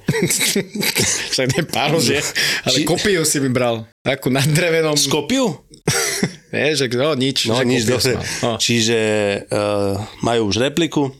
však 1.36 1.46
nie 1.52 1.62
parožie, 1.68 2.24
ale 2.64 2.76
Či... 2.80 2.88
kopiu 2.88 3.22
si 3.28 3.38
mi 3.38 3.52
bral. 3.52 3.84
Takú 4.00 4.32
na 4.32 4.40
drevenom. 4.40 4.96
S 4.96 5.04
kopiu? 5.04 5.65
Nie, 6.56 6.72
že 6.72 6.86
no, 6.96 7.12
nič. 7.12 7.46
No, 7.46 7.60
že 7.60 7.64
nič, 7.68 7.82
no. 8.40 8.56
Čiže 8.56 8.98
uh, 9.52 10.00
majú 10.24 10.48
už 10.48 10.56
repliku, 10.64 11.12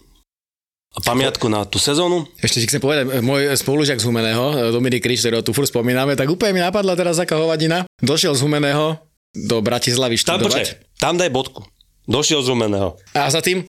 pamiatku 1.04 1.52
na 1.52 1.68
tú 1.68 1.76
sezónu. 1.76 2.24
Ešte 2.40 2.64
ti 2.64 2.66
chcem 2.72 2.80
povedať, 2.80 3.20
môj 3.20 3.52
spolužiak 3.52 4.00
z 4.00 4.06
Humeného, 4.08 4.72
Dominik 4.72 5.04
Krič, 5.04 5.20
ktorého 5.20 5.44
tu 5.44 5.52
furt 5.52 5.68
spomíname, 5.68 6.16
tak 6.16 6.30
úplne 6.32 6.56
mi 6.56 6.62
napadla 6.64 6.96
teraz 6.96 7.20
taká 7.20 7.36
hovadina. 7.36 7.84
Došiel 8.00 8.32
z 8.32 8.40
Humeného 8.40 8.96
do 9.36 9.60
Bratislavy 9.60 10.16
študovať. 10.16 10.40
Tam, 10.40 10.48
počkaj, 10.48 10.66
tam 10.96 11.14
daj 11.20 11.30
bodku. 11.32 11.60
Došiel 12.08 12.40
z 12.40 12.48
Rumeného. 12.54 12.96
A 13.12 13.28
za 13.28 13.44
tým? 13.44 13.66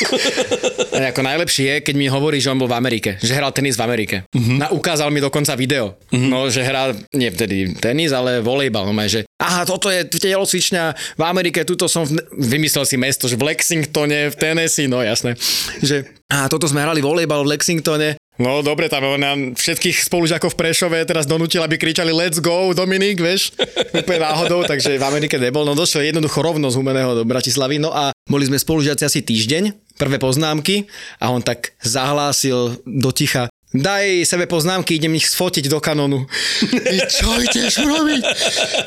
ako 1.12 1.22
najlepšie 1.22 1.64
je, 1.68 1.76
keď 1.84 1.94
mi 1.96 2.06
hovorí, 2.08 2.38
že 2.38 2.50
on 2.52 2.60
bol 2.60 2.70
v 2.70 2.78
Amerike, 2.78 3.10
že 3.20 3.36
hral 3.36 3.52
tenis 3.52 3.76
v 3.76 3.84
Amerike. 3.84 4.16
Uh-huh. 4.32 4.58
Na, 4.58 4.72
ukázal 4.72 5.12
mi 5.12 5.20
dokonca 5.20 5.56
video, 5.58 5.98
uh-huh. 6.10 6.28
no, 6.28 6.48
že 6.48 6.64
hral, 6.64 6.96
nie 7.12 7.28
vtedy 7.28 7.76
tenis, 7.76 8.14
ale 8.14 8.40
volejbal, 8.40 8.88
no, 8.88 8.94
že 9.06 9.26
aha, 9.42 9.66
toto 9.66 9.90
je 9.90 10.06
telocvičňa 10.06 10.84
v 11.18 11.22
Amerike, 11.22 11.66
tuto 11.66 11.90
som, 11.90 12.06
v, 12.06 12.18
vymyslel 12.38 12.86
si 12.86 12.96
mesto, 12.96 13.26
že 13.26 13.36
v 13.36 13.52
Lexingtone, 13.52 14.30
v 14.32 14.36
Tennessee, 14.38 14.86
no 14.86 15.02
jasné, 15.02 15.34
že 15.82 16.06
a 16.32 16.48
toto 16.48 16.64
sme 16.64 16.80
hrali 16.80 17.04
volejbal 17.04 17.44
v 17.44 17.52
Lexingtone 17.52 18.21
No 18.40 18.64
dobre, 18.64 18.88
tam 18.88 19.04
nám 19.20 19.52
všetkých 19.52 20.08
spolužiakov 20.08 20.56
v 20.56 20.60
Prešove 20.64 21.04
teraz 21.04 21.28
donútil, 21.28 21.60
aby 21.60 21.76
kričali 21.76 22.16
let's 22.16 22.40
go 22.40 22.72
Dominik, 22.72 23.20
vieš, 23.20 23.52
úplne 24.00 24.24
náhodou, 24.24 24.64
takže 24.64 24.96
v 24.96 25.04
Amerike 25.04 25.36
nebol. 25.36 25.68
No 25.68 25.76
došiel 25.76 26.08
jednoducho 26.08 26.40
rovno 26.40 26.72
z 26.72 26.80
Humeného 26.80 27.12
do 27.12 27.28
Bratislavy, 27.28 27.76
no 27.76 27.92
a 27.92 28.16
boli 28.24 28.48
sme 28.48 28.56
spolužiaci 28.56 29.04
asi 29.04 29.20
týždeň, 29.20 29.76
prvé 30.00 30.16
poznámky 30.16 30.88
a 31.20 31.28
on 31.28 31.44
tak 31.44 31.76
zahlásil 31.84 32.80
do 32.88 33.10
ticha, 33.12 33.52
daj 33.76 34.24
sebe 34.24 34.48
poznámky, 34.48 34.96
idem 34.96 35.12
ich 35.20 35.28
sfotiť 35.28 35.68
do 35.68 35.76
kanonu. 35.84 36.24
Čo 37.20 37.36
ideš 37.36 37.84
robiť? 37.84 38.22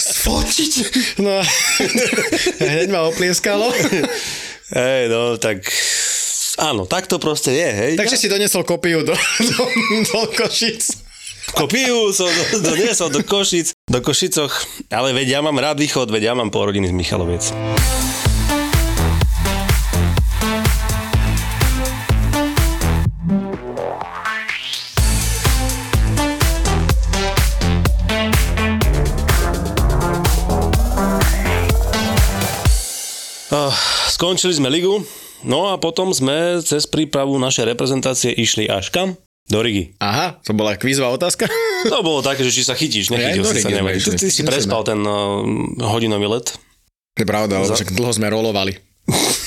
Sfotiť? 0.02 0.74
No, 1.22 1.46
hneď 2.66 2.90
ma 2.90 3.06
oplieskalo. 3.10 3.70
Hej, 4.74 5.14
no, 5.14 5.38
tak 5.38 5.70
Áno, 6.56 6.88
tak 6.88 7.12
to 7.12 7.20
proste 7.20 7.52
je, 7.52 7.68
hej. 7.68 7.94
Takže 8.00 8.16
ja... 8.16 8.22
si 8.22 8.32
donesol 8.32 8.64
kopiu 8.64 9.04
do, 9.04 9.12
do, 9.12 9.62
do 10.08 10.20
Košic. 10.32 10.88
Kopiu 11.52 12.16
som 12.16 12.32
doniesol 12.64 13.12
do 13.12 13.28
Košic, 13.28 13.76
do 13.92 14.00
Košicoch, 14.00 14.56
ale 14.88 15.12
veď 15.12 15.36
ja 15.36 15.40
mám 15.44 15.60
rád 15.60 15.84
východ, 15.84 16.08
veď 16.08 16.32
ja 16.32 16.34
mám 16.34 16.56
pol 16.56 16.72
rodiny 16.72 16.88
z 16.88 16.96
Michaloviec. 16.96 17.52
Oh, 33.52 33.76
skončili 34.08 34.56
sme 34.56 34.72
ligu, 34.72 35.04
No 35.44 35.74
a 35.74 35.82
potom 35.82 36.14
sme 36.16 36.64
cez 36.64 36.88
prípravu 36.88 37.36
našej 37.36 37.76
reprezentácie 37.76 38.32
išli 38.32 38.70
až 38.70 38.94
kam? 38.94 39.20
Do 39.46 39.62
Rigi. 39.62 39.94
Aha, 40.02 40.42
to 40.42 40.58
bola 40.58 40.74
kvízová 40.74 41.14
otázka? 41.14 41.46
To 41.86 42.02
bolo 42.02 42.26
také, 42.26 42.42
že 42.42 42.50
či 42.50 42.66
sa 42.66 42.74
chytíš, 42.74 43.14
nechytil 43.14 43.46
si 43.46 43.62
sa, 43.62 43.70
neviem. 43.70 44.02
Ty, 44.02 44.18
ty 44.18 44.34
si 44.34 44.42
prespal 44.42 44.82
ten 44.82 44.98
uh, 45.06 45.46
hodinový 45.86 46.26
let. 46.26 46.58
To 47.14 47.20
je 47.22 47.30
pravda, 47.30 47.62
ale 47.62 47.70
však 47.70 47.94
dlho 47.94 48.10
sme 48.10 48.26
rolovali. 48.26 48.74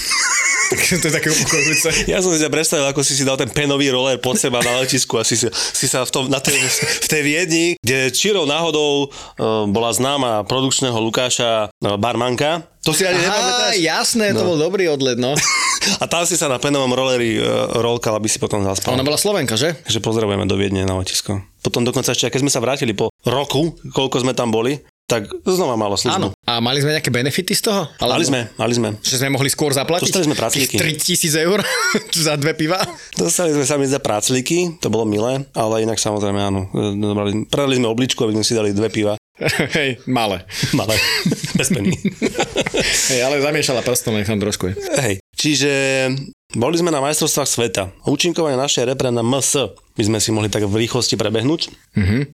to 1.03 1.07
je 1.09 1.15
také 1.15 1.29
upokojujúce. 1.33 2.09
Ja 2.11 2.21
som 2.21 2.33
si 2.33 2.41
ťa 2.45 2.53
predstavil, 2.53 2.87
ako 2.89 3.01
si 3.01 3.17
si 3.17 3.25
dal 3.25 3.41
ten 3.41 3.49
penový 3.49 3.89
roller 3.89 4.21
pod 4.21 4.37
seba 4.37 4.61
na 4.61 4.85
letisku 4.85 5.17
a 5.17 5.25
si, 5.25 5.37
si, 5.41 5.49
si 5.53 5.87
sa 5.89 6.05
v, 6.05 6.11
tom, 6.13 6.25
na 6.29 6.41
tej, 6.41 6.61
v 7.05 7.09
tej 7.09 7.23
Viedni, 7.25 7.67
kde 7.81 8.13
čirou 8.13 8.45
náhodou 8.45 9.09
uh, 9.09 9.65
bola 9.69 9.91
známa 9.93 10.45
produkčného 10.45 10.97
Lukáša 11.01 11.73
uh, 11.73 11.97
barmanka. 11.97 12.65
To 12.85 12.93
si 12.93 13.05
ani 13.05 13.21
nepamätáš? 13.21 13.81
jasné, 13.81 14.33
no. 14.33 14.41
to 14.41 14.45
bol 14.45 14.59
dobrý 14.61 14.89
odlet, 14.93 15.17
no. 15.17 15.33
A 15.97 16.05
tam 16.05 16.29
si 16.29 16.37
sa 16.37 16.53
na 16.53 16.61
penovom 16.61 16.93
rolleri 16.93 17.41
uh, 17.41 17.81
rolkal, 17.81 18.17
aby 18.21 18.29
si 18.29 18.37
potom 18.37 18.61
zaspal. 18.63 18.93
Ona 18.93 19.07
bola 19.07 19.17
Slovenka, 19.17 19.57
že? 19.57 19.73
Takže 19.89 20.05
pozdravujeme 20.05 20.45
do 20.45 20.57
Viedne 20.61 20.85
na 20.85 21.01
letisko. 21.01 21.41
Potom 21.65 21.83
dokonca 21.83 22.13
ešte, 22.13 22.29
keď 22.29 22.41
sme 22.45 22.53
sa 22.53 22.61
vrátili 22.61 22.93
po 22.93 23.09
roku, 23.25 23.75
koľko 23.93 24.23
sme 24.23 24.33
tam 24.37 24.53
boli, 24.53 24.79
tak 25.09 25.25
znova 25.49 25.73
malo 25.81 25.97
Áno. 25.97 26.03
službu. 26.05 26.27
A 26.45 26.61
mali 26.61 26.85
sme 26.85 26.93
nejaké 26.93 27.09
benefity 27.09 27.57
z 27.57 27.73
toho? 27.73 27.89
Mali 27.97 28.29
sme, 28.29 28.53
mali 28.61 28.77
sme. 28.77 28.89
Že 29.01 29.25
sme 29.25 29.29
mohli 29.33 29.49
skôr 29.49 29.73
zaplatiť? 29.73 30.13
Dostali 30.13 30.29
sme 30.29 30.37
praclíky. 30.37 30.77
Tých 30.77 31.01
3000 31.33 31.49
eur 31.49 31.65
za 32.29 32.37
dve 32.37 32.53
piva? 32.53 32.77
Dostali 33.17 33.57
sme 33.57 33.65
sami 33.65 33.89
za 33.89 34.05
prácliky, 34.05 34.77
to 34.85 34.93
bolo 34.93 35.09
milé, 35.09 35.49
ale 35.57 35.89
inak 35.89 35.97
samozrejme 35.97 36.37
áno. 36.37 36.69
Dobrali, 36.93 37.49
predali 37.49 37.81
sme 37.81 37.89
obličku, 37.89 38.21
aby 38.21 38.37
sme 38.37 38.45
si 38.45 38.53
dali 38.53 38.77
dve 38.77 38.93
piva. 38.93 39.17
Hej, 39.79 40.03
malé. 40.11 40.43
Malé, 40.75 40.99
bez. 41.55 41.71
Hej, 43.11 43.21
ale 43.23 43.39
zamiešala 43.39 43.87
prstom, 43.87 44.19
nech 44.19 44.27
tam 44.27 44.43
trošku. 44.43 44.75
Hej, 44.99 45.23
čiže 45.39 45.71
boli 46.59 46.77
sme 46.81 46.91
na 46.91 46.99
majstrovstvách 47.05 47.49
sveta. 47.49 47.83
Účinkovanie 48.09 48.59
našej 48.59 48.89
repre 48.89 49.15
na 49.15 49.23
MS 49.23 49.75
by 49.95 50.03
sme 50.03 50.19
si 50.19 50.31
mohli 50.35 50.51
tak 50.51 50.67
v 50.67 50.75
rýchlosti 50.87 51.15
prebehnúť. 51.15 51.71
Mhm. 51.95 52.35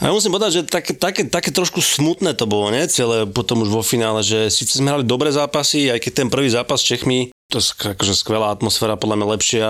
A 0.00 0.08
ja 0.08 0.12
musím 0.16 0.32
povedať, 0.32 0.50
že 0.56 0.62
také, 0.64 0.96
také, 0.96 1.28
také 1.28 1.52
trošku 1.52 1.84
smutné 1.84 2.32
to 2.32 2.48
bolo, 2.48 2.72
nie? 2.72 2.80
Celé 2.88 3.28
potom 3.28 3.60
už 3.60 3.68
vo 3.68 3.84
finále, 3.84 4.24
že 4.24 4.48
síce 4.48 4.80
sme 4.80 4.88
hrali 4.88 5.04
dobré 5.04 5.28
zápasy, 5.28 5.92
aj 5.92 6.00
keď 6.00 6.12
ten 6.16 6.28
prvý 6.32 6.48
zápas 6.48 6.80
s 6.80 6.88
Čechmi, 6.88 7.28
to 7.52 7.60
je 7.60 7.92
akože 7.92 8.16
skvelá 8.16 8.48
atmosféra, 8.48 8.96
podľa 8.96 9.20
mňa 9.20 9.32
lepšia, 9.36 9.68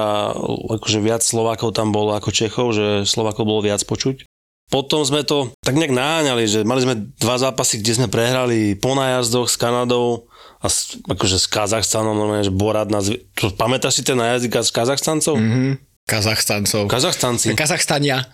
akože 0.78 0.98
viac 1.02 1.26
Slovákov 1.26 1.74
tam 1.74 1.90
bolo 1.90 2.14
ako 2.14 2.30
Čechov, 2.30 2.70
že 2.70 3.02
Slovákov 3.02 3.50
bolo 3.50 3.66
viac 3.66 3.82
počuť. 3.82 4.22
Potom 4.72 5.04
sme 5.04 5.20
to 5.20 5.52
tak 5.60 5.76
nejak 5.76 5.92
naháňali, 5.92 6.48
že 6.48 6.64
mali 6.64 6.80
sme 6.80 6.96
dva 7.20 7.36
zápasy, 7.36 7.84
kde 7.84 7.92
sme 8.00 8.08
prehrali 8.08 8.72
po 8.72 8.96
nájazdoch 8.96 9.52
s 9.52 9.60
Kanadou 9.60 10.32
a 10.64 10.66
s, 10.72 10.96
akože 11.04 11.36
s 11.36 11.44
Kazachstanom, 11.44 12.16
normálne, 12.16 12.48
že 12.48 12.54
Borad 12.54 12.88
nás... 12.88 13.12
Pamätáš 13.60 14.00
si 14.00 14.02
ten 14.02 14.16
nájazdík 14.16 14.56
s 14.56 14.72
Kazachstancov? 14.72 15.36
Mm. 15.36 15.44
Mhm. 15.44 15.72
Kazachstancov. 16.02 16.90
Kazachstanci. 16.90 17.54
Kazachstania. 17.54 18.26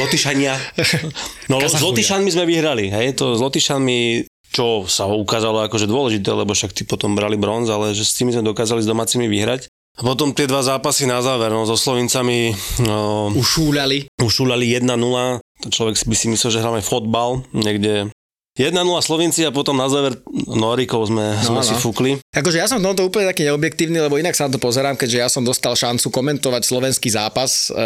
Lotyšania. 0.00 0.58
No 1.50 1.60
s. 1.60 1.78
Lotyšanmi 1.78 2.32
sme 2.32 2.48
vyhrali, 2.48 2.88
hej, 2.88 3.12
to 3.14 3.36
s 3.36 3.40
Lotyšanmi 3.44 4.24
čo 4.52 4.84
sa 4.84 5.08
ukázalo 5.08 5.64
akože 5.64 5.88
dôležité, 5.88 6.28
lebo 6.28 6.52
však 6.52 6.76
tí 6.76 6.84
potom 6.84 7.16
brali 7.16 7.40
bronz, 7.40 7.72
ale 7.72 7.96
že 7.96 8.04
s 8.04 8.12
tými 8.20 8.36
sme 8.36 8.44
dokázali 8.44 8.84
s 8.84 8.88
domácimi 8.88 9.24
vyhrať. 9.24 9.72
A 9.96 10.08
potom 10.08 10.32
tie 10.32 10.48
dva 10.48 10.64
zápasy 10.64 11.04
na 11.04 11.20
záver, 11.20 11.52
no, 11.52 11.68
so 11.68 11.76
Slovincami 11.76 12.56
no, 12.80 13.28
Ušúľali. 13.36 14.08
ušúľali 14.16 14.64
1-0, 14.80 14.88
to 14.88 15.51
človek 15.68 15.98
by 16.06 16.16
si 16.16 16.30
myslel, 16.30 16.50
že 16.54 16.62
hráme 16.62 16.80
fotbal, 16.84 17.42
niekde 17.50 18.11
1-0 18.52 18.76
Slovinci 19.00 19.42
a 19.42 19.50
potom 19.50 19.72
na 19.72 19.88
záver 19.88 20.12
Norikov 20.28 21.08
sme, 21.08 21.32
no, 21.32 21.40
sme 21.40 21.60
no. 21.60 21.64
si 21.64 21.72
fúkli. 21.72 22.20
Akože 22.30 22.60
ja 22.60 22.68
som 22.68 22.78
v 22.78 22.92
tomto 22.92 23.08
úplne 23.08 23.24
taký 23.24 23.48
neobjektívny, 23.48 23.96
lebo 23.98 24.20
inak 24.20 24.36
sa 24.36 24.44
na 24.44 24.52
to 24.52 24.60
pozerám, 24.60 24.92
keďže 24.92 25.18
ja 25.18 25.28
som 25.28 25.40
dostal 25.40 25.72
šancu 25.72 26.12
komentovať 26.12 26.60
slovenský 26.62 27.08
zápas, 27.08 27.68
e, 27.68 27.80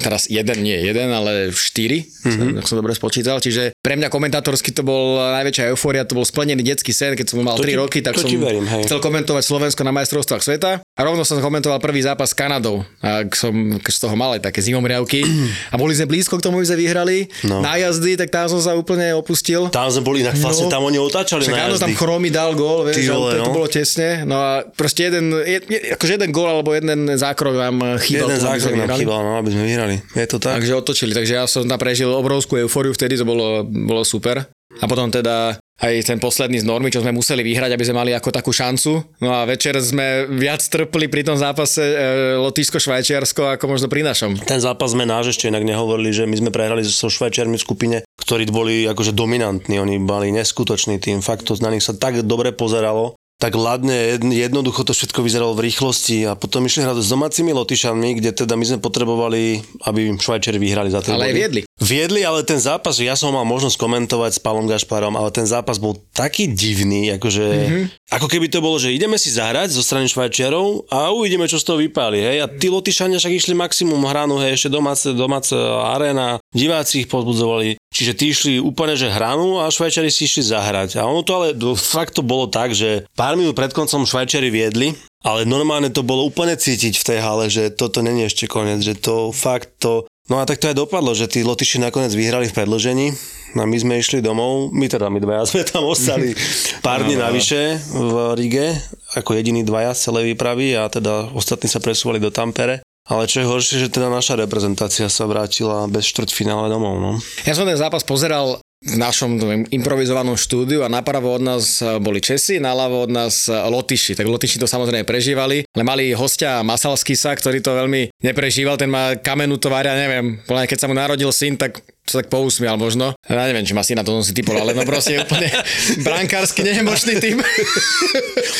teraz 0.00 0.24
jeden, 0.26 0.64
nie 0.64 0.80
jeden, 0.80 1.08
ale 1.08 1.52
štyri, 1.52 2.08
mm-hmm. 2.08 2.56
ak 2.56 2.64
som 2.64 2.80
dobre 2.80 2.96
spočítal, 2.96 3.36
čiže 3.36 3.76
pre 3.78 3.94
mňa 3.94 4.08
komentátorsky 4.08 4.72
to 4.72 4.80
bol 4.80 5.20
najväčšia 5.20 5.72
eufória, 5.72 6.02
to 6.02 6.16
bol 6.16 6.24
splnený 6.24 6.64
detský 6.64 6.96
sen, 6.96 7.12
keď 7.12 7.26
som 7.28 7.44
mal 7.44 7.60
To 7.60 7.64
3 7.64 7.68
ti- 7.68 7.76
roky, 7.76 7.98
tak 8.00 8.16
som 8.16 8.32
verím, 8.32 8.64
hej. 8.64 8.88
chcel 8.88 9.04
komentovať 9.04 9.44
Slovensko 9.44 9.84
na 9.84 9.92
majstrovstvách 9.92 10.40
sveta 10.40 10.70
a 10.80 11.00
rovno 11.00 11.20
som 11.22 11.36
komentoval 11.38 11.76
prvý 11.78 12.00
zápas 12.00 12.32
s 12.32 12.36
Kanadou, 12.36 12.80
a 13.04 13.28
som 13.36 13.52
z 13.76 13.98
toho 14.00 14.16
mal 14.16 14.40
aj 14.40 14.48
také 14.48 14.64
zimomriavky 14.64 15.20
a 15.68 15.76
boli 15.76 15.92
sme 15.92 16.08
blízko 16.08 16.40
k 16.40 16.48
tomu, 16.48 16.64
sme 16.64 16.80
vyhrali, 16.80 17.28
No. 17.44 17.60
na 17.60 17.76
jazdy, 17.76 18.16
tak 18.16 18.32
tam 18.32 18.48
som 18.48 18.60
sa 18.60 18.72
úplne 18.72 19.12
opustil. 19.14 19.68
Tam 19.68 19.88
sme 19.98 20.06
boli, 20.06 20.22
inak 20.22 20.38
vlastne 20.38 20.66
No. 20.66 20.72
tam 20.72 20.86
oni 20.86 20.96
otáčali 20.96 21.42
Však 21.42 21.54
na 21.58 21.66
áno, 21.66 21.76
tam. 21.76 21.90
Chromy 21.92 22.30
dal 22.30 22.54
gól, 22.54 22.86
vieš, 22.86 23.02
Ty 23.02 23.02
vole, 23.10 23.34
úplne 23.34 23.42
to 23.42 23.50
no. 23.50 23.56
bolo 23.58 23.66
tesne. 23.66 24.08
No 24.22 24.36
a 24.38 24.50
proste 24.62 25.10
jeden, 25.10 25.34
je, 25.42 25.58
akože 25.98 26.12
jeden 26.14 26.30
gól 26.30 26.48
alebo 26.48 26.70
jeden 26.72 27.10
zákrok 27.18 27.58
nám 27.58 27.98
chýbal. 27.98 28.30
Jeden 28.30 28.38
zákrok 28.38 28.74
nám 28.78 28.90
chýbal, 28.94 29.18
no, 29.20 29.30
aby 29.36 29.50
sme 29.50 29.62
vyhrali. 29.66 29.96
Je 30.14 30.26
to 30.30 30.38
tak? 30.38 30.62
Takže 30.62 30.72
otočili, 30.78 31.12
takže 31.12 31.32
ja 31.34 31.44
som 31.50 31.66
tam 31.66 31.76
prežil 31.76 32.08
obrovskú 32.08 32.54
eufóriu, 32.56 32.94
vtedy 32.94 33.18
to 33.18 33.26
bolo, 33.26 33.66
bolo 33.66 34.06
super. 34.06 34.46
A 34.78 34.84
potom 34.86 35.10
teda 35.10 35.58
aj 35.78 36.10
ten 36.10 36.18
posledný 36.18 36.58
z 36.58 36.66
normy, 36.66 36.90
čo 36.90 37.02
sme 37.02 37.14
museli 37.14 37.46
vyhrať, 37.46 37.70
aby 37.70 37.84
sme 37.86 38.00
mali 38.02 38.10
ako 38.10 38.34
takú 38.34 38.50
šancu. 38.50 39.22
No 39.22 39.30
a 39.30 39.46
večer 39.46 39.78
sme 39.78 40.26
viac 40.26 40.58
trpli 40.58 41.06
pri 41.06 41.22
tom 41.22 41.38
zápase 41.38 41.78
e, 41.78 41.94
Lotyšsko-Švajčiarsko 42.42 43.54
ako 43.54 43.64
možno 43.70 43.86
pri 43.86 44.02
našom. 44.02 44.34
Ten 44.42 44.58
zápas 44.58 44.90
sme 44.90 45.06
náš 45.06 45.38
ešte 45.38 45.46
inak 45.46 45.62
nehovorili, 45.62 46.10
že 46.10 46.26
my 46.26 46.34
sme 46.34 46.50
prehrali 46.50 46.82
so 46.82 47.06
Švajčiarmi 47.06 47.54
v 47.54 47.62
skupine, 47.62 47.96
ktorí 48.18 48.50
boli 48.50 48.90
akože 48.90 49.14
dominantní, 49.14 49.78
oni 49.78 50.02
mali 50.02 50.34
neskutočný 50.34 50.98
tým, 50.98 51.22
fakt 51.22 51.46
to 51.46 51.54
na 51.62 51.70
nich 51.70 51.86
sa 51.86 51.94
tak 51.94 52.26
dobre 52.26 52.50
pozeralo, 52.50 53.14
tak 53.38 53.54
ladne, 53.54 54.18
jed- 54.18 54.34
jednoducho 54.50 54.82
to 54.82 54.90
všetko 54.90 55.22
vyzeralo 55.22 55.54
v 55.54 55.70
rýchlosti 55.70 56.26
a 56.26 56.34
potom 56.34 56.66
išli 56.66 56.82
hrať 56.82 56.98
s 56.98 57.14
domácimi 57.14 57.54
Lotyšanmi, 57.54 58.18
kde 58.18 58.34
teda 58.34 58.58
my 58.58 58.66
sme 58.66 58.78
potrebovali, 58.82 59.62
aby 59.86 60.10
Švajčiari 60.18 60.58
vyhrali 60.58 60.90
za 60.90 61.06
tie 61.06 61.14
Ale 61.14 61.30
aj 61.30 61.34
body. 61.34 61.38
viedli. 61.38 61.60
Viedli, 61.78 62.26
ale 62.26 62.42
ten 62.42 62.58
zápas, 62.58 62.98
ja 62.98 63.14
som 63.14 63.30
mal 63.30 63.46
možnosť 63.46 63.78
komentovať 63.78 64.30
s 64.36 64.40
Palom 64.42 64.66
Gašparom, 64.66 65.14
ale 65.14 65.30
ten 65.30 65.46
zápas 65.46 65.78
bol 65.78 65.94
taký 66.10 66.50
divný, 66.50 67.14
akože, 67.14 67.46
mm-hmm. 67.46 67.84
ako 68.18 68.26
keby 68.26 68.50
to 68.50 68.58
bolo, 68.58 68.82
že 68.82 68.90
ideme 68.90 69.14
si 69.14 69.30
zahrať 69.30 69.70
zo 69.70 69.86
strany 69.86 70.10
Švajčiarov 70.10 70.90
a 70.90 71.14
uvidíme, 71.14 71.46
čo 71.46 71.62
z 71.62 71.66
toho 71.70 71.78
vypáli, 71.78 72.18
hej. 72.18 72.42
A 72.42 72.50
tí 72.50 72.66
Lotyšania 72.66 73.22
však 73.22 73.38
išli 73.38 73.54
maximum 73.54 74.02
hranu, 74.10 74.42
hej, 74.42 74.58
ešte 74.58 74.74
domáce, 74.74 75.14
domáce 75.14 75.54
arena, 75.94 76.42
diváci 76.52 77.04
ich 77.04 77.10
podbudzovali. 77.10 77.76
Čiže 77.88 78.12
tí 78.14 78.24
išli 78.30 78.52
úplne, 78.62 78.94
že 78.94 79.10
hranu 79.10 79.58
a 79.58 79.72
Švajčiari 79.72 80.12
si 80.12 80.30
išli 80.30 80.46
zahrať. 80.46 81.00
A 81.00 81.08
ono 81.08 81.26
to 81.26 81.32
ale 81.34 81.56
fakt 81.74 82.14
to 82.14 82.22
bolo 82.22 82.46
tak, 82.46 82.76
že 82.76 83.08
pár 83.18 83.34
minút 83.34 83.58
pred 83.58 83.74
koncom 83.74 84.06
Švajčiari 84.06 84.48
viedli, 84.52 84.94
ale 85.26 85.42
normálne 85.42 85.90
to 85.90 86.06
bolo 86.06 86.22
úplne 86.24 86.54
cítiť 86.54 86.94
v 86.94 87.06
tej 87.06 87.18
hale, 87.18 87.50
že 87.50 87.74
toto 87.74 88.04
není 88.04 88.28
ešte 88.28 88.46
koniec, 88.46 88.80
že 88.84 88.94
to 88.94 89.34
fakt 89.34 89.82
to 89.82 90.06
No 90.28 90.36
a 90.36 90.44
tak 90.44 90.60
to 90.60 90.68
aj 90.68 90.76
dopadlo, 90.76 91.16
že 91.16 91.24
tí 91.24 91.40
Lotyši 91.40 91.80
nakoniec 91.80 92.12
vyhrali 92.12 92.52
v 92.52 92.56
predlžení 92.60 93.16
a 93.56 93.64
my 93.64 93.76
sme 93.80 93.96
išli 93.96 94.20
domov, 94.20 94.68
my 94.76 94.84
teda 94.84 95.08
my 95.08 95.24
dvaja 95.24 95.48
sme 95.48 95.64
tam 95.64 95.88
ostali 95.88 96.36
pár 96.84 97.08
dní 97.08 97.16
navyše 97.16 97.80
v 97.96 98.36
Rige, 98.36 98.76
ako 99.16 99.40
jediní 99.40 99.64
dvaja 99.64 99.96
z 99.96 100.12
celej 100.12 100.36
výpravy 100.36 100.76
a 100.76 100.84
teda 100.92 101.32
ostatní 101.32 101.72
sa 101.72 101.80
presúvali 101.80 102.20
do 102.20 102.28
Tampere. 102.28 102.84
Ale 103.08 103.24
čo 103.24 103.40
je 103.40 103.48
horšie, 103.48 103.76
že 103.80 103.88
teda 103.88 104.12
naša 104.12 104.36
reprezentácia 104.36 105.08
sa 105.08 105.24
vrátila 105.24 105.88
bez 105.88 106.04
štvrťfinále 106.12 106.68
domov. 106.68 107.00
No. 107.00 107.12
Ja 107.48 107.56
som 107.56 107.64
ten 107.64 107.80
zápas 107.80 108.04
pozeral 108.04 108.60
v 108.78 108.94
našom 108.94 109.42
improvizovanom 109.74 110.38
štúdiu 110.38 110.86
a 110.86 110.92
napravo 110.92 111.34
od 111.34 111.42
nás 111.42 111.82
boli 111.98 112.22
Česi, 112.22 112.62
naľavo 112.62 113.06
od 113.06 113.10
nás 113.10 113.50
Lotyši. 113.50 114.14
Tak 114.14 114.30
Lotyši 114.30 114.62
to 114.62 114.70
samozrejme 114.70 115.02
prežívali, 115.02 115.66
ale 115.74 115.82
mali 115.82 116.04
hostia 116.14 116.62
Masalskisa, 116.62 117.34
ktorý 117.34 117.58
to 117.58 117.74
veľmi 117.74 118.14
neprežíval, 118.22 118.78
ten 118.78 118.90
má 118.90 119.18
kamenú 119.18 119.58
továria, 119.58 119.98
neviem, 119.98 120.38
podľa 120.46 120.62
mňa, 120.62 120.70
keď 120.70 120.78
sa 120.78 120.88
mu 120.90 120.94
narodil 120.94 121.30
syn, 121.34 121.58
tak 121.58 121.82
sa 122.08 122.24
tak 122.24 122.32
pousmial 122.32 122.80
možno. 122.80 123.12
Ja 123.28 123.44
neviem, 123.44 123.68
či 123.68 123.76
má 123.76 123.84
syna, 123.84 124.00
to 124.00 124.16
som 124.16 124.24
si 124.24 124.32
typol, 124.32 124.56
ale 124.56 124.72
no 124.72 124.82
proste 124.88 125.20
úplne 125.20 125.52
brankársky 126.06 126.64
nemočný 126.64 127.20
tým. 127.20 127.36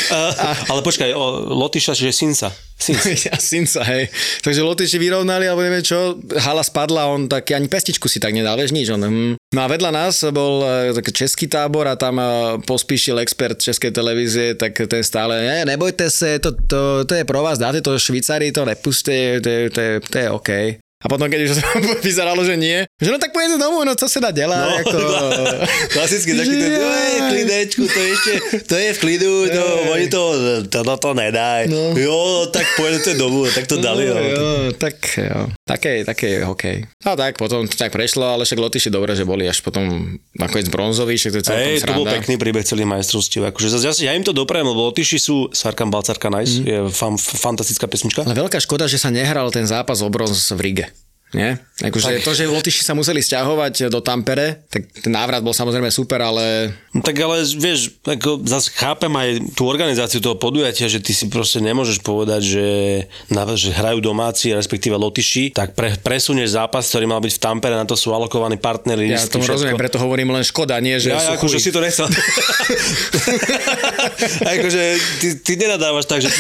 A, 0.09 0.53
ale 0.73 0.81
počkaj, 0.85 1.13
o, 1.13 1.53
Lotyša, 1.53 1.93
že 1.97 2.13
Sinsa. 2.13 2.53
Sins. 2.79 3.05
ja 3.29 3.37
synca, 3.37 3.85
hej. 3.89 4.09
Takže 4.41 4.61
Lotyši 4.65 4.97
vyrovnali, 5.01 5.45
alebo 5.49 5.65
neviem 5.65 5.85
čo, 5.85 6.17
hala 6.41 6.65
spadla, 6.65 7.09
on 7.09 7.29
tak 7.29 7.53
ani 7.53 7.69
pestičku 7.69 8.09
si 8.09 8.21
tak 8.21 8.33
nedal, 8.33 8.57
vieš, 8.57 8.73
nič. 8.73 8.89
On, 8.93 9.01
hm. 9.01 9.38
No 9.49 9.65
a 9.65 9.67
vedľa 9.73 9.89
nás 9.89 10.21
bol 10.29 10.61
e, 10.61 10.93
taký 10.93 11.25
český 11.25 11.47
tábor 11.49 11.89
a 11.89 11.97
tam 11.97 12.21
e, 12.21 12.25
pospíšil 12.69 13.17
expert 13.25 13.57
českej 13.57 13.97
televízie, 13.97 14.53
tak 14.53 14.77
ten 14.77 15.01
stále, 15.01 15.41
ne, 15.41 15.65
nebojte 15.65 16.05
sa, 16.13 16.37
to, 16.37 16.53
to, 16.53 16.81
to 17.09 17.13
je 17.17 17.25
pro 17.25 17.41
vás, 17.41 17.57
dáte 17.57 17.81
to 17.81 17.97
Švýcari, 17.97 18.53
to 18.53 18.69
nepustite, 18.69 19.41
to, 19.41 19.49
to, 19.73 19.81
je- 19.81 20.01
to 20.05 20.17
je 20.21 20.27
OK. 20.31 20.51
A 20.99 21.07
potom, 21.07 21.31
keď 21.31 21.47
už 21.47 21.63
vyzeralo, 22.07 22.43
že 22.43 22.59
nie, 22.59 22.83
že 22.99 23.09
no 23.15 23.23
tak 23.23 23.31
pojede 23.31 23.55
domov, 23.55 23.87
no 23.87 23.95
co 23.95 24.11
sa 24.11 24.19
dá 24.19 24.31
delať, 24.35 24.59
No, 24.59 24.75
ako... 24.83 24.99
Klasicky 25.95 26.35
taký 26.35 26.55
ten. 26.59 26.75
"Ej, 26.75 27.17
klidečku, 27.31 27.83
to 27.87 27.99
je 28.03 28.09
ešte, 28.11 28.33
to 28.67 28.75
je 28.75 28.89
v 28.91 28.99
klidu, 28.99 29.47
to, 29.47 29.63
Ej. 29.63 29.87
oni 29.95 30.07
to, 30.11 30.23
to, 30.67 30.79
to, 30.83 30.95
to 30.99 31.11
nedaj. 31.15 31.71
No. 31.71 31.95
Jo, 31.95 32.51
tak 32.51 32.67
pojedete 32.75 33.15
domů, 33.15 33.47
tak 33.55 33.71
to 33.71 33.79
dali. 33.79 34.11
No, 34.11 34.19
jo. 34.19 34.27
jo, 34.27 34.51
tak 34.75 34.99
jo. 35.15 35.47
Také, 35.63 36.03
také 36.03 36.43
hokej. 36.43 36.91
A 37.07 37.15
tak 37.15 37.39
potom 37.39 37.63
to 37.71 37.79
tak 37.79 37.95
prešlo, 37.95 38.27
ale 38.27 38.43
však 38.43 38.59
Lotyši 38.59 38.91
dobre, 38.91 39.15
že 39.15 39.23
boli 39.23 39.47
až 39.47 39.63
potom 39.63 40.19
nakoniec 40.35 40.67
bronzoví, 40.67 41.15
však 41.15 41.31
to 41.31 41.39
je 41.39 41.45
celkom 41.47 41.63
Hej, 41.63 41.87
to 41.87 41.93
bol 41.95 42.07
pekný 42.11 42.35
príbeh 42.43 42.67
celých 42.67 42.91
majstrovstiev. 42.91 43.47
Akože 43.55 43.79
zase, 43.79 44.03
ja 44.03 44.19
im 44.19 44.27
to 44.27 44.35
doprejem, 44.35 44.67
lebo 44.67 44.91
Lotyši 44.91 45.19
sú 45.23 45.47
Sarkam 45.55 45.95
Balcarka 45.95 46.27
Nice, 46.27 46.59
mm. 46.59 46.65
je 46.67 46.79
fan, 46.91 47.15
fantastická 47.15 47.87
pesnička. 47.87 48.27
Ale 48.27 48.35
veľká 48.35 48.59
škoda, 48.59 48.91
že 48.91 48.99
sa 48.99 49.15
nehral 49.15 49.47
ten 49.55 49.63
zápas 49.63 50.03
o 50.03 50.11
bronz 50.11 50.51
v 50.59 50.61
Rige. 50.61 50.88
Nie? 51.37 51.61
Akože 51.85 52.25
to, 52.25 52.33
že 52.33 52.49
Lotyši 52.49 52.83
sa 52.83 52.97
museli 52.97 53.21
stiahovať 53.21 53.93
do 53.93 54.01
Tampere, 54.01 54.65
tak 54.73 54.89
ten 54.91 55.13
návrat 55.13 55.45
bol 55.45 55.53
samozrejme 55.53 55.93
super, 55.93 56.25
ale 56.25 56.73
No 56.97 57.05
Tak 57.05 57.15
ale 57.21 57.45
vieš, 57.45 58.01
ako 58.03 58.41
zase 58.49 58.73
chápem 58.73 59.13
aj 59.13 59.53
tú 59.53 59.69
organizáciu 59.69 60.25
toho 60.25 60.41
podujatia, 60.41 60.89
že 60.89 61.05
ty 61.05 61.13
si 61.13 61.29
proste 61.29 61.61
nemôžeš 61.61 62.01
povedať, 62.01 62.43
že, 62.43 62.67
na, 63.29 63.45
že 63.55 63.71
hrajú 63.71 64.01
domáci, 64.01 64.57
respektíve 64.57 64.97
Lotyši, 64.97 65.53
tak 65.53 65.77
pre, 65.77 65.93
presunieš 66.01 66.57
zápas, 66.57 66.89
ktorý 66.89 67.05
mal 67.05 67.21
byť 67.21 67.37
v 67.37 67.43
Tampere, 67.45 67.77
na 67.77 67.85
to 67.85 67.95
sú 67.95 68.11
alokovaní 68.11 68.57
partnery. 68.57 69.13
ja 69.13 69.21
tomu 69.29 69.45
rozumiem, 69.45 69.77
preto 69.77 70.01
hovorím 70.01 70.33
len 70.33 70.43
škoda, 70.43 70.81
nie, 70.81 70.97
že 70.97 71.13
Ja, 71.13 71.21
ja 71.21 71.31
akože 71.37 71.61
si 71.61 71.71
to 71.71 71.85
nechcel. 71.85 72.09
akože 74.59 74.83
ty, 75.21 75.29
ty 75.45 75.53
nenadávaš 75.61 76.09
tak, 76.09 76.25
že 76.25 76.33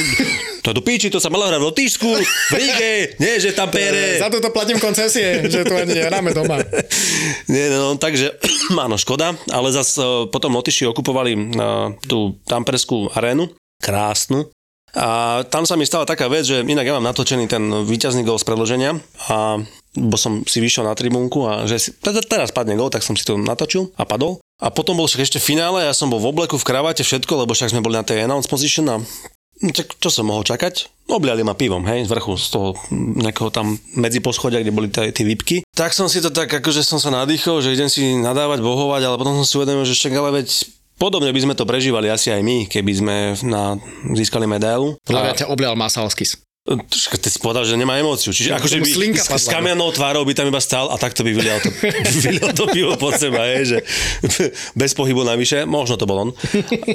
to, 0.68 0.76
To 0.76 0.76
do 0.76 0.84
píči, 0.84 1.08
to 1.08 1.16
sa 1.16 1.32
malo 1.32 1.48
hrať 1.48 1.64
v 1.64 1.66
Lotyšsku, 1.72 2.08
v 2.52 2.54
Ríge, 2.60 2.92
nie, 3.16 3.40
že 3.40 3.56
tam 3.56 3.72
pere. 3.72 4.20
Za 4.20 4.28
to 4.28 4.36
to 4.36 4.52
platím 4.52 4.76
koncesie, 4.76 5.48
že 5.48 5.64
tu 5.64 5.72
ani 5.72 5.96
nehráme 5.96 6.36
doma. 6.36 6.60
Nie, 7.52 7.72
no, 7.72 7.96
takže 7.96 8.36
áno, 8.84 9.00
škoda, 9.00 9.32
ale 9.48 9.72
zase 9.72 10.28
potom 10.28 10.52
Lotyši 10.52 10.84
okupovali 10.92 11.32
uh, 11.32 11.96
tú 12.04 12.36
tamperskú 12.44 13.08
arénu, 13.16 13.48
krásnu, 13.80 14.52
a 14.96 15.40
tam 15.48 15.68
sa 15.68 15.76
mi 15.76 15.84
stala 15.84 16.08
taká 16.08 16.32
vec, 16.32 16.48
že 16.48 16.64
inak 16.64 16.88
ja 16.88 16.96
mám 16.96 17.04
natočený 17.12 17.44
ten 17.44 17.60
víťazný 17.84 18.24
gol 18.24 18.40
z 18.40 18.48
predloženia 18.48 18.96
a 19.28 19.60
bo 19.92 20.16
som 20.16 20.48
si 20.48 20.64
vyšiel 20.64 20.88
na 20.88 20.96
tribúnku 20.96 21.44
a 21.44 21.68
že 21.68 21.76
si, 21.76 21.88
teraz 22.00 22.56
padne 22.56 22.72
gol, 22.72 22.88
tak 22.88 23.04
som 23.04 23.12
si 23.12 23.24
to 23.24 23.36
natočil 23.36 23.92
a 24.00 24.08
padol. 24.08 24.40
A 24.58 24.72
potom 24.72 24.96
bol 24.96 25.04
však 25.04 25.28
ešte 25.28 25.38
finále, 25.38 25.84
ja 25.84 25.92
som 25.92 26.08
bol 26.08 26.18
v 26.18 26.32
obleku, 26.32 26.56
v 26.56 26.66
kravate, 26.66 27.04
všetko, 27.04 27.44
lebo 27.44 27.52
však 27.52 27.70
sme 27.70 27.84
boli 27.84 28.00
na 28.00 28.02
tej 28.02 28.24
announce 28.24 28.48
position 28.48 28.88
a 28.90 28.96
no, 29.62 29.70
čo 29.74 30.08
som 30.10 30.28
mohol 30.28 30.44
čakať? 30.46 31.06
Obliali 31.08 31.40
ma 31.40 31.56
pivom, 31.56 31.88
hej, 31.88 32.04
z 32.04 32.12
vrchu, 32.12 32.36
z 32.36 32.48
toho 32.52 32.68
nejakého 32.92 33.48
tam 33.48 33.80
medzi 33.96 34.20
poschodia, 34.20 34.60
kde 34.60 34.76
boli 34.76 34.92
tie 34.92 35.24
výpky. 35.24 35.64
Tak 35.72 35.96
som 35.96 36.04
si 36.04 36.20
to 36.20 36.28
tak, 36.28 36.52
akože 36.52 36.84
som 36.84 37.00
sa 37.00 37.08
nadýchol, 37.08 37.64
že 37.64 37.72
idem 37.72 37.88
si 37.88 38.12
nadávať, 38.20 38.60
bohovať, 38.60 39.02
ale 39.08 39.16
potom 39.16 39.40
som 39.40 39.46
si 39.48 39.56
uvedomil, 39.56 39.88
že 39.88 39.96
však 39.96 40.12
ale 40.14 40.44
veď 40.44 40.48
Podobne 40.98 41.30
by 41.30 41.40
sme 41.46 41.54
to 41.54 41.62
prežívali 41.62 42.10
asi 42.10 42.34
aj 42.34 42.42
my, 42.42 42.66
keby 42.66 42.90
sme 42.90 43.16
na, 43.46 43.78
získali 44.18 44.50
medailu. 44.50 44.98
Podľa 45.06 45.30
mňa 45.30 45.34
ťa 45.38 45.46
oblial 45.46 45.78
Masalskis. 45.78 46.42
Ty 46.68 47.28
si 47.32 47.40
povedal, 47.40 47.64
že 47.64 47.80
nemá 47.80 47.96
emóciu. 47.96 48.28
Čiže 48.28 48.52
akože 48.52 48.78
by 48.84 48.90
s, 49.16 49.28
s 49.28 49.46
kamennou 49.48 49.88
tvárou 49.88 50.20
by 50.28 50.36
tam 50.36 50.52
iba 50.52 50.60
stál 50.60 50.92
a 50.92 51.00
takto 51.00 51.24
by 51.24 51.32
vylial 51.32 51.64
to, 51.64 51.72
vylial 52.28 52.52
to 52.52 52.68
pivo 52.68 52.92
pod 53.00 53.16
seba, 53.16 53.48
je, 53.56 53.58
že 53.64 53.78
bez 54.80 54.92
pohybu 54.92 55.24
navyše, 55.24 55.64
možno 55.64 55.96
to 55.96 56.04
bol 56.04 56.28
on. 56.28 56.30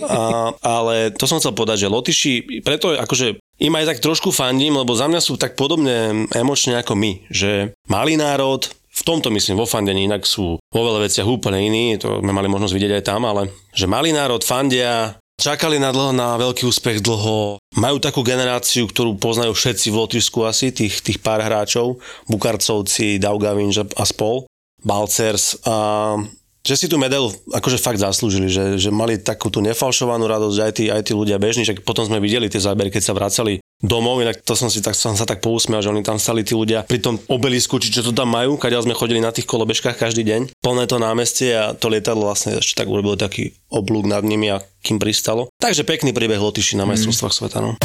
A, 0.05 0.53
ale 0.61 1.09
to 1.17 1.25
som 1.25 1.41
chcel 1.41 1.57
povedať, 1.57 1.85
že 1.85 1.93
Lotyši, 1.93 2.61
preto 2.61 2.93
akože 2.93 3.41
im 3.61 3.73
aj 3.73 3.97
tak 3.97 3.99
trošku 4.05 4.29
fandím, 4.29 4.77
lebo 4.77 4.93
za 4.93 5.09
mňa 5.09 5.21
sú 5.21 5.41
tak 5.41 5.57
podobne 5.57 6.29
emočne 6.33 6.77
ako 6.77 6.93
my, 6.93 7.11
že 7.33 7.73
malý 7.89 8.13
národ, 8.13 8.69
v 8.93 9.01
tomto 9.01 9.33
myslím 9.33 9.57
vo 9.57 9.65
fandení, 9.65 10.05
inak 10.05 10.21
sú 10.21 10.61
vo 10.61 10.81
veľa 10.85 11.09
veciach 11.09 11.25
úplne 11.25 11.65
iní, 11.65 11.97
to 11.97 12.21
sme 12.21 12.29
mali 12.29 12.45
možnosť 12.45 12.73
vidieť 12.77 12.93
aj 13.01 13.03
tam, 13.09 13.25
ale 13.25 13.49
že 13.73 13.89
malý 13.89 14.13
národ 14.13 14.45
fandia, 14.45 15.17
čakali 15.37 15.81
na, 15.81 15.89
dlho, 15.89 16.11
na 16.13 16.37
veľký 16.37 16.67
úspech 16.67 17.01
dlho, 17.01 17.57
majú 17.77 17.97
takú 17.97 18.21
generáciu, 18.21 18.85
ktorú 18.85 19.17
poznajú 19.17 19.53
všetci 19.53 19.87
v 19.89 19.99
Lotyšsku 19.99 20.39
asi, 20.45 20.69
tých, 20.69 21.01
tých 21.01 21.19
pár 21.19 21.41
hráčov, 21.41 21.99
Bukarcovci, 22.29 23.17
Daugavinž 23.17 23.85
a 23.97 24.03
spol, 24.05 24.45
Balcers 24.83 25.57
a 25.63 26.15
že 26.63 26.79
si 26.79 26.87
tú 26.87 26.95
medailu 26.95 27.27
akože 27.51 27.75
fakt 27.75 27.99
zaslúžili, 27.99 28.47
že, 28.47 28.79
že 28.79 28.87
mali 28.87 29.19
takú 29.19 29.51
tú 29.51 29.59
nefalšovanú 29.59 30.23
radosť 30.23 30.59
aj 30.63 30.71
tí, 30.71 30.85
aj 30.87 31.01
tí 31.03 31.11
ľudia 31.11 31.35
bežní, 31.35 31.67
že 31.67 31.75
potom 31.83 32.07
sme 32.07 32.23
videli 32.23 32.47
tie 32.47 32.63
zábery, 32.63 32.87
keď 32.87 33.03
sa 33.03 33.11
vracali 33.11 33.59
domov, 33.83 34.23
inak 34.23 34.39
to 34.47 34.55
som 34.55 34.71
si 34.71 34.79
tak, 34.79 34.95
som 34.95 35.11
sa 35.19 35.27
tak 35.27 35.43
pousmial, 35.43 35.83
že 35.83 35.91
oni 35.91 36.07
tam 36.07 36.15
stali 36.15 36.47
tí 36.47 36.55
ľudia 36.55 36.87
pri 36.87 37.03
tom 37.03 37.19
obelisku, 37.27 37.83
či 37.83 37.91
čo 37.91 37.99
to 37.99 38.15
tam 38.15 38.31
majú, 38.31 38.55
kadeľ 38.55 38.87
sme 38.87 38.95
chodili 38.95 39.19
na 39.19 39.35
tých 39.35 39.43
kolobežkách 39.43 39.99
každý 39.99 40.23
deň, 40.23 40.41
plné 40.63 40.87
to 40.87 41.03
námestie 41.03 41.51
a 41.51 41.75
to 41.75 41.91
lietadlo 41.91 42.31
vlastne 42.31 42.63
ešte 42.63 42.79
tak 42.79 42.87
urobilo 42.87 43.19
taký 43.19 43.51
oblúk 43.67 44.07
nad 44.07 44.23
nimi 44.23 44.47
a 44.47 44.63
kým 44.79 45.03
pristalo. 45.03 45.51
Takže 45.59 45.83
pekný 45.83 46.15
príbeh 46.15 46.39
Lotyši 46.39 46.79
na 46.79 46.87
majstrovstvách 46.87 47.35
mm. 47.35 47.39
sveta. 47.43 47.59
No. 47.59 47.75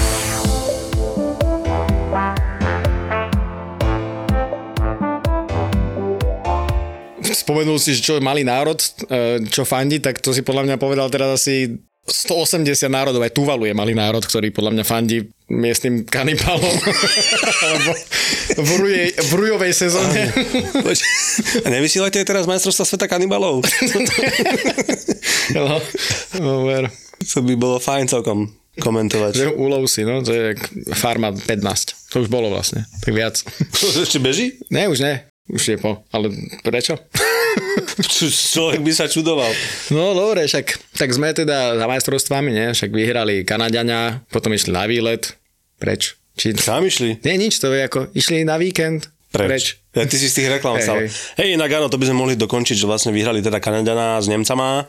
Spomenul 7.48 7.80
si, 7.80 7.96
že 7.96 8.04
čo 8.04 8.20
je 8.20 8.22
malý 8.22 8.44
národ, 8.44 8.76
e, 8.76 9.48
čo 9.48 9.64
fandí, 9.64 10.04
tak 10.04 10.20
to 10.20 10.36
si 10.36 10.44
podľa 10.44 10.68
mňa 10.68 10.76
povedal 10.76 11.08
teraz 11.08 11.40
asi 11.40 11.80
180 12.04 12.64
národov, 12.92 13.24
aj 13.24 13.32
Tuvalu 13.32 13.68
je 13.68 13.74
malý 13.76 13.96
národ, 13.96 14.20
ktorý 14.20 14.52
podľa 14.52 14.76
mňa 14.76 14.84
fandí 14.84 15.28
miestnym 15.48 16.04
kanibálom 16.04 16.60
v, 18.68 18.70
ruje, 18.80 19.12
v 19.16 19.32
rujovej 19.32 19.72
sezóne. 19.72 20.28
A 21.64 21.68
teraz 22.24 22.44
majstrovstva 22.44 22.84
sveta 22.84 23.08
kanibálov? 23.08 23.64
no, 25.56 25.80
no, 26.40 26.52
ver. 26.68 26.92
To 27.32 27.44
by 27.44 27.54
bolo 27.56 27.76
fajn 27.80 28.08
celkom 28.08 28.52
komentovať. 28.80 29.32
Že 29.36 29.56
úlov 29.56 29.84
si, 29.88 30.04
no, 30.04 30.24
to 30.24 30.32
je 30.32 30.46
farma 30.96 31.32
15. 31.32 32.12
To 32.12 32.24
už 32.24 32.28
bolo 32.32 32.48
vlastne, 32.52 32.88
tak 33.04 33.12
viac. 33.12 33.36
To 33.76 33.84
ešte 34.04 34.20
beží? 34.20 34.56
Ne, 34.72 34.88
už 34.88 35.04
ne. 35.04 35.28
Už 35.48 35.64
je 35.64 35.76
po. 35.80 36.04
Ale 36.12 36.28
prečo? 36.60 36.96
Človek 38.54 38.80
by 38.82 38.92
sa 38.94 39.06
čudoval. 39.06 39.50
No 39.94 40.12
dobre, 40.14 40.46
však 40.46 40.96
tak 40.96 41.10
sme 41.14 41.34
teda 41.34 41.78
za 41.78 41.86
majstrovstvami, 41.86 42.50
nie? 42.50 42.66
Však 42.74 42.90
vyhrali 42.90 43.42
Kanadiania, 43.42 44.22
potom 44.28 44.54
išli 44.54 44.74
na 44.74 44.84
výlet. 44.84 45.34
Preč? 45.78 46.18
Či... 46.38 46.54
Sám 46.54 46.86
išli? 46.86 47.18
Nie, 47.26 47.34
nič, 47.34 47.58
to 47.58 47.70
je 47.74 47.82
ako, 47.82 48.14
išli 48.14 48.46
na 48.46 48.58
víkend. 48.58 49.10
Preč? 49.28 49.48
Preč. 49.48 49.64
Ja, 49.92 50.06
ty 50.06 50.16
si 50.16 50.30
z 50.30 50.42
tých 50.42 50.48
reklam 50.58 50.78
stal. 50.78 51.04
Hej, 51.36 51.58
inak 51.58 51.70
áno, 51.74 51.90
to 51.90 51.98
by 51.98 52.06
sme 52.06 52.22
mohli 52.22 52.34
dokončiť, 52.38 52.78
že 52.78 52.86
vlastne 52.86 53.10
vyhrali 53.10 53.42
teda 53.42 53.58
Kanadiana 53.58 54.22
s 54.22 54.30
Nemcama 54.30 54.86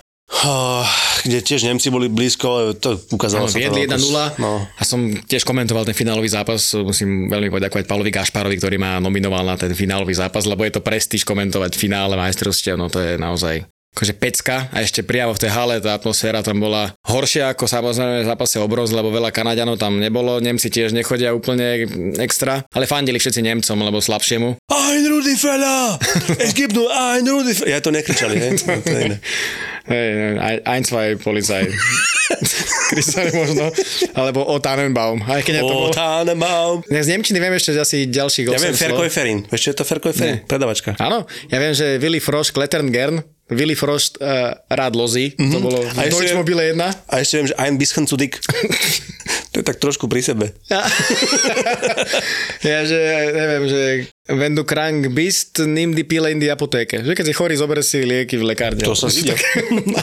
kde 1.25 1.39
tiež 1.43 1.67
Nemci 1.67 1.91
boli 1.91 2.08
blízko, 2.08 2.75
to 2.77 2.99
ukázalo 3.12 3.45
no, 3.45 3.51
sa. 3.51 3.60
Viedli 3.60 3.88
1-0 3.88 4.39
no. 4.39 4.63
a 4.63 4.82
som 4.86 4.99
tiež 5.25 5.43
komentoval 5.43 5.84
ten 5.88 5.97
finálový 5.97 6.29
zápas, 6.32 6.75
musím 6.79 7.27
veľmi 7.27 7.51
poďakovať 7.51 7.86
Pavlovi 7.88 8.12
Gašparovi, 8.13 8.55
ktorý 8.60 8.77
ma 8.79 9.01
nominoval 9.03 9.43
na 9.43 9.55
ten 9.60 9.71
finálový 9.75 10.15
zápas, 10.15 10.47
lebo 10.47 10.63
je 10.63 10.73
to 10.75 10.86
prestíž 10.86 11.27
komentovať 11.27 11.75
finále 11.75 12.15
majstrovstiev, 12.15 12.79
no 12.79 12.88
to 12.88 13.01
je 13.01 13.19
naozaj 13.19 13.63
akože 13.89 14.13
pecka 14.21 14.69
a 14.69 14.86
ešte 14.86 15.01
priamo 15.01 15.34
v 15.34 15.41
tej 15.41 15.51
hale 15.51 15.82
tá 15.82 15.97
atmosféra 15.97 16.45
tam 16.45 16.62
bola 16.62 16.93
horšia 17.10 17.58
ako 17.58 17.65
samozrejme 17.65 18.21
v 18.21 18.29
zápase 18.29 18.62
obroz, 18.62 18.93
lebo 18.93 19.10
veľa 19.10 19.34
Kanaďanov 19.34 19.82
tam 19.82 19.97
nebolo, 19.97 20.38
Nemci 20.38 20.69
tiež 20.69 20.93
nechodia 20.93 21.34
úplne 21.34 21.89
extra, 22.21 22.62
ale 22.69 22.86
fandili 22.86 23.17
všetci 23.17 23.41
Nemcom, 23.41 23.82
lebo 23.82 23.97
slabšiemu. 23.97 24.62
Ein 24.69 25.03
Rudi 25.10 25.36
Fella! 25.36 25.97
Es 26.38 26.53
gibt 26.53 26.77
nur 26.77 26.88
ein 26.93 27.25
Rudi! 27.25 27.58
Ja 27.65 27.82
to 27.82 27.89
nekričali, 27.89 28.38
hej? 28.38 28.51
to, 29.89 29.93
to 29.93 29.95
Hej, 29.95 30.62
ein, 30.69 30.84
zwei 30.86 31.17
Polizei. 31.17 31.65
Kristiani 32.93 33.34
možno, 33.34 33.73
alebo 34.13 34.45
o 34.45 34.62
Tannenbaum. 34.62 35.25
Aj 35.25 35.41
keď 35.41 35.65
o 35.65 35.89
Tannenbaum. 35.89 36.86
Ja 36.86 37.02
z 37.02 37.17
Nemčiny 37.17 37.41
viem 37.41 37.54
ešte 37.58 37.73
asi 37.73 38.06
ďalších 38.06 38.54
Ja 38.54 38.62
viem, 38.62 38.78
Ferkoeferin. 38.78 39.39
Vieš, 39.49 39.62
čo 39.65 39.69
je 39.73 39.78
to 39.82 39.86
Ferkoeferin? 39.86 40.45
Predavačka. 40.45 40.93
Áno, 41.02 41.25
ja 41.49 41.58
viem, 41.58 41.73
že 41.73 41.97
Willy 41.97 42.21
Frosch, 42.21 42.54
Klettern 42.54 42.93
Gern, 42.93 43.25
Willy 43.49 43.73
Frost 43.73 44.21
uh, 44.21 44.54
rád 44.69 44.93
lozí, 44.93 45.34
mm-hmm. 45.34 45.49
to 45.49 45.58
mhm. 45.58 45.65
bolo 45.65 45.80
v 45.82 46.06
Deutsche 46.06 46.38
Mobile 46.38 46.62
1. 46.78 47.10
A 47.10 47.13
ešte 47.17 47.41
viem, 47.41 47.47
že 47.49 47.56
ein 47.58 47.75
bisschen 47.82 48.06
zu 48.06 48.13
dick. 48.13 48.38
to 49.52 49.56
je 49.62 49.65
tak 49.65 49.82
trošku 49.82 50.06
pri 50.06 50.21
sebe. 50.21 50.54
ja, 52.62 52.80
že 52.89 52.99
neviem, 53.34 53.63
že 53.65 53.82
Wenn 54.29 54.53
du 54.53 54.61
krank 54.61 55.09
bist, 55.09 55.57
nimm 55.57 55.97
die 55.97 56.05
Pille 56.05 56.29
in 56.29 56.37
die 56.37 56.53
Apotheke. 56.53 57.01
Že 57.01 57.17
keď 57.17 57.25
si 57.25 57.33
chorý, 57.33 57.57
zober 57.57 57.81
si 57.81 58.05
lieky 58.05 58.37
v 58.37 58.53
lekárne. 58.53 58.85
To 58.85 58.93
som 58.93 59.09
videl. 59.09 59.33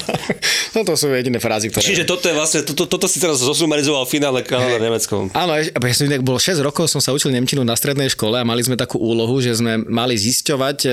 no 0.75 0.83
to 0.83 0.99
sú 0.99 1.15
jediné 1.15 1.39
frázy, 1.39 1.71
ktoré... 1.71 1.87
Čiže 1.87 2.11
toto 2.11 2.27
je 2.27 2.35
vlastne, 2.35 2.67
toto, 2.67 2.91
toto 2.91 3.07
si 3.07 3.23
teraz 3.23 3.39
zosumarizoval 3.39 4.03
v 4.03 4.11
finále 4.19 4.43
Kanada 4.43 4.83
Nemeckom. 4.83 5.31
Áno, 5.31 5.55
ja 5.63 5.95
som 5.95 6.11
inak 6.11 6.27
bol 6.27 6.43
6 6.43 6.59
rokov, 6.59 6.91
som 6.91 6.99
sa 6.99 7.15
učil 7.15 7.31
Nemčinu 7.31 7.63
na 7.63 7.79
strednej 7.79 8.11
škole 8.11 8.35
a 8.35 8.43
mali 8.43 8.67
sme 8.67 8.75
takú 8.75 8.99
úlohu, 8.99 9.39
že 9.39 9.55
sme 9.63 9.87
mali 9.87 10.19
zisťovať 10.19 10.79
e, 10.83 10.91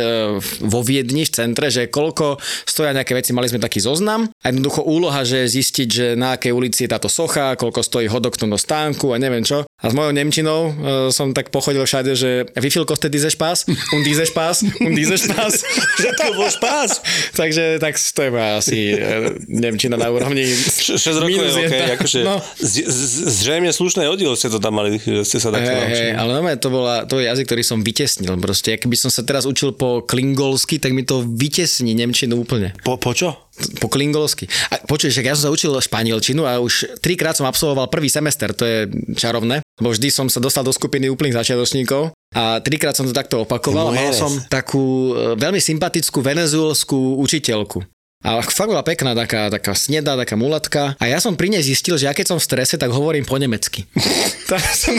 vo 0.70 0.86
Viedni 0.86 1.26
v 1.26 1.34
centre, 1.34 1.74
že 1.74 1.90
koľko 1.90 2.38
stoja 2.70 2.94
nejaké 2.94 3.18
veci. 3.18 3.34
Mali 3.34 3.50
sme 3.50 3.58
taký 3.58 3.82
zoznam 3.82 4.30
a 4.30 4.46
jednoducho 4.54 4.86
úloha, 4.86 5.26
že 5.26 5.50
zistiť, 5.50 5.88
že 5.90 6.08
na 6.14 6.38
akej 6.38 6.54
ulici 6.54 6.86
je 6.86 6.94
táto 6.94 7.10
socha, 7.10 7.58
koľko 7.58 7.82
stojí 7.82 8.06
hodok 8.14 8.38
do 8.38 8.60
stánku 8.60 9.10
a 9.10 9.18
neviem 9.18 9.42
čo. 9.42 9.66
A 9.84 9.86
s 9.90 9.94
mojou 9.96 10.12
Nemčinou 10.16 10.60
uh, 10.68 10.72
som 11.10 11.32
tak 11.32 11.52
pochodil 11.52 11.84
všade, 11.84 12.12
že 12.16 12.30
wie 12.56 12.72
viel 12.72 12.84
kostet 13.24 13.32
diese 13.32 13.32
Spaß? 13.32 13.66
Und 13.92 14.04
diese 14.04 14.26
Spaß? 14.26 14.64
Und 14.80 14.96
diese 14.96 15.18
Spaß? 15.18 15.54
Všetko 15.98 16.24
bol 16.36 16.50
špás. 16.52 17.02
Takže 17.36 17.80
tak 17.80 17.96
to 17.96 18.22
je 18.24 18.30
asi 18.36 18.80
uh, 18.98 19.32
Nemčina 19.48 19.96
na 19.98 20.10
úrovni 20.12 20.44
6 20.44 21.00
rokov 21.24 21.32
je 21.32 21.68
okay, 21.68 21.96
akože 21.96 22.20
no. 22.28 22.42
z, 22.60 22.84
z, 22.84 23.02
zrejme 23.44 23.70
slušné 23.72 24.10
oddiel 24.10 24.36
ste 24.36 24.52
to 24.52 24.60
tam 24.60 24.76
mali, 24.76 25.00
ste 25.00 25.38
sa 25.40 25.50
takto 25.54 25.70
hey, 25.72 26.12
hey, 26.12 26.12
ale 26.18 26.32
no, 26.36 26.42
to, 26.60 26.70
bola, 26.70 27.06
to 27.08 27.22
je 27.22 27.30
jazyk, 27.30 27.46
ktorý 27.48 27.64
som 27.64 27.80
vytesnil. 27.82 28.36
Proste, 28.40 28.76
keby 28.76 28.96
som 29.00 29.10
sa 29.14 29.24
teraz 29.24 29.48
učil 29.48 29.76
po 29.76 30.04
klingolsky, 30.04 30.82
tak 30.82 30.92
mi 30.92 31.06
to 31.08 31.24
vytesní 31.24 31.96
Nemčinu 31.96 32.44
úplne. 32.44 32.76
Po, 32.84 33.00
po 33.00 33.16
čo? 33.16 33.50
Po 33.78 33.88
klingolsky. 33.88 34.50
A 34.74 34.82
počuješ, 34.82 35.22
ja 35.22 35.38
som 35.38 35.50
sa 35.50 35.54
učil 35.54 35.72
španielčinu 35.78 36.44
a 36.50 36.58
už 36.58 36.98
trikrát 37.00 37.38
som 37.38 37.46
absolvoval 37.46 37.86
prvý 37.88 38.10
semester, 38.10 38.50
to 38.52 38.66
je 38.66 38.80
čarovné, 39.14 39.62
lebo 39.78 39.94
vždy 39.94 40.10
som 40.10 40.26
sa 40.26 40.42
dostal 40.42 40.66
do 40.66 40.74
skupiny 40.74 41.06
úplných 41.08 41.38
začiatočníkov 41.38 42.14
a 42.34 42.60
trikrát 42.60 42.98
som 42.98 43.06
to 43.06 43.14
takto 43.14 43.46
opakoval 43.46 43.94
mal 43.94 44.12
som 44.14 44.34
takú 44.50 45.14
e, 45.14 45.40
veľmi 45.40 45.62
sympatickú 45.62 46.20
venezuelskú 46.20 47.22
učiteľku. 47.22 47.86
A 48.24 48.40
fakt 48.40 48.72
bola 48.72 48.88
pekná, 48.88 49.12
taká, 49.12 49.52
taká 49.52 49.76
sneda, 49.76 50.16
taká 50.16 50.40
mulatka. 50.40 50.96
A 50.96 51.12
ja 51.12 51.20
som 51.20 51.36
pri 51.36 51.52
nej 51.52 51.60
zistil, 51.60 52.00
že 52.00 52.08
ja 52.08 52.16
keď 52.16 52.32
som 52.32 52.40
v 52.40 52.48
strese, 52.48 52.80
tak 52.80 52.88
hovorím 52.88 53.28
po 53.28 53.36
nemecky. 53.36 53.84
tak 54.52 54.64
som, 54.64 54.96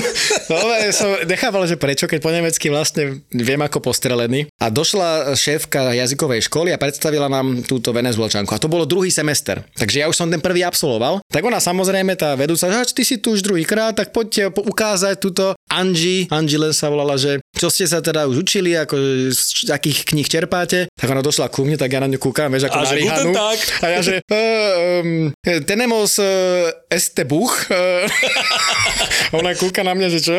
no, 0.52 0.56
som 0.92 1.08
nechával, 1.24 1.64
že 1.64 1.80
prečo, 1.80 2.04
keď 2.04 2.20
po 2.20 2.28
nemecky 2.28 2.68
vlastne 2.68 3.24
viem 3.32 3.64
ako 3.64 3.80
postrelený. 3.80 4.44
A 4.60 4.68
došla 4.68 5.32
šéfka 5.40 5.96
jazykovej 5.96 6.52
školy 6.52 6.76
a 6.76 6.80
predstavila 6.80 7.32
nám 7.32 7.64
túto 7.64 7.96
venezuelčanku. 7.96 8.52
A 8.52 8.60
to 8.60 8.68
bolo 8.68 8.84
druhý 8.84 9.08
semester. 9.08 9.64
Takže 9.72 10.04
ja 10.04 10.06
už 10.12 10.20
som 10.20 10.28
ten 10.28 10.44
prvý 10.44 10.60
absolvoval. 10.60 11.24
Tak 11.32 11.48
ona 11.48 11.64
samozrejme, 11.64 12.20
tá 12.20 12.36
vedúca, 12.36 12.68
že 12.68 12.92
ty 12.92 13.08
si 13.08 13.16
tu 13.16 13.32
už 13.32 13.40
druhýkrát, 13.40 13.96
tak 13.96 14.12
poďte 14.12 14.52
ukázať 14.52 15.16
túto 15.16 15.56
Angie, 15.74 16.30
Angie 16.30 16.60
len 16.60 16.72
sa 16.72 16.88
volala, 16.88 17.18
že 17.18 17.43
čo 17.54 17.70
ste 17.70 17.86
sa 17.86 18.02
teda 18.02 18.26
už 18.26 18.42
učili, 18.42 18.74
ako 18.74 18.98
z 19.30 19.70
akých 19.70 20.04
kníh 20.10 20.26
čerpáte, 20.26 20.90
tak 20.90 21.08
ona 21.08 21.22
došla 21.22 21.48
ku 21.48 21.62
mne, 21.62 21.78
tak 21.78 21.94
ja 21.94 22.02
na 22.02 22.10
ňu 22.10 22.18
kúkam, 22.18 22.50
vieš, 22.50 22.66
ako 22.66 22.78
a 22.78 22.82
na 22.82 22.92
Rihanu. 22.92 23.32
A 23.80 23.86
ja 23.86 24.00
že, 24.02 24.16
uh, 24.26 25.00
um, 25.00 25.30
tenemos 25.64 26.18
uh, 26.18 26.70
este 26.90 27.22
buch. 27.24 27.54
Uh, 27.74 29.40
ona 29.40 29.56
kúka 29.56 29.82
na 29.82 29.96
mňa, 29.96 30.08
že 30.14 30.20
čo? 30.22 30.36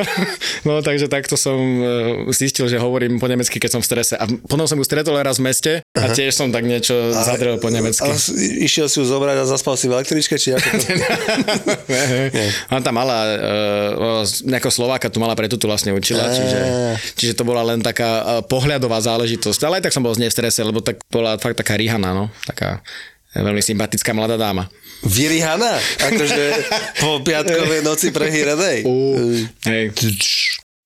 No 0.63 0.79
takže 0.79 1.11
takto 1.11 1.35
som 1.35 1.57
uh, 1.57 2.31
zistil, 2.31 2.69
že 2.71 2.79
hovorím 2.79 3.19
po 3.19 3.27
nemecky, 3.27 3.59
keď 3.59 3.77
som 3.77 3.81
v 3.83 3.87
strese. 3.87 4.13
A 4.15 4.23
potom 4.25 4.63
som 4.69 4.79
ju 4.79 4.85
stretol 4.87 5.17
raz 5.19 5.37
v 5.41 5.51
meste 5.51 5.73
a 5.93 6.05
tiež 6.09 6.31
som 6.31 6.49
tak 6.53 6.63
niečo 6.63 6.93
a, 6.93 7.21
zadrel 7.27 7.59
po 7.59 7.67
nemecky. 7.69 8.07
A, 8.07 8.15
išiel 8.61 8.87
si 8.87 9.01
ju 9.01 9.05
zobrať 9.05 9.41
a 9.41 9.45
zaspal 9.45 9.75
si 9.75 9.91
v 9.91 9.99
električke, 9.99 10.39
či 10.39 10.55
ako 10.55 10.67
to? 10.79 10.87
Ona 12.71 12.81
tam 12.81 12.95
mala, 12.95 13.17
uh, 13.35 14.23
nejakého 14.47 14.71
Slováka 14.71 15.11
tu 15.11 15.19
mala, 15.19 15.35
preto 15.35 15.59
tu 15.59 15.67
vlastne 15.67 15.91
učila, 15.91 16.29
čiže, 16.31 16.59
čiže 17.13 17.37
to 17.37 17.45
bola 17.45 17.61
len 17.61 17.85
taká 17.85 18.41
pohľadová 18.49 18.97
záležitosť. 18.97 19.61
Ale 19.69 19.77
aj 19.77 19.89
tak 19.89 19.93
som 19.93 20.01
bol 20.01 20.17
z 20.17 20.25
nej 20.25 20.31
v 20.31 20.37
strese, 20.41 20.65
lebo 20.65 20.81
tak 20.81 20.97
bola 21.13 21.37
fakt 21.37 21.61
taká 21.61 21.77
Rihana, 21.77 22.17
no. 22.17 22.33
Taká 22.49 22.81
veľmi 23.35 23.61
sympatická 23.61 24.15
mladá 24.15 24.39
dáma. 24.39 24.71
Vyrihana? 25.03 25.75
Akože 25.99 26.43
po 27.03 27.19
piatkovej 27.19 27.83
noci 27.83 28.15
prehýranej? 28.15 28.87
Uh, 28.87 29.43
hej. 29.67 29.91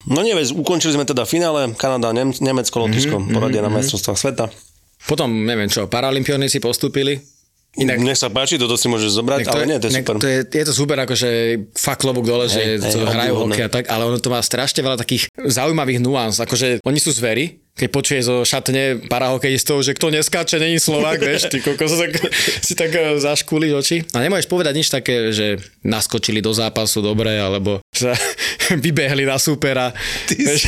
No 0.10 0.26
nevieš, 0.26 0.58
ukončili 0.58 0.96
sme 0.96 1.06
teda 1.06 1.28
finále, 1.30 1.70
Kanada, 1.78 2.10
Nem- 2.16 2.34
Nemecko, 2.34 2.88
Lotyšsko, 2.88 3.16
mm-hmm, 3.20 3.36
poradia 3.36 3.62
mm-hmm. 3.62 3.70
na 3.70 3.78
majstrovstvách 3.84 4.20
sveta. 4.20 4.46
Potom, 5.06 5.30
neviem 5.46 5.70
čo, 5.70 5.86
paralympionici 5.88 6.58
postupili, 6.60 7.20
Inak, 7.78 8.02
Nech 8.02 8.18
sa 8.18 8.34
páči, 8.34 8.58
toto 8.58 8.74
si 8.74 8.90
môžeš 8.90 9.14
zobrať, 9.14 9.46
to 9.46 9.54
ale 9.54 9.70
nie, 9.70 9.78
to 9.78 9.94
je 9.94 10.02
super. 10.02 10.18
To 10.18 10.26
je, 10.26 10.42
je 10.42 10.66
to 10.66 10.74
super, 10.74 10.98
akože 11.06 11.30
fakt 11.78 12.02
klobúk 12.02 12.26
dole, 12.26 12.50
hey, 12.50 12.82
že 12.82 12.82
hey, 12.82 13.06
hrajú 13.06 13.46
hokej 13.46 13.64
a 13.66 13.70
tak, 13.70 13.86
ale 13.94 14.10
ono 14.10 14.18
to 14.18 14.34
má 14.34 14.42
strašne 14.42 14.82
veľa 14.82 14.98
takých 14.98 15.30
zaujímavých 15.38 16.02
nuans, 16.02 16.42
akože 16.42 16.82
oni 16.82 16.98
sú 16.98 17.14
zvery, 17.14 17.62
keď 17.80 17.90
počuje 17.90 18.20
zo 18.20 18.44
šatne 18.44 19.08
parahokejistov, 19.08 19.80
že 19.88 19.96
kto 19.96 20.12
neskáče, 20.12 20.60
není 20.60 20.84
Slovák, 20.84 21.16
vieš, 21.24 21.48
ty 21.48 21.64
kokos, 21.64 21.96
tak, 21.96 22.12
si 22.68 22.76
tak 22.76 22.92
eh, 22.92 23.16
zaškúliš 23.16 23.72
oči. 23.80 23.98
A 24.12 24.20
nemôžeš 24.20 24.52
povedať 24.52 24.74
nič 24.76 24.92
také, 24.92 25.32
že 25.32 25.64
naskočili 25.88 26.44
do 26.44 26.52
zápasu 26.52 27.00
dobre, 27.00 27.40
alebo 27.40 27.80
sa 27.96 28.12
vybehli 28.84 29.24
na 29.24 29.40
supera. 29.40 29.96
Ty 30.28 30.36
vieš, 30.36 30.68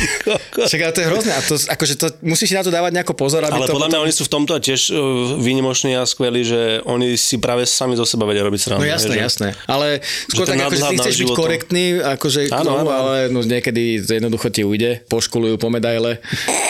Však, 0.52 0.80
ale 0.80 0.92
to 0.96 1.00
je 1.04 1.08
hrozné. 1.12 1.32
A 1.36 1.40
to, 1.44 1.54
akože 1.60 1.94
to, 2.00 2.06
musíš 2.24 2.52
si 2.52 2.56
na 2.56 2.64
to 2.64 2.72
dávať 2.72 2.96
nejako 2.96 3.12
pozor. 3.12 3.44
Aby 3.44 3.60
ale 3.60 3.66
to 3.68 3.76
podľa 3.76 3.90
mňa 3.92 4.00
oni 4.08 4.14
sú 4.14 4.24
v 4.24 4.32
tomto 4.32 4.54
tiež 4.56 4.80
uh, 4.92 4.96
výnimoční 5.36 6.00
a 6.00 6.08
skvelí, 6.08 6.44
že 6.44 6.80
oni 6.88 7.16
si 7.20 7.36
práve 7.36 7.68
sami 7.68 7.96
zo 7.98 8.08
seba 8.08 8.24
vedia 8.24 8.44
robiť 8.44 8.60
srandu. 8.60 8.84
No 8.84 8.88
jasné, 8.88 9.14
že? 9.16 9.20
jasné. 9.20 9.48
Ale 9.68 10.00
skôr 10.32 10.48
tak, 10.48 10.60
akože 10.60 10.82
ty 10.88 10.96
chceš 10.96 11.16
byť 11.20 11.30
korektný, 11.36 11.84
akože 12.00 12.40
áno, 12.52 12.84
áno. 12.84 12.90
ale 12.90 13.16
no, 13.28 13.44
niekedy 13.44 14.00
jednoducho 14.00 14.48
ti 14.48 14.62
ujde, 14.64 15.04
poškolujú 15.08 15.60
po 15.60 15.68
medaile 15.68 16.22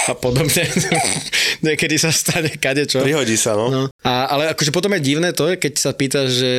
a 0.09 0.13
po 0.17 0.32
podobne. 0.33 0.65
Niekedy 1.67 1.95
sa 2.01 2.09
stane 2.09 2.57
kadečo. 2.57 3.05
Prihodí 3.05 3.37
sa, 3.37 3.55
no. 3.55 3.69
no. 3.69 3.83
A, 4.03 4.33
ale 4.33 4.51
akože 4.57 4.73
potom 4.73 4.91
je 4.97 5.05
divné 5.05 5.31
to, 5.37 5.53
keď 5.55 5.73
sa 5.77 5.93
pýtaš, 5.93 6.29
že 6.33 6.53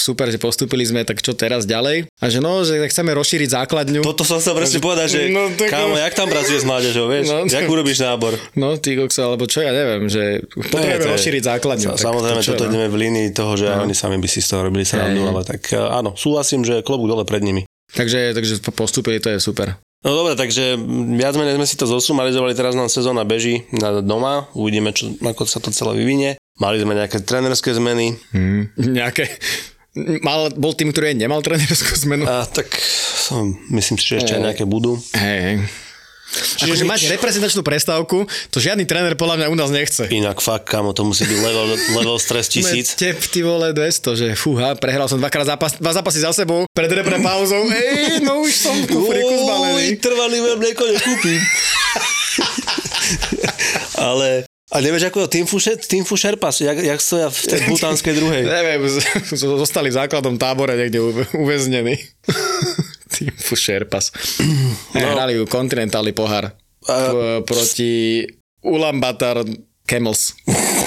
super, 0.00 0.32
že 0.32 0.40
postúpili 0.40 0.82
sme, 0.82 1.04
tak 1.04 1.20
čo 1.20 1.36
teraz 1.36 1.68
ďalej? 1.68 2.08
A 2.18 2.24
že 2.32 2.40
no, 2.40 2.64
že 2.64 2.80
chceme 2.88 3.12
rozšíriť 3.14 3.52
základňu. 3.52 4.00
Toto 4.00 4.24
som 4.24 4.40
sa 4.40 4.56
presne 4.56 4.80
povedať, 4.80 5.08
že 5.12 5.20
no, 5.30 5.52
tak... 5.54 5.70
kámo, 5.70 5.94
jak 6.00 6.16
tam 6.16 6.32
pracuje 6.32 6.58
s 6.58 6.66
mládežou, 6.66 7.06
vieš? 7.06 7.30
No, 7.30 7.44
jak 7.46 7.68
urobíš 7.68 8.00
nábor? 8.02 8.34
No, 8.56 8.80
ty 8.80 8.96
kokso, 8.96 9.28
alebo 9.28 9.44
čo, 9.46 9.62
ja 9.62 9.70
neviem, 9.70 10.08
že 10.08 10.42
potrebujeme 10.56 11.12
rozšíriť 11.14 11.42
základňu. 11.46 11.94
Sa, 11.94 12.10
samozrejme, 12.10 12.40
to 12.40 12.56
toto 12.56 12.66
no? 12.66 12.70
ideme 12.72 12.88
v 12.88 12.96
línii 12.96 13.28
toho, 13.36 13.54
že 13.54 13.68
no. 13.68 13.84
oni 13.84 13.94
sami 13.94 14.16
by 14.16 14.26
si 14.26 14.40
z 14.40 14.48
toho 14.50 14.66
robili 14.66 14.88
srandu, 14.88 15.28
ale 15.28 15.44
tak 15.44 15.62
áno, 15.76 16.16
súhlasím, 16.16 16.64
že 16.64 16.82
klobúk 16.82 17.06
dole 17.06 17.22
pred 17.28 17.44
nimi. 17.44 17.62
Takže, 17.90 18.38
takže 18.38 18.62
postúpili, 18.70 19.18
to 19.18 19.34
je 19.34 19.42
super. 19.42 19.74
No 20.00 20.16
dobre, 20.16 20.32
takže 20.32 20.80
viac 21.12 21.36
menej 21.36 21.60
sme 21.60 21.68
si 21.68 21.76
to 21.76 21.84
zosumarizovali, 21.84 22.56
teraz 22.56 22.72
nám 22.72 22.88
sezóna 22.88 23.20
beží 23.28 23.68
na 23.68 24.00
doma, 24.00 24.48
uvidíme, 24.56 24.96
čo, 24.96 25.12
ako 25.20 25.44
sa 25.44 25.60
to 25.60 25.68
celé 25.68 25.92
vyvinie. 26.00 26.40
Mali 26.56 26.80
sme 26.80 26.96
nejaké 26.96 27.20
trenerské 27.20 27.76
zmeny. 27.76 28.16
Hmm, 28.32 28.72
nejaké... 28.80 29.28
Mal, 30.24 30.56
bol 30.56 30.72
tým, 30.72 30.94
ktorý 30.94 31.12
nemal 31.12 31.44
trenerskú 31.44 31.92
zmenu? 32.08 32.24
A, 32.24 32.48
tak 32.48 32.72
som, 32.80 33.52
myslím 33.68 34.00
si, 34.00 34.08
že 34.08 34.24
ešte 34.24 34.32
aj 34.40 34.42
nejaké 34.48 34.64
budú. 34.64 34.96
Hej, 35.12 35.68
Čiže 36.30 36.70
akože 36.70 36.84
mať 36.86 37.00
reprezentačnú 37.18 37.62
prestávku, 37.66 38.24
to 38.54 38.58
žiadny 38.62 38.86
tréner 38.86 39.18
podľa 39.18 39.42
mňa 39.42 39.46
u 39.50 39.56
nás 39.58 39.70
nechce. 39.74 40.06
Inak 40.08 40.38
fakt, 40.38 40.70
kamo, 40.70 40.94
to 40.94 41.02
musí 41.02 41.26
byť 41.26 41.38
level, 41.42 41.66
level 41.98 42.16
stres 42.22 42.46
tisíc. 42.46 42.94
Tep, 42.94 43.18
ty 43.18 43.42
vole, 43.42 43.74
200, 43.74 44.14
že 44.14 44.26
fúha, 44.38 44.78
prehral 44.78 45.10
som 45.10 45.18
dvakrát 45.18 45.56
zápas, 45.56 45.74
dva 45.82 45.90
zápasy 45.90 46.22
za 46.22 46.30
sebou, 46.30 46.70
pred 46.70 46.90
repre 46.90 47.18
pauzou, 47.18 47.66
ej, 47.74 48.22
no 48.22 48.46
už 48.46 48.52
som 48.54 48.74
v 48.78 48.86
kufriku 48.94 49.34
zbalený. 49.42 49.98
trvalý 49.98 50.38
mlieko 50.54 50.84
nekúpim. 50.86 51.40
Ale 53.98 54.46
a 54.70 54.78
nevieš, 54.78 55.10
ako 55.10 55.26
Team 55.26 55.50
Fusher, 55.50 55.74
Team 55.74 56.06
Fusherpas, 56.06 56.62
jak, 56.62 56.78
jak 56.78 57.00
stoja 57.02 57.26
v 57.26 57.42
tej 57.42 57.60
butánskej 57.66 58.14
druhej? 58.14 58.46
Neviem, 58.46 58.86
zostali 59.66 59.90
v 59.90 59.98
základnom 59.98 60.38
tábore 60.38 60.78
niekde 60.78 61.26
uväznení. 61.34 61.98
Team 63.20 63.36
Sherpas. 63.64 64.08
No. 64.96 65.06
Hrali 65.14 65.38
ju 65.38 65.46
kontinentálny 65.46 66.10
pohár 66.10 66.50
uh, 66.50 67.40
proti 67.46 68.24
Ulaanbaatar 68.64 69.46
Camels. 69.86 70.34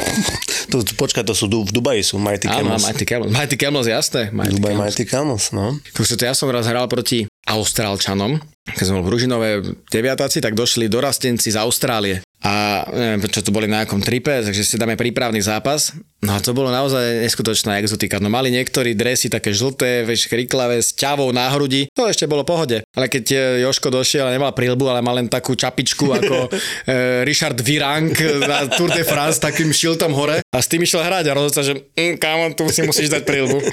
to, 0.72 0.84
počkaj, 0.98 1.24
to 1.24 1.36
sú 1.38 1.48
v 1.48 1.72
Dubaji 1.72 2.04
sú 2.04 2.20
Mighty 2.20 2.50
Camels. 2.50 2.84
Áno, 2.84 2.88
Mighty 2.90 3.06
Camels. 3.06 3.32
Mighty 3.32 3.56
Camels, 3.56 3.88
jasné. 3.88 4.34
Mighty 4.34 4.60
Dubai 4.60 4.74
Camels. 4.74 4.84
Mighty 4.84 5.06
Camels, 5.06 5.46
no. 5.56 5.78
To 5.96 6.02
ja 6.04 6.34
som 6.36 6.52
raz 6.52 6.66
hral 6.68 6.90
proti 6.92 7.30
Austrálčanom, 7.44 8.40
keď 8.64 8.84
som 8.88 8.96
bol 9.00 9.12
v 9.12 9.12
Ružinové 9.20 9.50
deviatáci, 9.92 10.40
tak 10.40 10.56
došli 10.56 10.88
dorastenci 10.88 11.52
z 11.52 11.58
Austrálie 11.60 12.24
a 12.44 12.84
neviem, 12.92 13.24
čo 13.32 13.40
to 13.40 13.56
boli 13.56 13.72
na 13.72 13.82
nejakom 13.82 14.04
tripe, 14.04 14.44
takže 14.44 14.68
si 14.68 14.76
dáme 14.76 15.00
prípravný 15.00 15.40
zápas. 15.40 15.96
No 16.20 16.36
a 16.36 16.44
to 16.44 16.52
bolo 16.52 16.68
naozaj 16.76 17.24
neskutočná 17.24 17.80
exotika. 17.80 18.20
No 18.20 18.28
mali 18.28 18.52
niektorí 18.52 19.00
dresy 19.00 19.32
také 19.32 19.56
žlté, 19.56 20.04
vieš, 20.04 20.28
kriklavé, 20.28 20.84
s 20.84 20.92
ťavou 20.92 21.32
na 21.32 21.48
hrudi. 21.56 21.88
To 21.96 22.04
ešte 22.04 22.28
bolo 22.28 22.44
pohode. 22.44 22.84
Ale 23.00 23.08
keď 23.08 23.60
Joško 23.64 23.88
došiel 23.88 24.28
nemal 24.28 24.52
prílbu, 24.52 24.92
ale 24.92 25.00
mal 25.00 25.16
len 25.16 25.32
takú 25.32 25.56
čapičku 25.56 26.12
ako 26.12 26.36
e, 26.92 27.24
Richard 27.24 27.56
Virang 27.64 28.12
na 28.44 28.68
Tour 28.76 28.92
de 28.92 29.08
France 29.08 29.40
takým 29.40 29.72
šiltom 29.72 30.12
hore 30.12 30.44
a 30.44 30.58
s 30.60 30.68
tým 30.68 30.84
išiel 30.84 31.00
hrať 31.00 31.32
a 31.32 31.36
rozhodol 31.40 31.56
sa, 31.56 31.64
že 31.64 31.80
mm, 31.96 32.20
kámo, 32.20 32.52
tu 32.60 32.68
si 32.68 32.84
musíš 32.84 33.08
dať 33.08 33.24
prílbu. 33.24 33.64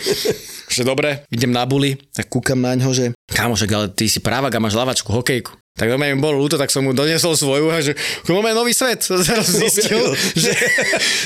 že 0.71 0.87
dobre, 0.87 1.27
idem 1.35 1.51
na 1.51 1.67
buli, 1.67 1.99
tak 2.15 2.31
kúkam 2.31 2.63
na 2.63 2.79
ňo, 2.79 2.95
že 2.95 3.11
kámo, 3.35 3.59
ale 3.59 3.91
ty 3.91 4.07
si 4.07 4.23
právak 4.23 4.55
a 4.55 4.63
máš 4.63 4.79
lavačku, 4.79 5.11
hokejku. 5.11 5.59
Tak 5.81 5.89
do 5.89 5.97
mi 5.97 6.13
bolo 6.21 6.45
ľúto, 6.45 6.61
tak 6.61 6.69
som 6.69 6.85
mu 6.85 6.93
doniesol 6.93 7.33
svoju 7.33 7.73
a 7.73 7.81
že 7.81 7.97
máme 8.29 8.53
nový 8.53 8.77
svet. 8.77 9.01
Zrazu 9.25 9.65
zistil, 9.65 10.13
že, 10.45 10.53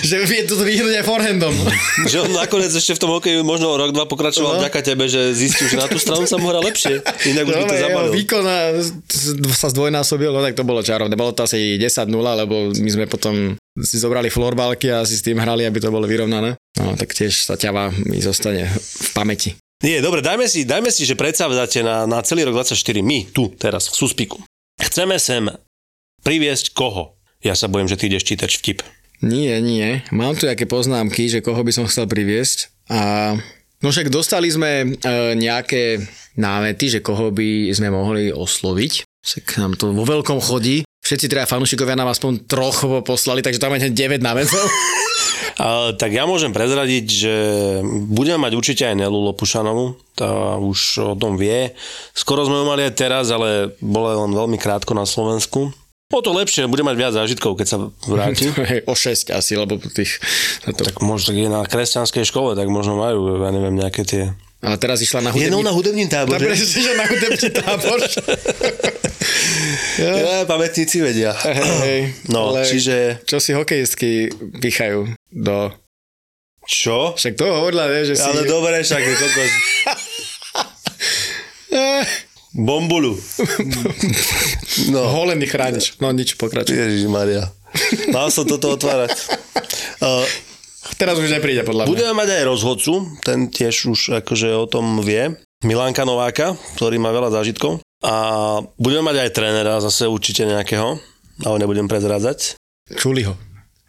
že 0.06 0.16
vie 0.22 0.46
to 0.46 0.54
vyhnúť 0.54 1.02
aj 1.02 1.04
forehandom. 1.04 1.50
Že 2.10 2.28
on 2.28 2.30
nakoniec 2.36 2.70
ešte 2.70 2.94
v 2.94 3.00
tom 3.00 3.10
hokeji 3.16 3.40
možno 3.40 3.74
rok, 3.74 3.90
dva 3.90 4.04
pokračoval 4.04 4.58
no. 4.58 4.60
vďaka 4.60 4.80
tebe, 4.84 5.08
že 5.08 5.32
zistil, 5.32 5.72
že 5.72 5.80
na 5.80 5.88
tú 5.88 5.96
stranu 5.96 6.28
sa 6.28 6.36
mu 6.36 6.52
hrá 6.52 6.60
lepšie. 6.60 7.00
Inak 7.32 7.48
už 7.48 7.54
no, 7.54 7.58
by 7.58 7.64
to 7.64 7.76
zabalil. 7.80 8.10
Výkon 8.12 8.44
sa 9.56 9.68
zdvojnásobil, 9.72 10.30
no 10.30 10.44
tak 10.44 10.54
to 10.54 10.68
bolo 10.68 10.84
čarovné. 10.84 11.16
Bolo 11.16 11.32
to 11.32 11.48
asi 11.48 11.80
10-0, 11.80 12.12
lebo 12.12 12.70
my 12.76 12.90
sme 12.92 13.06
potom 13.08 13.56
si 13.80 13.96
zobrali 13.98 14.28
florbalky 14.28 14.92
a 14.92 15.02
si 15.02 15.16
s 15.16 15.24
tým 15.24 15.40
hrali, 15.40 15.64
aby 15.64 15.80
to 15.80 15.88
bolo 15.88 16.04
vyrovnané. 16.04 16.54
No 16.78 16.94
tak 16.94 17.16
tiež 17.16 17.32
sa 17.32 17.58
ťava 17.58 17.90
mi 18.04 18.20
zostane 18.20 18.68
v 18.70 19.08
pamäti. 19.16 19.63
Nie, 19.84 20.00
dobre, 20.00 20.24
dajme 20.24 20.48
si, 20.48 20.64
dajme 20.64 20.88
si 20.88 21.04
že 21.04 21.12
predsavzáte 21.12 21.84
na, 21.84 22.08
na 22.08 22.24
celý 22.24 22.48
rok 22.48 22.56
24, 22.64 23.04
my 23.04 23.28
tu 23.28 23.52
teraz 23.52 23.92
v 23.92 24.00
Suspiku. 24.00 24.40
Chceme 24.80 25.20
sem 25.20 25.44
priviesť 26.24 26.72
koho? 26.72 27.20
Ja 27.44 27.52
sa 27.52 27.68
bojím, 27.68 27.84
že 27.84 28.00
ty 28.00 28.08
ideš 28.08 28.24
čítať 28.24 28.48
vtip. 28.48 28.80
Nie, 29.20 29.60
nie. 29.60 30.00
Mám 30.08 30.40
tu 30.40 30.48
nejaké 30.48 30.64
poznámky, 30.64 31.28
že 31.28 31.44
koho 31.44 31.60
by 31.60 31.72
som 31.76 31.84
chcel 31.84 32.08
priviesť. 32.08 32.72
A 32.88 33.36
no 33.84 33.92
však 33.92 34.08
dostali 34.08 34.48
sme 34.48 34.70
e, 34.84 34.86
nejaké 35.36 36.00
námety, 36.40 36.88
že 36.88 37.04
koho 37.04 37.28
by 37.28 37.68
sme 37.76 37.92
mohli 37.92 38.32
osloviť. 38.32 39.04
Však 39.04 39.44
nám 39.60 39.76
to 39.76 39.92
vo 39.92 40.08
veľkom 40.08 40.40
chodí. 40.40 40.88
Všetci 41.04 41.28
teda 41.28 41.44
fanúšikovia 41.44 41.92
nám 41.92 42.08
aspoň 42.08 42.48
troch 42.48 43.04
poslali, 43.04 43.44
takže 43.44 43.60
tam 43.60 43.76
máme 43.76 43.92
9 43.92 44.24
námetov. 44.24 44.64
A, 45.58 45.92
tak 45.94 46.14
ja 46.14 46.24
môžem 46.24 46.54
prezradiť, 46.54 47.04
že 47.06 47.34
budeme 48.10 48.42
mať 48.42 48.52
určite 48.54 48.82
aj 48.88 48.98
Nelu 48.98 49.20
Lopušanovu, 49.32 49.98
tá 50.14 50.58
už 50.58 50.80
o 51.02 51.14
tom 51.18 51.38
vie. 51.38 51.74
Skoro 52.14 52.46
sme 52.46 52.62
ju 52.62 52.64
mali 52.66 52.86
aj 52.86 52.94
teraz, 52.94 53.30
ale 53.34 53.74
bola 53.82 54.18
len 54.24 54.32
veľmi 54.34 54.58
krátko 54.58 54.94
na 54.94 55.06
Slovensku. 55.06 55.74
O 56.14 56.22
to 56.22 56.30
lepšie, 56.30 56.70
bude 56.70 56.86
mať 56.86 56.96
viac 57.00 57.12
zážitkov, 57.16 57.58
keď 57.58 57.66
sa 57.66 57.78
vráti. 58.06 58.46
Hej, 58.70 58.86
o 58.86 58.94
6 58.94 59.34
asi, 59.34 59.52
lebo 59.58 59.80
tých... 59.80 60.22
To... 60.62 60.86
tak 60.86 61.02
možno, 61.02 61.34
je 61.34 61.50
na 61.50 61.66
kresťanskej 61.66 62.22
škole, 62.28 62.54
tak 62.54 62.70
možno 62.70 62.94
majú, 62.94 63.42
ja 63.42 63.50
neviem, 63.50 63.74
nejaké 63.74 64.06
tie... 64.06 64.30
Ale 64.64 64.76
teraz 64.80 64.98
išla 65.04 65.20
na 65.20 65.30
Je 65.30 65.44
hudebný... 65.46 65.52
no 65.52 65.60
na 65.60 65.72
hudebním 65.76 66.08
tábore. 66.08 66.40
Dobre, 66.40 66.56
že 66.56 66.92
na 66.96 67.04
hudebný 67.04 67.48
tábor. 67.52 67.98
Ja, 69.94 70.44
pamätníci 70.44 71.00
vedia. 71.00 71.32
Hej, 71.32 72.12
No, 72.28 72.52
ale 72.52 72.66
čiže... 72.66 73.22
Čo 73.24 73.38
si 73.40 73.54
hokejistky 73.54 74.28
pichajú 74.60 75.06
do... 75.30 75.70
Čo? 76.66 77.14
Však 77.16 77.38
to 77.38 77.44
hovorila, 77.46 77.88
vieš, 77.88 78.12
že 78.12 78.16
si... 78.20 78.26
Ale 78.26 78.42
dobre, 78.44 78.82
však 78.82 79.00
je 79.00 79.14
kokos. 79.16 79.52
Bombulu. 82.54 83.18
No, 84.94 85.10
Holený 85.10 85.46
chránič. 85.50 85.98
No 85.98 86.14
nič, 86.14 86.38
pokračuj. 86.38 86.74
Ježiš 86.74 87.10
Maria. 87.10 87.50
Mal 88.14 88.30
som 88.30 88.46
toto 88.46 88.78
otvárať. 88.78 89.10
Uh, 89.98 90.22
Teraz 91.00 91.16
už 91.16 91.32
nepríde, 91.32 91.64
podľa 91.64 91.88
mňa. 91.88 91.90
budeme 91.90 92.12
mať 92.12 92.28
aj 92.38 92.44
rozhodcu, 92.44 92.92
ten 93.24 93.48
tiež 93.48 93.88
už 93.88 94.00
akože 94.24 94.52
o 94.52 94.66
tom 94.68 95.00
vie. 95.00 95.32
Milánka 95.64 96.04
Nováka, 96.04 96.52
ktorý 96.76 97.00
má 97.00 97.08
veľa 97.08 97.32
zážitkov. 97.32 97.80
A 98.04 98.14
budeme 98.76 99.08
mať 99.08 99.16
aj 99.24 99.30
trénera 99.32 99.80
zase 99.80 100.04
určite 100.04 100.44
nejakého, 100.44 101.00
ale 101.40 101.56
nebudem 101.56 101.88
prezrádzať. 101.88 102.60
Čuli 103.00 103.24
ho. 103.24 103.32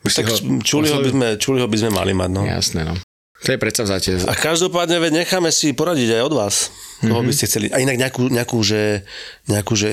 Si 0.07 0.23
Tak 0.23 0.31
čuli 0.63 0.87
ho, 0.87 1.03
by 1.03 1.11
sme, 1.11 1.27
čuli 1.35 1.59
ho 1.59 1.67
by 1.67 1.77
sme 1.81 1.91
mali 1.91 2.13
mať, 2.15 2.29
no. 2.31 2.47
Jasné, 2.47 2.87
no. 2.87 2.95
To 3.43 3.51
je 3.51 3.59
predsa 3.59 3.83
vzatie. 3.83 4.15
A 4.23 4.33
každopádne 4.33 5.03
veď 5.03 5.27
necháme 5.27 5.51
si 5.51 5.75
poradiť 5.75 6.17
aj 6.17 6.21
od 6.23 6.33
vás. 6.33 6.55
Koho 7.03 7.19
by 7.19 7.33
ste 7.35 7.45
chceli. 7.51 7.67
A 7.75 7.83
inak 7.83 7.99
nejakú, 7.99 8.31
nejakú, 8.31 8.57
že, 8.63 9.03
nejakú, 9.51 9.75
že 9.75 9.91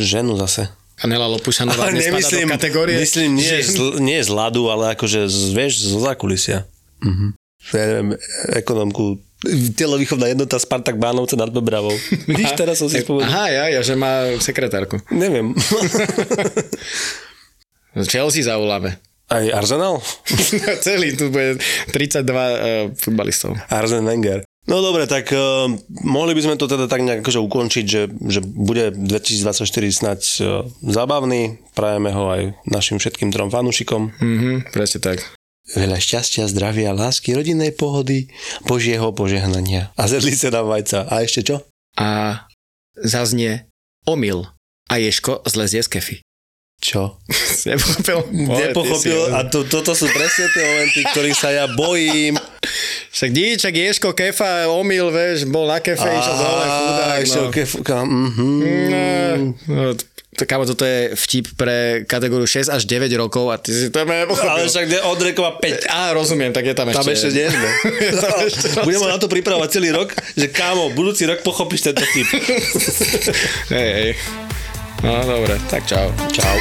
ženu 0.00 0.34
zase. 0.40 0.72
Anela 0.98 1.30
Lopušanová 1.30 1.88
Ale 1.88 1.98
nespadá 1.98 2.26
do 2.26 2.48
kategórie. 2.58 2.98
myslím 2.98 3.38
nie, 3.38 3.62
z, 3.62 4.02
nie 4.02 4.18
z 4.18 4.30
ľadu, 4.34 4.66
ale 4.66 4.98
akože 4.98 5.30
z, 5.30 5.40
vieš, 5.54 5.86
zo 5.94 6.02
zákulisia. 6.02 6.66
Mhm. 7.04 7.38
Ja 7.74 7.84
neviem, 7.84 8.08
ekonomku 8.54 9.20
telovýchovná 9.78 10.26
jednota 10.34 10.58
Spartak 10.58 10.98
Bánovce 10.98 11.38
nad 11.38 11.50
Bebravou. 11.50 11.94
Vidíš, 12.30 12.58
teraz 12.58 12.82
som 12.82 12.90
si 12.90 13.02
spomenul. 13.02 13.28
Aha, 13.28 13.46
ja, 13.50 13.64
ja, 13.78 13.80
že 13.86 13.94
má 13.94 14.34
sekretárku. 14.42 14.98
Neviem. 15.14 15.54
Chelsea 18.12 18.42
zavoláme. 18.42 18.98
Aj 19.28 19.44
Arsenal? 19.52 20.00
Celý, 20.86 21.12
tu 21.12 21.28
bude 21.28 21.60
32 21.92 22.24
uh, 22.24 22.50
futbalistov. 22.96 23.60
Arsen 23.68 24.00
Wenger. 24.08 24.47
No 24.68 24.84
dobre, 24.84 25.08
tak 25.08 25.32
uh, 25.32 25.64
mohli 26.04 26.36
by 26.36 26.44
sme 26.44 26.54
to 26.60 26.68
teda 26.68 26.92
tak 26.92 27.00
nejak 27.00 27.24
akože 27.24 27.40
ukončiť, 27.40 27.84
že, 27.88 28.02
že 28.28 28.44
bude 28.44 28.92
2024 28.92 29.64
snať 29.64 30.20
uh, 30.44 30.68
zábavný. 30.84 31.56
Prajeme 31.72 32.12
ho 32.12 32.28
aj 32.28 32.42
našim 32.68 33.00
všetkým 33.00 33.32
trom 33.32 33.48
fanúšikom. 33.48 34.12
Mhm, 34.20 34.68
presne 34.76 35.00
tak. 35.00 35.24
Veľa 35.72 36.00
šťastia, 36.00 36.48
zdravia, 36.48 36.96
lásky, 36.96 37.32
rodinnej 37.36 37.72
pohody, 37.76 38.28
Božieho 38.64 39.12
požehnania. 39.12 39.92
A 40.00 40.08
zedlice 40.08 40.48
na 40.48 40.64
vajca. 40.64 41.04
A 41.08 41.24
ešte 41.24 41.44
čo? 41.44 41.56
A 41.96 42.44
zaznie 42.96 43.68
omyl 44.08 44.48
a 44.88 44.94
Ješko 44.96 45.44
zlezie 45.44 45.84
z 45.84 45.88
kefy. 45.92 46.16
Čo? 46.78 47.18
Nepochopil? 47.68 48.18
Nepochopil 48.30 49.20
a 49.34 49.42
to, 49.50 49.66
toto 49.66 49.98
sú 49.98 50.06
presne 50.14 50.46
tie 50.54 50.62
momenty, 50.62 51.00
ktorých 51.10 51.38
sa 51.38 51.50
ja 51.50 51.66
bojím. 51.66 52.38
Však 53.14 53.30
díček 53.34 53.74
Ješko 53.74 54.14
kefa, 54.14 54.70
omyl, 54.70 55.10
vieš, 55.10 55.50
bol 55.50 55.66
na 55.66 55.82
kefe, 55.82 56.06
išiel 56.06 56.36
dole, 56.38 56.66
chudák, 56.70 57.22
no. 57.26 57.42
kefka, 57.50 57.98
mhm. 58.06 58.46
No, 58.88 59.36
no, 59.66 59.82
to, 60.38 60.46
kámo, 60.46 60.70
toto 60.70 60.86
je 60.86 61.18
vtip 61.18 61.58
pre 61.58 62.06
kategóriu 62.06 62.46
6 62.46 62.70
až 62.70 62.86
9 62.86 63.10
rokov 63.18 63.50
a 63.50 63.58
ty 63.58 63.74
si 63.74 63.90
to 63.90 64.06
nepochopil. 64.06 64.46
Ale 64.54 64.70
však 64.70 65.02
od 65.02 65.18
Rekova 65.18 65.58
5. 65.58 65.90
Á, 65.90 66.14
rozumiem, 66.14 66.54
tak 66.54 66.62
je 66.62 66.78
tam 66.78 66.86
ešte... 66.94 67.02
Tam 67.02 67.10
ešte 67.10 67.28
nie 67.34 67.46
sme. 67.50 67.68
Ešte 68.46 68.66
Budeme 68.86 69.10
na 69.10 69.18
to 69.18 69.26
pripravovať 69.26 69.68
celý 69.74 69.90
rok, 69.90 70.14
že 70.38 70.46
kámo, 70.46 70.94
budúci 70.94 71.26
rok 71.26 71.42
pochopíš 71.42 71.90
tento 71.90 72.06
typ. 72.14 72.28
Hej, 73.74 73.90
hej. 73.98 74.47
No, 74.98 75.22
dobre, 75.22 75.54
tak 75.70 75.86
čau. 75.86 76.10
Čau. 76.34 76.56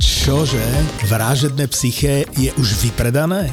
Čože? 0.00 0.64
Vražedné 1.08 1.68
psyché 1.72 2.24
je 2.36 2.52
už 2.56 2.84
vypredané? 2.84 3.52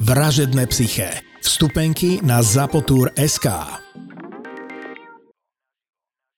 Vražedné 0.00 0.66
psyché. 0.66 1.22
Vstupenky 1.40 2.18
na 2.22 2.42
Zapotur 2.42 3.10
SK. 3.14 3.46